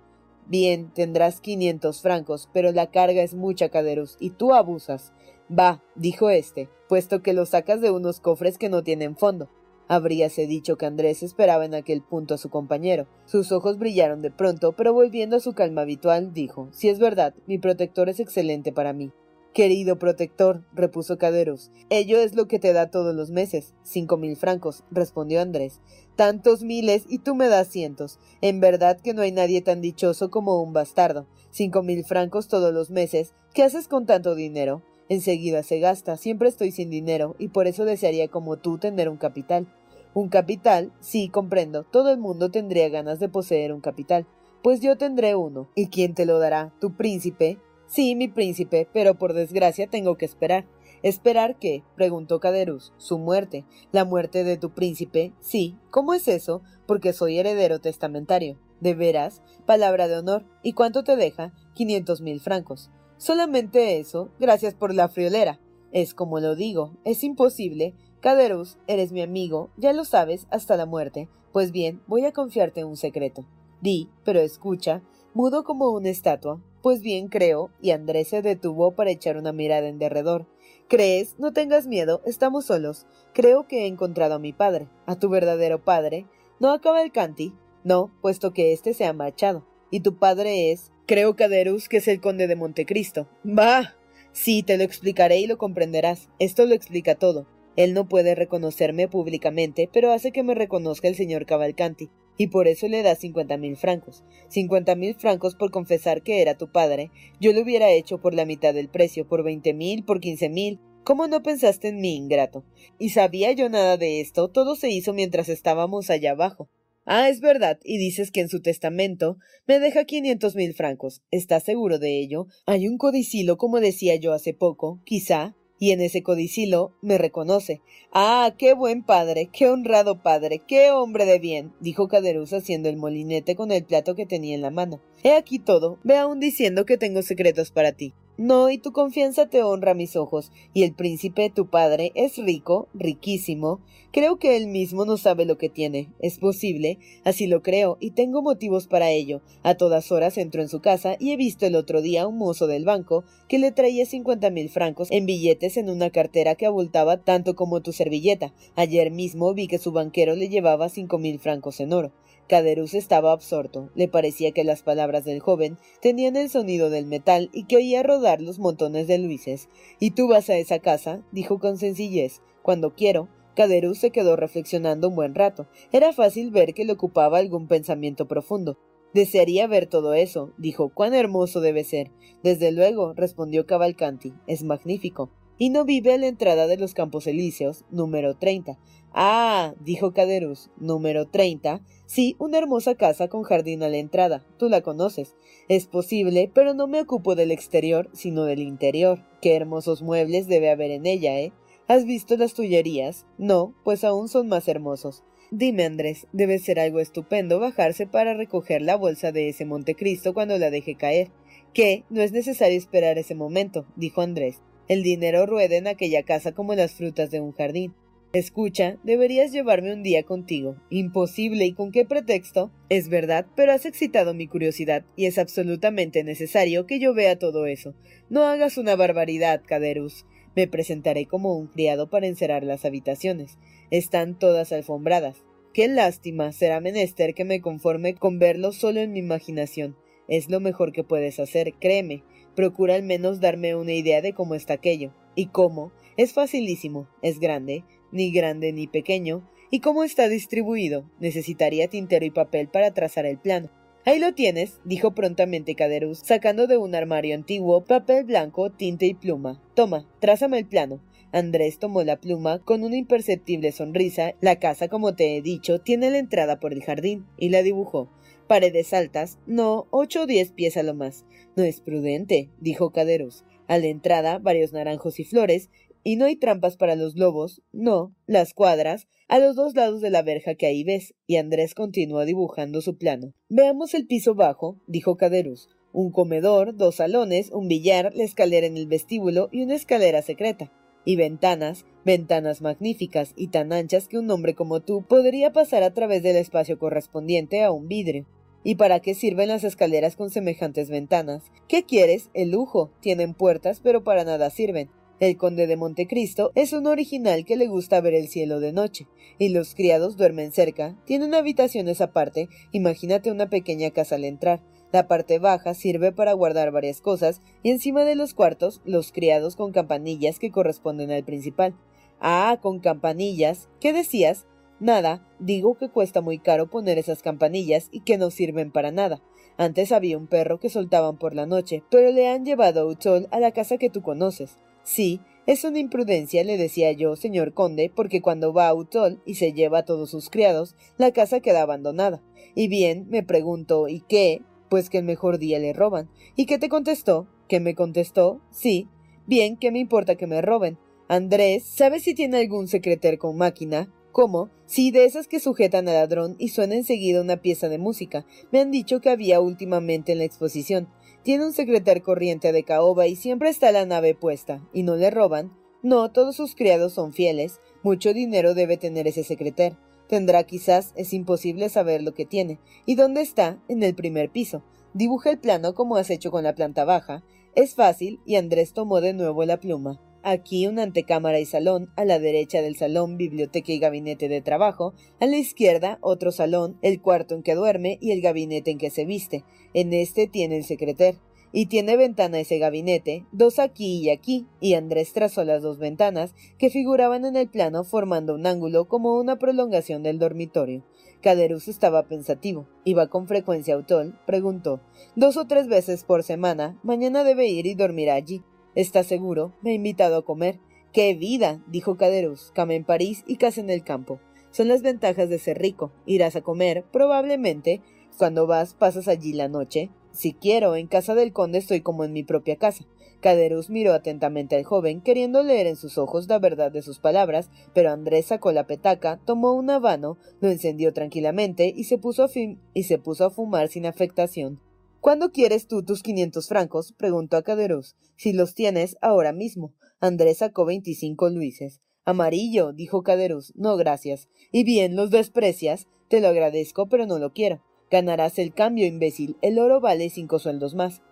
Bien, 0.47 0.93
tendrás 0.93 1.41
quinientos 1.41 2.01
francos, 2.01 2.47
pero 2.53 2.71
la 2.71 2.89
carga 2.89 3.21
es 3.21 3.33
mucha, 3.33 3.67
Caderus, 3.67 4.15
y 4.21 4.29
tú 4.29 4.53
abusas. 4.53 5.11
Va, 5.51 5.83
dijo 5.95 6.29
éste, 6.29 6.69
puesto 6.87 7.21
que 7.21 7.33
lo 7.33 7.45
sacas 7.45 7.81
de 7.81 7.91
unos 7.91 8.21
cofres 8.21 8.57
que 8.57 8.69
no 8.69 8.81
tienen 8.81 9.17
fondo. 9.17 9.49
Habríase 9.93 10.47
dicho 10.47 10.75
que 10.75 10.87
Andrés 10.87 11.21
esperaba 11.21 11.65
en 11.65 11.75
aquel 11.75 12.01
punto 12.01 12.33
a 12.33 12.39
su 12.39 12.49
compañero. 12.49 13.05
Sus 13.27 13.51
ojos 13.51 13.77
brillaron 13.77 14.23
de 14.23 14.31
pronto, 14.31 14.71
pero 14.71 14.91
volviendo 14.91 15.35
a 15.35 15.39
su 15.39 15.53
calma 15.53 15.81
habitual, 15.81 16.33
dijo 16.33 16.67
Si 16.71 16.89
es 16.89 16.97
verdad, 16.97 17.35
mi 17.45 17.59
protector 17.59 18.09
es 18.09 18.19
excelente 18.19 18.71
para 18.71 18.91
mí. 18.91 19.11
Querido 19.53 19.99
protector, 19.99 20.63
repuso 20.73 21.19
Caderos, 21.19 21.69
ello 21.91 22.17
es 22.17 22.33
lo 22.33 22.47
que 22.47 22.57
te 22.57 22.73
da 22.73 22.89
todos 22.89 23.13
los 23.13 23.29
meses. 23.29 23.75
Cinco 23.83 24.17
mil 24.17 24.35
francos, 24.35 24.83
respondió 24.89 25.41
Andrés. 25.41 25.79
Tantos 26.15 26.63
miles 26.63 27.03
y 27.07 27.19
tú 27.19 27.35
me 27.35 27.47
das 27.47 27.67
cientos. 27.67 28.17
En 28.41 28.61
verdad 28.61 28.99
que 28.99 29.13
no 29.13 29.21
hay 29.21 29.31
nadie 29.31 29.61
tan 29.61 29.79
dichoso 29.79 30.31
como 30.31 30.59
un 30.63 30.73
bastardo. 30.73 31.27
Cinco 31.51 31.83
mil 31.83 32.03
francos 32.03 32.47
todos 32.47 32.73
los 32.73 32.89
meses. 32.89 33.35
¿Qué 33.53 33.61
haces 33.61 33.87
con 33.87 34.07
tanto 34.07 34.33
dinero? 34.33 34.81
Enseguida 35.07 35.61
se 35.61 35.77
gasta. 35.77 36.17
Siempre 36.17 36.49
estoy 36.49 36.71
sin 36.71 36.89
dinero 36.89 37.35
y 37.37 37.49
por 37.49 37.67
eso 37.67 37.85
desearía 37.85 38.29
como 38.29 38.57
tú 38.57 38.79
tener 38.79 39.07
un 39.07 39.17
capital. 39.17 39.67
Un 40.13 40.29
capital, 40.29 40.93
sí, 40.99 41.29
comprendo. 41.29 41.83
Todo 41.85 42.11
el 42.11 42.19
mundo 42.19 42.51
tendría 42.51 42.87
ganas 42.89 43.19
de 43.19 43.29
poseer 43.29 43.73
un 43.73 43.81
capital. 43.81 44.27
Pues 44.61 44.79
yo 44.79 44.97
tendré 44.97 45.35
uno. 45.35 45.69
¿Y 45.75 45.87
quién 45.87 46.13
te 46.13 46.25
lo 46.25 46.39
dará? 46.39 46.71
¿Tu 46.79 46.95
príncipe? 46.95 47.59
Sí, 47.87 48.15
mi 48.15 48.27
príncipe, 48.27 48.87
pero 48.93 49.15
por 49.15 49.33
desgracia 49.33 49.87
tengo 49.87 50.15
que 50.15 50.25
esperar. 50.25 50.65
¿Esperar 51.01 51.57
qué? 51.57 51.83
preguntó 51.95 52.39
Caderus. 52.39 52.93
Su 52.97 53.17
muerte. 53.17 53.65
¿La 53.91 54.05
muerte 54.05 54.43
de 54.43 54.57
tu 54.57 54.69
príncipe? 54.69 55.33
Sí. 55.41 55.77
¿Cómo 55.89 56.13
es 56.13 56.27
eso? 56.27 56.61
Porque 56.85 57.11
soy 57.11 57.39
heredero 57.39 57.81
testamentario. 57.81 58.57
¿De 58.79 58.93
veras? 58.93 59.41
Palabra 59.65 60.07
de 60.07 60.17
honor. 60.17 60.45
¿Y 60.61 60.73
cuánto 60.73 61.03
te 61.03 61.15
deja? 61.15 61.53
Quinientos 61.73 62.21
mil 62.21 62.39
francos. 62.39 62.89
Solamente 63.17 63.99
eso. 63.99 64.29
Gracias 64.39 64.75
por 64.75 64.93
la 64.93 65.09
friolera. 65.09 65.59
Es 65.91 66.13
como 66.13 66.39
lo 66.39 66.55
digo. 66.55 66.95
Es 67.03 67.23
imposible. 67.23 67.95
Caderus, 68.23 68.77
eres 68.87 69.11
mi 69.11 69.21
amigo, 69.21 69.69
ya 69.75 69.91
lo 69.91 70.05
sabes, 70.05 70.47
hasta 70.49 70.77
la 70.77 70.85
muerte. 70.85 71.27
Pues 71.51 71.73
bien, 71.73 72.01
voy 72.07 72.23
a 72.23 72.31
confiarte 72.31 72.85
un 72.85 72.95
secreto. 72.95 73.43
Di, 73.81 74.07
pero 74.23 74.39
escucha, 74.39 75.01
mudo 75.33 75.65
como 75.65 75.89
una 75.89 76.07
estatua, 76.07 76.61
pues 76.81 77.01
bien, 77.01 77.27
creo, 77.27 77.69
y 77.81 77.91
Andrés 77.91 78.29
se 78.29 78.41
detuvo 78.41 78.93
para 78.93 79.11
echar 79.11 79.35
una 79.35 79.51
mirada 79.51 79.89
en 79.89 79.99
derredor. 79.99 80.45
¿Crees? 80.87 81.35
No 81.37 81.51
tengas 81.51 81.85
miedo, 81.85 82.21
estamos 82.25 82.67
solos. 82.67 83.07
Creo 83.33 83.67
que 83.67 83.83
he 83.83 83.87
encontrado 83.87 84.35
a 84.35 84.39
mi 84.39 84.53
padre. 84.53 84.87
¿A 85.05 85.19
tu 85.19 85.27
verdadero 85.27 85.83
padre? 85.83 86.25
¿No 86.61 86.71
acaba 86.71 87.03
el 87.03 87.11
canti? 87.11 87.53
No, 87.83 88.09
puesto 88.21 88.53
que 88.53 88.71
éste 88.71 88.93
se 88.93 89.03
ha 89.03 89.11
marchado. 89.11 89.65
¿Y 89.91 89.99
tu 89.99 90.15
padre 90.15 90.71
es? 90.71 90.93
Creo, 91.07 91.35
Caderus, 91.35 91.89
que 91.89 91.97
es 91.97 92.07
el 92.07 92.21
conde 92.21 92.47
de 92.47 92.55
Montecristo. 92.55 93.27
¡Bah! 93.43 93.95
Sí, 94.31 94.63
te 94.63 94.77
lo 94.77 94.85
explicaré 94.85 95.39
y 95.39 95.47
lo 95.47 95.57
comprenderás. 95.57 96.29
Esto 96.39 96.65
lo 96.65 96.73
explica 96.73 97.15
todo. 97.15 97.47
Él 97.75 97.93
no 97.93 98.07
puede 98.07 98.35
reconocerme 98.35 99.07
públicamente, 99.07 99.89
pero 99.91 100.11
hace 100.11 100.31
que 100.31 100.43
me 100.43 100.55
reconozca 100.55 101.07
el 101.07 101.15
señor 101.15 101.45
Cavalcanti, 101.45 102.09
y 102.37 102.47
por 102.47 102.67
eso 102.67 102.87
le 102.87 103.03
da 103.03 103.15
cincuenta 103.15 103.57
mil 103.57 103.77
francos. 103.77 104.23
Cincuenta 104.47 104.95
mil 104.95 105.15
francos 105.15 105.55
por 105.55 105.71
confesar 105.71 106.23
que 106.23 106.41
era 106.41 106.57
tu 106.57 106.71
padre. 106.71 107.11
Yo 107.39 107.53
lo 107.53 107.61
hubiera 107.61 107.91
hecho 107.91 108.19
por 108.19 108.33
la 108.33 108.45
mitad 108.45 108.73
del 108.73 108.89
precio, 108.89 109.27
por 109.27 109.43
veinte 109.43 109.73
mil, 109.73 110.03
por 110.03 110.19
quince 110.19 110.49
mil. 110.49 110.79
¿Cómo 111.03 111.27
no 111.27 111.43
pensaste 111.43 111.89
en 111.89 111.99
mí, 111.99 112.15
ingrato? 112.15 112.63
Y 112.97 113.09
sabía 113.09 113.51
yo 113.51 113.69
nada 113.69 113.97
de 113.97 114.21
esto, 114.21 114.49
todo 114.49 114.75
se 114.75 114.89
hizo 114.89 115.13
mientras 115.13 115.49
estábamos 115.49 116.09
allá 116.09 116.31
abajo. 116.31 116.69
Ah, 117.05 117.27
es 117.27 117.41
verdad, 117.41 117.79
y 117.83 117.97
dices 117.97 118.31
que 118.31 118.39
en 118.39 118.47
su 118.47 118.61
testamento 118.61 119.37
me 119.67 119.79
deja 119.79 120.05
quinientos 120.05 120.55
mil 120.55 120.73
francos. 120.73 121.21
¿Estás 121.31 121.63
seguro 121.63 121.99
de 121.99 122.19
ello? 122.19 122.47
Hay 122.65 122.87
un 122.87 122.97
codicilo, 122.97 123.57
como 123.57 123.81
decía 123.81 124.15
yo 124.15 124.31
hace 124.31 124.53
poco, 124.53 125.01
quizá, 125.03 125.53
y 125.83 125.91
en 125.91 125.99
ese 125.99 126.23
codicilo 126.23 126.93
me 127.01 127.17
reconoce. 127.17 127.81
Ah, 128.13 128.55
qué 128.57 128.73
buen 128.73 129.03
padre, 129.03 129.49
qué 129.51 129.67
honrado 129.67 130.23
padre, 130.23 130.61
qué 130.65 130.91
hombre 130.91 131.25
de 131.25 131.39
bien, 131.39 131.73
dijo 131.81 132.07
Caderuz 132.07 132.53
haciendo 132.53 132.87
el 132.87 132.95
molinete 132.95 133.57
con 133.57 133.69
el 133.69 133.83
plato 133.83 134.15
que 134.15 134.25
tenía 134.25 134.55
en 134.55 134.61
la 134.61 134.71
mano. 134.71 135.01
He 135.23 135.33
aquí 135.33 135.59
todo, 135.59 135.99
ve 136.05 136.15
aún 136.15 136.39
diciendo 136.39 136.85
que 136.85 136.97
tengo 136.97 137.21
secretos 137.21 137.71
para 137.71 137.91
ti. 137.91 138.13
No, 138.35 138.71
y 138.71 138.79
tu 138.79 138.93
confianza 138.93 139.47
te 139.47 139.61
honra 139.61 139.93
mis 139.93 140.15
ojos, 140.15 140.51
y 140.73 140.81
el 140.81 140.93
príncipe, 140.93 141.51
tu 141.51 141.69
padre, 141.69 142.11
es 142.15 142.37
rico, 142.37 142.87
riquísimo. 142.95 143.79
Creo 144.11 144.37
que 144.37 144.57
él 144.57 144.67
mismo 144.67 145.05
no 145.05 145.17
sabe 145.17 145.45
lo 145.45 145.59
que 145.59 145.69
tiene. 145.69 146.09
Es 146.19 146.39
posible, 146.39 146.97
así 147.23 147.45
lo 147.45 147.61
creo, 147.61 147.97
y 147.99 148.11
tengo 148.11 148.41
motivos 148.41 148.87
para 148.87 149.11
ello. 149.11 149.41
A 149.61 149.75
todas 149.75 150.11
horas 150.11 150.37
entro 150.39 150.63
en 150.63 150.69
su 150.69 150.81
casa 150.81 151.15
y 151.19 151.31
he 151.31 151.37
visto 151.37 151.67
el 151.67 151.75
otro 151.75 152.01
día 152.01 152.27
un 152.27 152.39
mozo 152.39 152.65
del 152.65 152.85
banco 152.85 153.23
que 153.47 153.59
le 153.59 153.71
traía 153.71 154.05
cincuenta 154.05 154.49
mil 154.49 154.69
francos 154.69 155.09
en 155.11 155.27
billetes 155.27 155.77
en 155.77 155.89
una 155.89 156.09
cartera 156.09 156.55
que 156.55 156.65
abultaba 156.65 157.17
tanto 157.17 157.55
como 157.55 157.81
tu 157.81 157.91
servilleta. 157.91 158.53
Ayer 158.75 159.11
mismo 159.11 159.53
vi 159.53 159.67
que 159.67 159.77
su 159.77 159.91
banquero 159.91 160.35
le 160.35 160.49
llevaba 160.49 160.89
cinco 160.89 161.19
mil 161.19 161.39
francos 161.39 161.79
en 161.79 161.93
oro. 161.93 162.11
Caderus 162.47 162.93
estaba 162.93 163.31
absorto. 163.31 163.89
Le 163.95 164.07
parecía 164.07 164.51
que 164.51 164.63
las 164.63 164.83
palabras 164.83 165.25
del 165.25 165.39
joven 165.39 165.77
tenían 166.01 166.35
el 166.35 166.49
sonido 166.49 166.89
del 166.89 167.05
metal 167.05 167.49
y 167.53 167.65
que 167.65 167.77
oía 167.77 168.03
rodar 168.03 168.41
los 168.41 168.59
montones 168.59 169.07
de 169.07 169.17
luises. 169.17 169.69
¿Y 169.99 170.11
tú 170.11 170.27
vas 170.27 170.49
a 170.49 170.57
esa 170.57 170.79
casa? 170.79 171.23
dijo 171.31 171.59
con 171.59 171.77
sencillez. 171.77 172.41
Cuando 172.61 172.93
quiero. 172.93 173.29
Caderus 173.55 173.99
se 173.99 174.09
quedó 174.09 174.35
reflexionando 174.35 175.09
un 175.09 175.15
buen 175.15 175.35
rato. 175.35 175.67
Era 175.91 176.11
fácil 176.11 176.49
ver 176.49 176.73
que 176.73 176.85
le 176.85 176.93
ocupaba 176.93 177.37
algún 177.37 177.67
pensamiento 177.67 178.27
profundo. 178.27 178.79
Desearía 179.13 179.67
ver 179.67 179.85
todo 179.85 180.15
eso, 180.15 180.53
dijo. 180.57 180.89
Cuán 180.89 181.13
hermoso 181.13 181.61
debe 181.61 181.83
ser. 181.83 182.11
Desde 182.41 182.71
luego, 182.71 183.13
respondió 183.13 183.67
Cavalcanti. 183.67 184.33
Es 184.47 184.63
magnífico. 184.63 185.29
Y 185.57 185.69
no 185.69 185.85
vive 185.85 186.13
a 186.13 186.17
la 186.17 186.27
entrada 186.27 186.67
de 186.67 186.77
los 186.77 186.93
Campos 186.93 187.27
Elíseos, 187.27 187.85
número 187.91 188.35
30. 188.35 188.77
Ah, 189.13 189.75
dijo 189.79 190.11
Caderus, 190.11 190.71
número 190.77 191.27
30. 191.27 191.81
Sí, 192.07 192.35
una 192.39 192.57
hermosa 192.57 192.95
casa 192.95 193.27
con 193.27 193.43
jardín 193.43 193.83
a 193.83 193.89
la 193.89 193.97
entrada. 193.97 194.43
Tú 194.57 194.69
la 194.69 194.81
conoces. 194.81 195.35
Es 195.69 195.85
posible, 195.85 196.49
pero 196.53 196.73
no 196.73 196.87
me 196.87 197.01
ocupo 197.01 197.35
del 197.35 197.51
exterior, 197.51 198.09
sino 198.13 198.45
del 198.45 198.59
interior. 198.59 199.23
Qué 199.41 199.55
hermosos 199.55 200.01
muebles 200.01 200.47
debe 200.47 200.71
haber 200.71 200.91
en 200.91 201.05
ella, 201.05 201.39
¿eh? 201.39 201.53
¿Has 201.87 202.05
visto 202.05 202.37
las 202.37 202.53
tullerías? 202.53 203.25
No, 203.37 203.75
pues 203.83 204.03
aún 204.03 204.29
son 204.29 204.47
más 204.47 204.67
hermosos. 204.67 205.23
Dime, 205.51 205.85
Andrés, 205.85 206.25
debe 206.31 206.57
ser 206.57 206.79
algo 206.79 206.99
estupendo 206.99 207.59
bajarse 207.59 208.07
para 208.07 208.33
recoger 208.33 208.81
la 208.81 208.95
bolsa 208.95 209.31
de 209.31 209.49
ese 209.49 209.65
Montecristo 209.65 210.33
cuando 210.33 210.57
la 210.57 210.71
deje 210.71 210.95
caer. 210.95 211.29
¿Qué? 211.73 212.05
No 212.09 212.21
es 212.21 212.31
necesario 212.31 212.77
esperar 212.77 213.19
ese 213.19 213.35
momento, 213.35 213.85
dijo 213.95 214.21
Andrés. 214.21 214.61
El 214.87 215.03
dinero 215.03 215.45
rueda 215.45 215.75
en 215.75 215.87
aquella 215.87 216.23
casa 216.23 216.51
como 216.51 216.75
las 216.75 216.93
frutas 216.93 217.31
de 217.31 217.39
un 217.39 217.53
jardín. 217.53 217.93
Escucha, 218.33 218.97
deberías 219.03 219.51
llevarme 219.51 219.93
un 219.93 220.01
día 220.01 220.23
contigo. 220.23 220.75
Imposible, 220.89 221.65
¿y 221.65 221.73
con 221.73 221.91
qué 221.91 222.03
pretexto? 222.03 222.71
Es 222.89 223.07
verdad, 223.07 223.45
pero 223.55 223.71
has 223.73 223.85
excitado 223.85 224.33
mi 224.33 224.47
curiosidad, 224.47 225.05
y 225.15 225.27
es 225.27 225.37
absolutamente 225.37 226.23
necesario 226.23 226.87
que 226.87 226.99
yo 226.99 227.13
vea 227.13 227.37
todo 227.37 227.67
eso. 227.67 227.93
No 228.29 228.43
hagas 228.43 228.79
una 228.79 228.95
barbaridad, 228.95 229.61
Caderus. 229.63 230.25
Me 230.55 230.67
presentaré 230.67 231.27
como 231.27 231.55
un 231.55 231.67
criado 231.67 232.09
para 232.09 232.25
encerrar 232.25 232.63
las 232.63 232.85
habitaciones. 232.85 233.59
Están 233.91 234.39
todas 234.39 234.71
alfombradas. 234.71 235.43
Qué 235.71 235.87
lástima, 235.87 236.51
será 236.51 236.79
menester 236.79 237.35
que 237.35 237.45
me 237.45 237.61
conforme 237.61 238.15
con 238.15 238.39
verlo 238.39 238.71
solo 238.71 238.99
en 238.99 239.11
mi 239.11 239.19
imaginación. 239.19 239.95
Es 240.27 240.49
lo 240.49 240.59
mejor 240.59 240.91
que 240.91 241.03
puedes 241.03 241.39
hacer, 241.39 241.73
créeme. 241.79 242.23
Procura 242.55 242.95
al 242.95 243.03
menos 243.03 243.39
darme 243.39 243.75
una 243.75 243.93
idea 243.93 244.21
de 244.21 244.33
cómo 244.33 244.55
está 244.55 244.73
aquello. 244.73 245.13
¿Y 245.35 245.47
cómo? 245.47 245.91
Es 246.17 246.33
facilísimo. 246.33 247.07
Es 247.21 247.39
grande, 247.39 247.83
ni 248.11 248.31
grande 248.31 248.71
ni 248.71 248.87
pequeño, 248.87 249.49
y 249.71 249.79
cómo 249.79 250.03
está 250.03 250.29
distribuido. 250.29 251.09
Necesitaría 251.19 251.87
tintero 251.87 252.25
y 252.25 252.29
papel 252.29 252.67
para 252.67 252.93
trazar 252.93 253.25
el 253.25 253.39
plano. 253.39 253.69
Ahí 254.05 254.19
lo 254.19 254.33
tienes, 254.33 254.81
dijo 254.83 255.15
prontamente 255.15 255.75
Caderus, 255.75 256.19
sacando 256.19 256.67
de 256.67 256.77
un 256.77 256.93
armario 256.93 257.35
antiguo 257.35 257.85
papel 257.85 258.25
blanco, 258.25 258.69
tinta 258.69 259.05
y 259.05 259.13
pluma. 259.13 259.63
Toma, 259.75 260.05
trázame 260.19 260.59
el 260.59 260.67
plano. 260.67 261.01
Andrés 261.33 261.79
tomó 261.79 262.03
la 262.03 262.21
pluma 262.21 262.59
con 262.59 262.83
una 262.83 262.95
imperceptible 262.95 263.71
sonrisa. 263.71 264.35
La 264.39 264.59
casa, 264.59 264.87
como 264.87 265.15
te 265.15 265.35
he 265.35 265.41
dicho, 265.41 265.79
tiene 265.79 266.11
la 266.11 266.19
entrada 266.19 266.59
por 266.59 266.73
el 266.73 266.83
jardín, 266.83 267.25
y 267.37 267.49
la 267.49 267.63
dibujó. 267.63 268.07
Paredes 268.47 268.93
altas, 268.93 269.39
no, 269.47 269.87
ocho 269.89 270.21
o 270.21 270.25
diez 270.27 270.51
pies 270.51 270.77
a 270.77 270.83
lo 270.83 270.93
más. 270.93 271.25
No 271.55 271.63
es 271.63 271.81
prudente, 271.81 272.51
dijo 272.59 272.91
Caderos. 272.91 273.45
A 273.67 273.79
la 273.79 273.87
entrada, 273.87 274.37
varios 274.37 274.73
naranjos 274.73 275.19
y 275.19 275.23
flores, 275.23 275.71
y 276.03 276.17
no 276.17 276.25
hay 276.25 276.35
trampas 276.35 276.77
para 276.77 276.95
los 276.95 277.15
lobos, 277.15 277.63
no, 277.71 278.13
las 278.27 278.53
cuadras, 278.53 279.07
a 279.27 279.39
los 279.39 279.55
dos 279.55 279.73
lados 279.73 280.01
de 280.01 280.11
la 280.11 280.21
verja 280.21 280.53
que 280.53 280.67
ahí 280.67 280.83
ves, 280.83 281.15
y 281.25 281.37
Andrés 281.37 281.73
continuó 281.73 282.25
dibujando 282.25 282.79
su 282.81 282.95
plano. 282.95 283.33
Veamos 283.49 283.95
el 283.95 284.05
piso 284.05 284.35
bajo, 284.35 284.77
dijo 284.85 285.17
Caderos. 285.17 285.67
Un 285.93 286.11
comedor, 286.11 286.75
dos 286.75 286.97
salones, 286.97 287.49
un 287.51 287.67
billar, 287.67 288.11
la 288.13 288.23
escalera 288.23 288.67
en 288.67 288.77
el 288.77 288.85
vestíbulo 288.85 289.49
y 289.51 289.63
una 289.63 289.73
escalera 289.73 290.21
secreta 290.21 290.71
y 291.05 291.15
ventanas, 291.15 291.85
ventanas 292.05 292.61
magníficas 292.61 293.33
y 293.35 293.47
tan 293.47 293.73
anchas 293.73 294.07
que 294.07 294.17
un 294.17 294.29
hombre 294.31 294.55
como 294.55 294.81
tú 294.81 295.03
podría 295.03 295.51
pasar 295.51 295.83
a 295.83 295.93
través 295.93 296.23
del 296.23 296.35
espacio 296.35 296.77
correspondiente 296.79 297.63
a 297.63 297.71
un 297.71 297.87
vidrio. 297.87 298.25
¿Y 298.63 298.75
para 298.75 299.01
qué 299.01 299.13
sirven 299.13 299.49
las 299.49 299.63
escaleras 299.63 300.15
con 300.15 300.29
semejantes 300.29 300.89
ventanas? 300.89 301.43
¿Qué 301.67 301.83
quieres? 301.83 302.29
El 302.33 302.51
lujo. 302.51 302.91
Tienen 303.01 303.33
puertas, 303.33 303.81
pero 303.81 304.03
para 304.03 304.23
nada 304.23 304.49
sirven. 304.49 304.89
El 305.19 305.37
conde 305.37 305.67
de 305.67 305.77
Montecristo 305.77 306.51
es 306.55 306.73
un 306.73 306.87
original 306.87 307.45
que 307.45 307.55
le 307.55 307.67
gusta 307.67 308.01
ver 308.01 308.13
el 308.13 308.27
cielo 308.27 308.59
de 308.59 308.73
noche, 308.73 309.07
y 309.37 309.49
los 309.49 309.75
criados 309.75 310.17
duermen 310.17 310.51
cerca, 310.51 310.97
tienen 311.05 311.33
habitaciones 311.33 312.01
aparte, 312.01 312.49
imagínate 312.71 313.31
una 313.31 313.49
pequeña 313.49 313.91
casa 313.91 314.15
al 314.15 314.25
entrar, 314.25 314.61
la 314.93 315.07
parte 315.07 315.39
baja 315.39 315.73
sirve 315.73 316.11
para 316.11 316.33
guardar 316.33 316.71
varias 316.71 317.01
cosas 317.01 317.41
y 317.63 317.71
encima 317.71 318.05
de 318.05 318.15
los 318.15 318.35
cuartos 318.35 318.79
los 318.85 319.11
criados 319.11 319.55
con 319.55 319.71
campanillas 319.71 320.37
que 320.37 320.51
corresponden 320.51 321.09
al 321.09 321.23
principal. 321.23 321.73
Ah, 322.21 322.59
con 322.61 322.79
campanillas. 322.79 323.69
¿Qué 323.81 323.91
decías? 323.91 324.45
Nada, 324.79 325.27
digo 325.39 325.79
que 325.79 325.89
cuesta 325.89 326.21
muy 326.21 326.37
caro 326.37 326.69
poner 326.69 326.99
esas 326.99 327.23
campanillas 327.23 327.89
y 327.91 328.01
que 328.01 328.19
no 328.19 328.29
sirven 328.29 328.71
para 328.71 328.91
nada. 328.91 329.19
Antes 329.57 329.91
había 329.91 330.15
un 330.15 330.27
perro 330.27 330.59
que 330.59 330.69
soltaban 330.69 331.17
por 331.17 331.33
la 331.33 331.47
noche, 331.47 331.83
pero 331.89 332.11
le 332.11 332.27
han 332.27 332.45
llevado 332.45 332.81
a 332.81 332.85
Utol 332.85 333.27
a 333.31 333.39
la 333.39 333.51
casa 333.51 333.77
que 333.77 333.89
tú 333.89 334.03
conoces. 334.03 334.59
Sí, 334.83 335.21
es 335.47 335.63
una 335.63 335.79
imprudencia, 335.79 336.43
le 336.43 336.57
decía 336.57 336.91
yo, 336.91 337.15
señor 337.15 337.55
conde, 337.55 337.91
porque 337.93 338.21
cuando 338.21 338.53
va 338.53 338.67
a 338.67 338.75
Utol 338.75 339.23
y 339.25 339.35
se 339.35 339.53
lleva 339.53 339.79
a 339.79 339.85
todos 339.85 340.11
sus 340.11 340.29
criados, 340.29 340.75
la 340.97 341.11
casa 341.11 341.39
queda 341.39 341.63
abandonada. 341.63 342.21
Y 342.53 342.67
bien, 342.67 343.07
me 343.09 343.23
pregunto, 343.23 343.87
¿y 343.87 344.01
qué? 344.01 344.41
Pues 344.73 344.89
que 344.89 344.97
el 344.97 345.03
mejor 345.03 345.37
día 345.37 345.59
le 345.59 345.71
roban. 345.71 346.09
¿Y 346.35 346.47
qué 346.47 346.57
te 346.57 346.67
contestó? 346.67 347.27
¿Qué 347.47 347.59
me 347.59 347.75
contestó? 347.75 348.41
Sí. 348.49 348.87
Bien, 349.27 349.55
¿qué 349.55 349.71
me 349.71 349.77
importa 349.77 350.15
que 350.15 350.25
me 350.25 350.41
roben? 350.41 350.79
Andrés, 351.07 351.63
¿sabes 351.63 352.01
si 352.01 352.15
tiene 352.15 352.37
algún 352.37 352.67
secreter 352.67 353.19
con 353.19 353.37
máquina? 353.37 353.93
¿Cómo? 354.11 354.49
Sí, 354.65 354.89
de 354.89 355.05
esas 355.05 355.27
que 355.27 355.39
sujetan 355.39 355.87
al 355.87 355.93
ladrón 355.93 356.35
y 356.39 356.47
suena 356.47 356.73
enseguida 356.73 357.21
una 357.21 357.37
pieza 357.37 357.69
de 357.69 357.77
música. 357.77 358.25
Me 358.51 358.61
han 358.61 358.71
dicho 358.71 358.99
que 358.99 359.11
había 359.11 359.41
últimamente 359.41 360.13
en 360.13 360.17
la 360.17 360.23
exposición. 360.23 360.87
Tiene 361.21 361.45
un 361.45 361.53
secreter 361.53 362.01
corriente 362.01 362.51
de 362.51 362.63
caoba 362.63 363.05
y 363.05 363.15
siempre 363.15 363.49
está 363.49 363.71
la 363.71 363.85
nave 363.85 364.15
puesta. 364.15 364.67
¿Y 364.73 364.81
no 364.81 364.95
le 364.95 365.11
roban? 365.11 365.55
No, 365.83 366.09
todos 366.11 366.35
sus 366.35 366.55
criados 366.55 366.93
son 366.93 367.13
fieles. 367.13 367.59
Mucho 367.83 368.11
dinero 368.11 368.55
debe 368.55 368.77
tener 368.77 369.05
ese 369.05 369.23
secreter. 369.23 369.77
Tendrá 370.13 370.43
quizás, 370.43 370.93
es 370.95 371.11
imposible 371.11 371.69
saber 371.69 372.03
lo 372.03 372.13
que 372.13 372.27
tiene. 372.27 372.59
¿Y 372.85 372.93
dónde 372.93 373.21
está? 373.21 373.57
En 373.67 373.81
el 373.81 373.95
primer 373.95 374.29
piso. 374.29 374.61
Dibuja 374.93 375.31
el 375.31 375.39
plano 375.39 375.73
como 375.73 375.95
has 375.95 376.11
hecho 376.11 376.29
con 376.29 376.43
la 376.43 376.53
planta 376.53 376.85
baja. 376.85 377.23
Es 377.55 377.73
fácil, 377.73 378.19
y 378.23 378.35
Andrés 378.35 378.73
tomó 378.73 379.01
de 379.01 379.13
nuevo 379.13 379.43
la 379.43 379.59
pluma. 379.59 379.99
Aquí 380.21 380.67
una 380.67 380.83
antecámara 380.83 381.39
y 381.39 381.47
salón, 381.47 381.89
a 381.95 382.05
la 382.05 382.19
derecha 382.19 382.61
del 382.61 382.75
salón, 382.75 383.17
biblioteca 383.17 383.71
y 383.71 383.79
gabinete 383.79 384.29
de 384.29 384.41
trabajo, 384.41 384.93
a 385.19 385.25
la 385.25 385.37
izquierda 385.37 385.97
otro 386.01 386.31
salón, 386.31 386.77
el 386.83 387.01
cuarto 387.01 387.33
en 387.33 387.41
que 387.41 387.55
duerme 387.55 387.97
y 387.99 388.11
el 388.11 388.21
gabinete 388.21 388.69
en 388.69 388.77
que 388.77 388.91
se 388.91 389.05
viste. 389.05 389.43
En 389.73 389.93
este 389.93 390.27
tiene 390.27 390.57
el 390.57 390.63
secreter. 390.63 391.15
Y 391.55 391.67
tiene 391.67 391.95
ventana 391.95 392.39
ese 392.39 392.57
gabinete, 392.57 393.27
dos 393.31 393.59
aquí 393.59 393.99
y 393.99 394.09
aquí, 394.09 394.47
y 394.59 394.73
Andrés 394.73 395.13
trazó 395.13 395.43
las 395.43 395.61
dos 395.61 395.77
ventanas, 395.77 396.33
que 396.57 396.71
figuraban 396.71 397.25
en 397.25 397.35
el 397.35 397.47
plano 397.47 397.83
formando 397.83 398.33
un 398.33 398.47
ángulo 398.47 398.87
como 398.89 399.19
una 399.19 399.37
prolongación 399.37 400.01
del 400.01 400.17
dormitorio. 400.17 400.83
Caderus 401.21 401.67
estaba 401.67 402.07
pensativo. 402.07 402.67
Iba 402.83 403.07
con 403.07 403.27
frecuencia 403.27 403.75
a 403.75 403.77
Utol, 403.77 404.19
preguntó. 404.25 404.81
Dos 405.15 405.37
o 405.37 405.45
tres 405.45 405.67
veces 405.67 406.03
por 406.03 406.23
semana. 406.23 406.77
Mañana 406.81 407.23
debe 407.23 407.47
ir 407.47 407.67
y 407.67 407.75
dormir 407.75 408.09
allí. 408.09 408.41
¿Está 408.73 409.03
seguro? 409.03 409.53
Me 409.61 409.71
ha 409.71 409.73
invitado 409.75 410.17
a 410.17 410.25
comer. 410.25 410.59
¡Qué 410.91 411.13
vida! 411.13 411.63
dijo 411.67 411.97
Caderus. 411.97 412.51
Cama 412.53 412.73
en 412.73 412.83
París 412.83 413.23
y 413.27 413.37
casa 413.37 413.61
en 413.61 413.69
el 413.69 413.83
campo. 413.83 414.19
Son 414.51 414.67
las 414.67 414.81
ventajas 414.81 415.29
de 415.29 415.39
ser 415.39 415.59
rico. 415.59 415.91
Irás 416.05 416.35
a 416.35 416.41
comer, 416.41 416.83
probablemente. 416.91 417.81
Cuando 418.17 418.45
vas, 418.45 418.73
pasas 418.73 419.07
allí 419.07 419.33
la 419.33 419.47
noche. 419.47 419.91
Si 420.13 420.33
quiero, 420.33 420.75
en 420.75 420.87
casa 420.87 421.15
del 421.15 421.33
conde 421.33 421.57
estoy 421.57 421.81
como 421.81 422.03
en 422.03 422.13
mi 422.13 422.23
propia 422.23 422.55
casa. 422.55 422.85
Caderus 423.19 423.69
miró 423.69 423.93
atentamente 423.93 424.55
al 424.55 424.63
joven, 424.63 425.01
queriendo 425.01 425.41
leer 425.41 425.65
en 425.65 425.75
sus 425.75 425.97
ojos 425.97 426.27
la 426.27 426.39
verdad 426.39 426.71
de 426.71 426.81
sus 426.81 426.99
palabras, 426.99 427.49
pero 427.73 427.89
Andrés 427.89 428.27
sacó 428.27 428.51
la 428.51 428.67
petaca, 428.67 429.19
tomó 429.25 429.53
un 429.53 429.69
habano, 429.69 430.17
lo 430.41 430.49
encendió 430.49 430.93
tranquilamente 430.93 431.73
y 431.75 431.85
se 431.85 431.97
puso 431.97 432.23
a, 432.23 433.29
fumar 433.29 433.69
sin 433.69 433.85
afectación. 433.85 434.59
¿Cuándo 434.99 435.31
quieres 435.31 435.67
tú 435.67 435.83
tus 435.83 436.03
quinientos 436.03 436.47
francos? 436.47 436.93
preguntó 436.95 437.37
a 437.37 437.43
Caderus. 437.43 437.95
Si 438.15 438.33
los 438.33 438.53
tienes, 438.53 438.97
ahora 439.01 439.31
mismo. 439.31 439.73
Andrés 439.99 440.39
sacó 440.39 440.65
veinticinco 440.65 441.29
luises. 441.29 441.81
Amarillo, 442.05 442.73
dijo 442.73 443.03
Caderus. 443.03 443.53
No, 443.55 443.77
gracias. 443.77 444.27
Y 444.51 444.63
bien, 444.63 444.95
los 444.95 445.09
desprecias. 445.09 445.87
Te 446.09 446.19
lo 446.21 446.27
agradezco, 446.27 446.87
pero 446.87 447.05
no 447.05 447.19
lo 447.19 447.33
quiero. 447.33 447.61
Ganarás 447.93 448.39
el 448.39 448.55
cambio, 448.55 448.87
imbécil. 448.87 449.37
El 449.43 449.59
oro 449.59 449.79
vale 449.79 450.09
cinco 450.09 450.39
sueldos 450.39 450.73
más. 450.73 451.03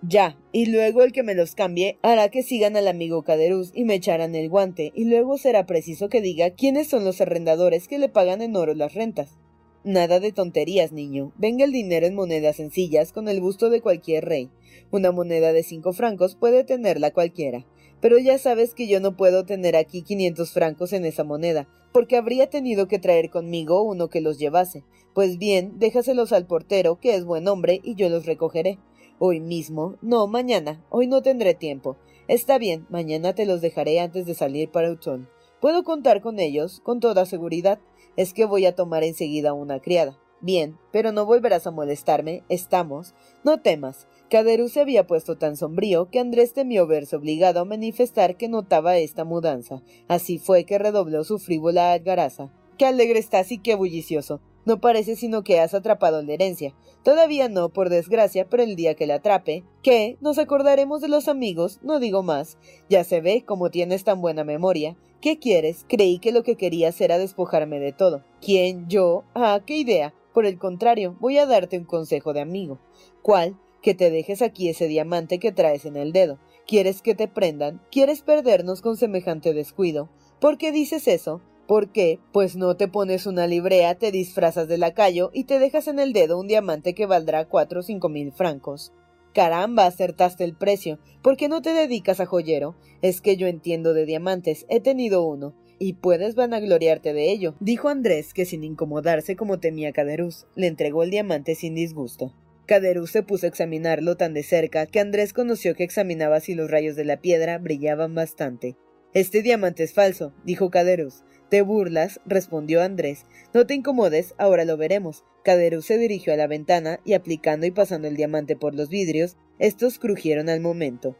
Ya, 0.00 0.38
y 0.52 0.64
luego 0.64 1.02
el 1.02 1.12
que 1.12 1.22
me 1.22 1.34
los 1.34 1.54
cambie 1.54 1.98
hará 2.00 2.30
que 2.30 2.42
sigan 2.42 2.78
al 2.78 2.88
amigo 2.88 3.24
Caderuz 3.24 3.72
y 3.74 3.84
me 3.84 3.96
echarán 3.96 4.34
el 4.34 4.48
guante, 4.48 4.90
y 4.94 5.04
luego 5.04 5.36
será 5.36 5.66
preciso 5.66 6.08
que 6.08 6.22
diga 6.22 6.48
quiénes 6.48 6.88
son 6.88 7.04
los 7.04 7.20
arrendadores 7.20 7.88
que 7.88 7.98
le 7.98 8.08
pagan 8.08 8.40
en 8.40 8.56
oro 8.56 8.72
las 8.72 8.94
rentas. 8.94 9.36
Nada 9.84 10.18
de 10.18 10.32
tonterías, 10.32 10.92
niño. 10.92 11.34
Venga 11.36 11.66
el 11.66 11.72
dinero 11.72 12.06
en 12.06 12.14
monedas 12.14 12.56
sencillas 12.56 13.12
con 13.12 13.28
el 13.28 13.42
gusto 13.42 13.68
de 13.68 13.82
cualquier 13.82 14.24
rey. 14.24 14.48
Una 14.90 15.12
moneda 15.12 15.52
de 15.52 15.62
cinco 15.62 15.92
francos 15.92 16.36
puede 16.36 16.64
tenerla 16.64 17.10
cualquiera. 17.10 17.66
Pero 18.04 18.18
ya 18.18 18.36
sabes 18.36 18.74
que 18.74 18.86
yo 18.86 19.00
no 19.00 19.16
puedo 19.16 19.46
tener 19.46 19.76
aquí 19.76 20.02
quinientos 20.02 20.52
francos 20.52 20.92
en 20.92 21.06
esa 21.06 21.24
moneda, 21.24 21.66
porque 21.90 22.18
habría 22.18 22.50
tenido 22.50 22.86
que 22.86 22.98
traer 22.98 23.30
conmigo 23.30 23.80
uno 23.80 24.10
que 24.10 24.20
los 24.20 24.38
llevase. 24.38 24.84
Pues 25.14 25.38
bien, 25.38 25.78
déjaselos 25.78 26.34
al 26.34 26.46
portero, 26.46 27.00
que 27.00 27.14
es 27.14 27.24
buen 27.24 27.48
hombre, 27.48 27.80
y 27.82 27.94
yo 27.94 28.10
los 28.10 28.26
recogeré. 28.26 28.78
Hoy 29.18 29.40
mismo. 29.40 29.96
No, 30.02 30.26
mañana. 30.26 30.84
Hoy 30.90 31.06
no 31.06 31.22
tendré 31.22 31.54
tiempo. 31.54 31.96
Está 32.28 32.58
bien, 32.58 32.84
mañana 32.90 33.34
te 33.34 33.46
los 33.46 33.62
dejaré 33.62 33.98
antes 34.00 34.26
de 34.26 34.34
salir 34.34 34.70
para 34.70 34.90
Utón. 34.90 35.26
¿Puedo 35.62 35.82
contar 35.82 36.20
con 36.20 36.40
ellos? 36.40 36.80
Con 36.84 37.00
toda 37.00 37.24
seguridad 37.24 37.80
es 38.16 38.34
que 38.34 38.44
voy 38.44 38.66
a 38.66 38.74
tomar 38.74 39.02
enseguida 39.02 39.54
una 39.54 39.80
criada. 39.80 40.18
Bien, 40.44 40.76
pero 40.92 41.10
no 41.10 41.24
volverás 41.24 41.66
a 41.66 41.70
molestarme, 41.70 42.42
estamos. 42.50 43.14
No 43.44 43.62
temas. 43.62 44.06
Caderú 44.28 44.68
se 44.68 44.82
había 44.82 45.06
puesto 45.06 45.38
tan 45.38 45.56
sombrío 45.56 46.10
que 46.10 46.18
Andrés 46.18 46.52
temió 46.52 46.86
verse 46.86 47.16
obligado 47.16 47.60
a 47.60 47.64
manifestar 47.64 48.36
que 48.36 48.50
notaba 48.50 48.98
esta 48.98 49.24
mudanza. 49.24 49.82
Así 50.06 50.38
fue 50.38 50.64
que 50.64 50.76
redobló 50.76 51.24
su 51.24 51.38
frívola 51.38 51.92
algaraza. 51.92 52.52
Qué 52.76 52.84
alegre 52.84 53.20
estás 53.20 53.52
y 53.52 53.58
qué 53.58 53.74
bullicioso. 53.74 54.42
No 54.66 54.82
parece 54.82 55.16
sino 55.16 55.44
que 55.44 55.60
has 55.60 55.72
atrapado 55.72 56.20
la 56.22 56.34
herencia. 56.34 56.74
Todavía 57.04 57.48
no, 57.48 57.70
por 57.70 57.88
desgracia, 57.88 58.46
pero 58.50 58.62
el 58.62 58.76
día 58.76 58.94
que 58.96 59.06
la 59.06 59.14
atrape, 59.14 59.64
¿qué? 59.82 60.18
Nos 60.20 60.36
acordaremos 60.36 61.00
de 61.00 61.08
los 61.08 61.28
amigos, 61.28 61.80
no 61.82 62.00
digo 62.00 62.22
más. 62.22 62.58
Ya 62.90 63.02
se 63.04 63.22
ve 63.22 63.46
como 63.46 63.70
tienes 63.70 64.04
tan 64.04 64.20
buena 64.20 64.44
memoria. 64.44 64.94
¿Qué 65.22 65.38
quieres? 65.38 65.86
Creí 65.88 66.18
que 66.18 66.32
lo 66.32 66.42
que 66.42 66.56
querías 66.56 67.00
era 67.00 67.16
despojarme 67.16 67.80
de 67.80 67.92
todo. 67.92 68.22
¿Quién? 68.42 68.90
¿Yo? 68.90 69.24
Ah, 69.34 69.62
qué 69.64 69.78
idea. 69.78 70.12
Por 70.34 70.44
el 70.46 70.58
contrario, 70.58 71.16
voy 71.20 71.38
a 71.38 71.46
darte 71.46 71.78
un 71.78 71.84
consejo 71.84 72.32
de 72.34 72.40
amigo. 72.40 72.80
¿Cuál? 73.22 73.56
Que 73.80 73.94
te 73.94 74.10
dejes 74.10 74.42
aquí 74.42 74.68
ese 74.68 74.88
diamante 74.88 75.38
que 75.38 75.52
traes 75.52 75.86
en 75.86 75.96
el 75.96 76.12
dedo. 76.12 76.40
¿Quieres 76.66 77.02
que 77.02 77.14
te 77.14 77.28
prendan? 77.28 77.80
¿Quieres 77.90 78.22
perdernos 78.22 78.82
con 78.82 78.96
semejante 78.96 79.54
descuido? 79.54 80.10
¿Por 80.40 80.58
qué 80.58 80.72
dices 80.72 81.06
eso? 81.06 81.40
¿Por 81.68 81.92
qué? 81.92 82.18
Pues 82.32 82.56
no 82.56 82.76
te 82.76 82.88
pones 82.88 83.26
una 83.26 83.46
librea, 83.46 83.94
te 83.94 84.10
disfrazas 84.10 84.66
de 84.66 84.76
lacayo 84.76 85.30
y 85.32 85.44
te 85.44 85.58
dejas 85.58 85.86
en 85.86 86.00
el 86.00 86.12
dedo 86.12 86.38
un 86.38 86.48
diamante 86.48 86.94
que 86.94 87.06
valdrá 87.06 87.46
cuatro 87.46 87.80
o 87.80 87.82
cinco 87.82 88.08
mil 88.08 88.32
francos. 88.32 88.92
Caramba, 89.34 89.86
acertaste 89.86 90.44
el 90.44 90.56
precio. 90.56 90.98
¿Por 91.22 91.36
qué 91.36 91.48
no 91.48 91.62
te 91.62 91.72
dedicas 91.72 92.20
a 92.20 92.26
joyero? 92.26 92.74
Es 93.02 93.20
que 93.20 93.36
yo 93.36 93.46
entiendo 93.46 93.94
de 93.94 94.04
diamantes, 94.04 94.66
he 94.68 94.80
tenido 94.80 95.22
uno. 95.22 95.54
Y 95.84 95.92
puedes 95.92 96.34
vanagloriarte 96.34 97.12
de 97.12 97.30
ello, 97.30 97.56
dijo 97.60 97.90
Andrés, 97.90 98.32
que 98.32 98.46
sin 98.46 98.64
incomodarse 98.64 99.36
como 99.36 99.60
temía 99.60 99.92
Caderuz, 99.92 100.46
le 100.54 100.66
entregó 100.66 101.02
el 101.02 101.10
diamante 101.10 101.54
sin 101.54 101.74
disgusto. 101.74 102.32
Caderuz 102.64 103.10
se 103.10 103.22
puso 103.22 103.44
a 103.44 103.50
examinarlo 103.50 104.16
tan 104.16 104.32
de 104.32 104.44
cerca 104.44 104.86
que 104.86 104.98
Andrés 104.98 105.34
conoció 105.34 105.74
que 105.74 105.84
examinaba 105.84 106.40
si 106.40 106.54
los 106.54 106.70
rayos 106.70 106.96
de 106.96 107.04
la 107.04 107.20
piedra 107.20 107.58
brillaban 107.58 108.14
bastante. 108.14 108.78
Este 109.12 109.42
diamante 109.42 109.82
es 109.82 109.92
falso, 109.92 110.32
dijo 110.42 110.70
Caderus. 110.70 111.22
¿Te 111.50 111.60
burlas? 111.60 112.18
respondió 112.24 112.80
Andrés. 112.80 113.26
No 113.52 113.66
te 113.66 113.74
incomodes, 113.74 114.34
ahora 114.38 114.64
lo 114.64 114.78
veremos. 114.78 115.22
Caderus 115.44 115.84
se 115.84 115.98
dirigió 115.98 116.32
a 116.32 116.38
la 116.38 116.46
ventana 116.46 116.98
y 117.04 117.12
aplicando 117.12 117.66
y 117.66 117.72
pasando 117.72 118.08
el 118.08 118.16
diamante 118.16 118.56
por 118.56 118.74
los 118.74 118.88
vidrios, 118.88 119.36
estos 119.58 119.98
crujieron 119.98 120.48
al 120.48 120.60
momento. 120.60 121.14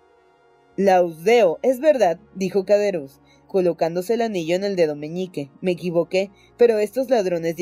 Lausdeo, 0.76 1.60
es 1.62 1.78
verdad, 1.78 2.18
dijo 2.34 2.64
Caderus, 2.64 3.20
colocándose 3.54 4.14
el 4.14 4.22
anillo 4.22 4.56
en 4.56 4.64
el 4.64 4.74
dedo 4.74 4.96
meñique. 4.96 5.48
Me 5.60 5.70
equivoqué, 5.70 6.32
pero 6.56 6.80
estos 6.80 7.08
ladrones 7.08 7.54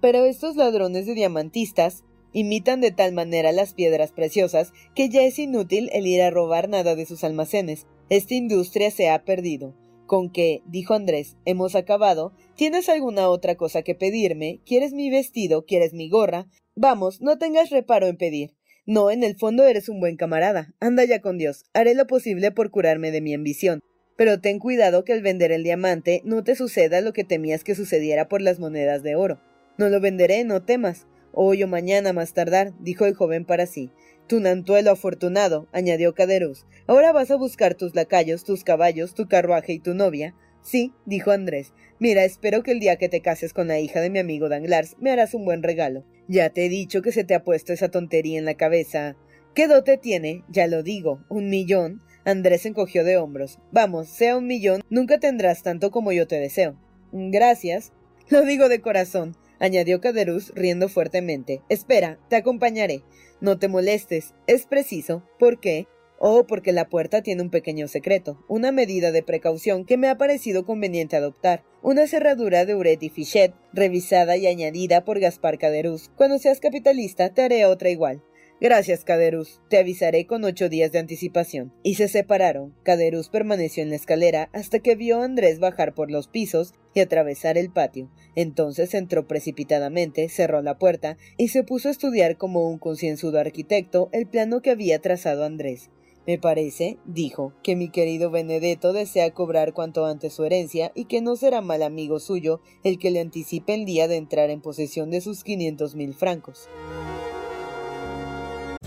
pero 0.00 0.24
estos 0.24 0.56
ladrones 0.56 1.04
de 1.04 1.12
diamantistas 1.12 2.04
imitan 2.32 2.80
de 2.80 2.90
tal 2.90 3.12
manera 3.12 3.52
las 3.52 3.74
piedras 3.74 4.12
preciosas 4.12 4.72
que 4.94 5.10
ya 5.10 5.24
es 5.24 5.38
inútil 5.38 5.90
el 5.92 6.06
ir 6.06 6.22
a 6.22 6.30
robar 6.30 6.70
nada 6.70 6.94
de 6.94 7.04
sus 7.04 7.22
almacenes. 7.22 7.86
Esta 8.08 8.32
industria 8.32 8.90
se 8.90 9.10
ha 9.10 9.26
perdido. 9.26 9.74
Con 10.06 10.30
que, 10.32 10.62
dijo 10.64 10.94
Andrés, 10.94 11.36
hemos 11.44 11.74
acabado. 11.74 12.32
¿Tienes 12.54 12.88
alguna 12.88 13.28
otra 13.28 13.56
cosa 13.56 13.82
que 13.82 13.94
pedirme? 13.94 14.62
¿Quieres 14.64 14.94
mi 14.94 15.10
vestido? 15.10 15.66
¿Quieres 15.66 15.92
mi 15.92 16.08
gorra? 16.08 16.46
Vamos, 16.74 17.20
no 17.20 17.36
tengas 17.36 17.68
reparo 17.68 18.06
en 18.06 18.16
pedir. 18.16 18.54
No, 18.86 19.10
en 19.10 19.22
el 19.22 19.36
fondo 19.36 19.66
eres 19.66 19.90
un 19.90 20.00
buen 20.00 20.16
camarada. 20.16 20.74
Anda 20.80 21.04
ya 21.04 21.20
con 21.20 21.36
Dios. 21.36 21.66
Haré 21.74 21.94
lo 21.94 22.06
posible 22.06 22.52
por 22.52 22.70
curarme 22.70 23.10
de 23.10 23.20
mi 23.20 23.34
ambición. 23.34 23.82
Pero 24.16 24.40
ten 24.40 24.58
cuidado 24.58 25.04
que 25.04 25.12
al 25.12 25.22
vender 25.22 25.52
el 25.52 25.62
diamante 25.62 26.22
no 26.24 26.42
te 26.42 26.54
suceda 26.54 27.00
lo 27.00 27.12
que 27.12 27.24
temías 27.24 27.64
que 27.64 27.74
sucediera 27.74 28.28
por 28.28 28.40
las 28.40 28.58
monedas 28.58 29.02
de 29.02 29.14
oro. 29.14 29.40
No 29.78 29.88
lo 29.88 30.00
venderé, 30.00 30.44
no 30.44 30.62
temas. 30.62 31.06
Hoy 31.32 31.62
o 31.62 31.68
mañana 31.68 32.14
más 32.14 32.32
tardar, 32.32 32.72
dijo 32.80 33.04
el 33.04 33.14
joven 33.14 33.44
para 33.44 33.66
sí. 33.66 33.90
Tunantuelo 34.26 34.90
afortunado, 34.90 35.68
añadió 35.70 36.14
Caderus. 36.14 36.66
Ahora 36.86 37.12
vas 37.12 37.30
a 37.30 37.36
buscar 37.36 37.74
tus 37.74 37.94
lacayos, 37.94 38.42
tus 38.42 38.64
caballos, 38.64 39.14
tu 39.14 39.28
carruaje 39.28 39.74
y 39.74 39.78
tu 39.78 39.94
novia. 39.94 40.34
Sí, 40.62 40.92
dijo 41.04 41.30
Andrés. 41.30 41.72
Mira, 41.98 42.24
espero 42.24 42.62
que 42.62 42.72
el 42.72 42.80
día 42.80 42.96
que 42.96 43.08
te 43.08 43.20
cases 43.20 43.52
con 43.52 43.68
la 43.68 43.78
hija 43.78 44.00
de 44.00 44.10
mi 44.10 44.18
amigo 44.18 44.48
Danglars 44.48 44.96
me 44.98 45.12
harás 45.12 45.34
un 45.34 45.44
buen 45.44 45.62
regalo. 45.62 46.04
Ya 46.26 46.50
te 46.50 46.66
he 46.66 46.68
dicho 46.68 47.02
que 47.02 47.12
se 47.12 47.22
te 47.22 47.34
ha 47.34 47.44
puesto 47.44 47.72
esa 47.72 47.90
tontería 47.90 48.38
en 48.38 48.46
la 48.46 48.54
cabeza. 48.54 49.16
¿Qué 49.54 49.68
dote 49.68 49.96
tiene? 49.96 50.42
Ya 50.48 50.66
lo 50.66 50.82
digo, 50.82 51.24
un 51.28 51.48
millón. 51.48 52.02
Andrés 52.26 52.66
encogió 52.66 53.04
de 53.04 53.16
hombros. 53.16 53.58
Vamos, 53.72 54.08
sea 54.08 54.36
un 54.36 54.46
millón, 54.46 54.82
nunca 54.90 55.18
tendrás 55.18 55.62
tanto 55.62 55.90
como 55.90 56.12
yo 56.12 56.26
te 56.26 56.38
deseo. 56.38 56.76
Gracias. 57.12 57.94
Lo 58.28 58.42
digo 58.42 58.68
de 58.68 58.82
corazón 58.82 59.34
añadió 59.58 60.00
Caderus 60.00 60.52
riendo 60.54 60.88
fuertemente. 60.88 61.62
Espera, 61.68 62.18
te 62.28 62.36
acompañaré. 62.36 63.02
No 63.40 63.58
te 63.58 63.68
molestes. 63.68 64.34
Es 64.46 64.66
preciso. 64.66 65.22
¿Por 65.38 65.60
qué? 65.60 65.86
Oh, 66.18 66.46
porque 66.46 66.72
la 66.72 66.88
puerta 66.88 67.22
tiene 67.22 67.42
un 67.42 67.50
pequeño 67.50 67.88
secreto, 67.88 68.42
una 68.48 68.72
medida 68.72 69.12
de 69.12 69.22
precaución 69.22 69.84
que 69.84 69.98
me 69.98 70.08
ha 70.08 70.16
parecido 70.16 70.64
conveniente 70.64 71.14
adoptar, 71.14 71.62
una 71.82 72.06
cerradura 72.06 72.64
de 72.64 72.74
Uret 72.74 73.02
y 73.02 73.10
Fichet, 73.10 73.52
revisada 73.74 74.38
y 74.38 74.46
añadida 74.46 75.04
por 75.04 75.20
Gaspar 75.20 75.58
Caderus. 75.58 76.10
Cuando 76.16 76.38
seas 76.38 76.58
capitalista, 76.58 77.34
te 77.34 77.42
haré 77.42 77.66
otra 77.66 77.90
igual. 77.90 78.22
Gracias, 78.58 79.04
Caderus. 79.04 79.60
Te 79.68 79.76
avisaré 79.76 80.26
con 80.26 80.42
ocho 80.44 80.70
días 80.70 80.90
de 80.90 80.98
anticipación. 80.98 81.74
Y 81.82 81.96
se 81.96 82.08
separaron. 82.08 82.74
Caderus 82.84 83.28
permaneció 83.28 83.82
en 83.82 83.90
la 83.90 83.96
escalera 83.96 84.48
hasta 84.54 84.78
que 84.78 84.96
vio 84.96 85.20
a 85.20 85.24
Andrés 85.24 85.60
bajar 85.60 85.94
por 85.94 86.10
los 86.10 86.26
pisos 86.26 86.72
y 86.94 87.00
atravesar 87.00 87.58
el 87.58 87.70
patio. 87.70 88.10
Entonces 88.34 88.94
entró 88.94 89.26
precipitadamente, 89.26 90.30
cerró 90.30 90.62
la 90.62 90.78
puerta 90.78 91.18
y 91.36 91.48
se 91.48 91.64
puso 91.64 91.88
a 91.88 91.90
estudiar 91.90 92.38
como 92.38 92.66
un 92.66 92.78
concienzudo 92.78 93.38
arquitecto 93.38 94.08
el 94.12 94.26
plano 94.26 94.62
que 94.62 94.70
había 94.70 95.00
trazado 95.00 95.44
Andrés. 95.44 95.90
Me 96.26 96.38
parece, 96.38 96.96
dijo, 97.04 97.52
que 97.62 97.76
mi 97.76 97.90
querido 97.90 98.30
Benedetto 98.30 98.92
desea 98.92 99.30
cobrar 99.32 99.74
cuanto 99.74 100.06
antes 100.06 100.32
su 100.32 100.44
herencia 100.44 100.90
y 100.94 101.04
que 101.04 101.20
no 101.20 101.36
será 101.36 101.60
mal 101.60 101.82
amigo 101.82 102.18
suyo 102.18 102.62
el 102.82 102.98
que 102.98 103.10
le 103.10 103.20
anticipe 103.20 103.74
el 103.74 103.84
día 103.84 104.08
de 104.08 104.16
entrar 104.16 104.48
en 104.50 104.62
posesión 104.62 105.10
de 105.10 105.20
sus 105.20 105.44
quinientos 105.44 105.94
mil 105.94 106.14
francos. 106.14 106.68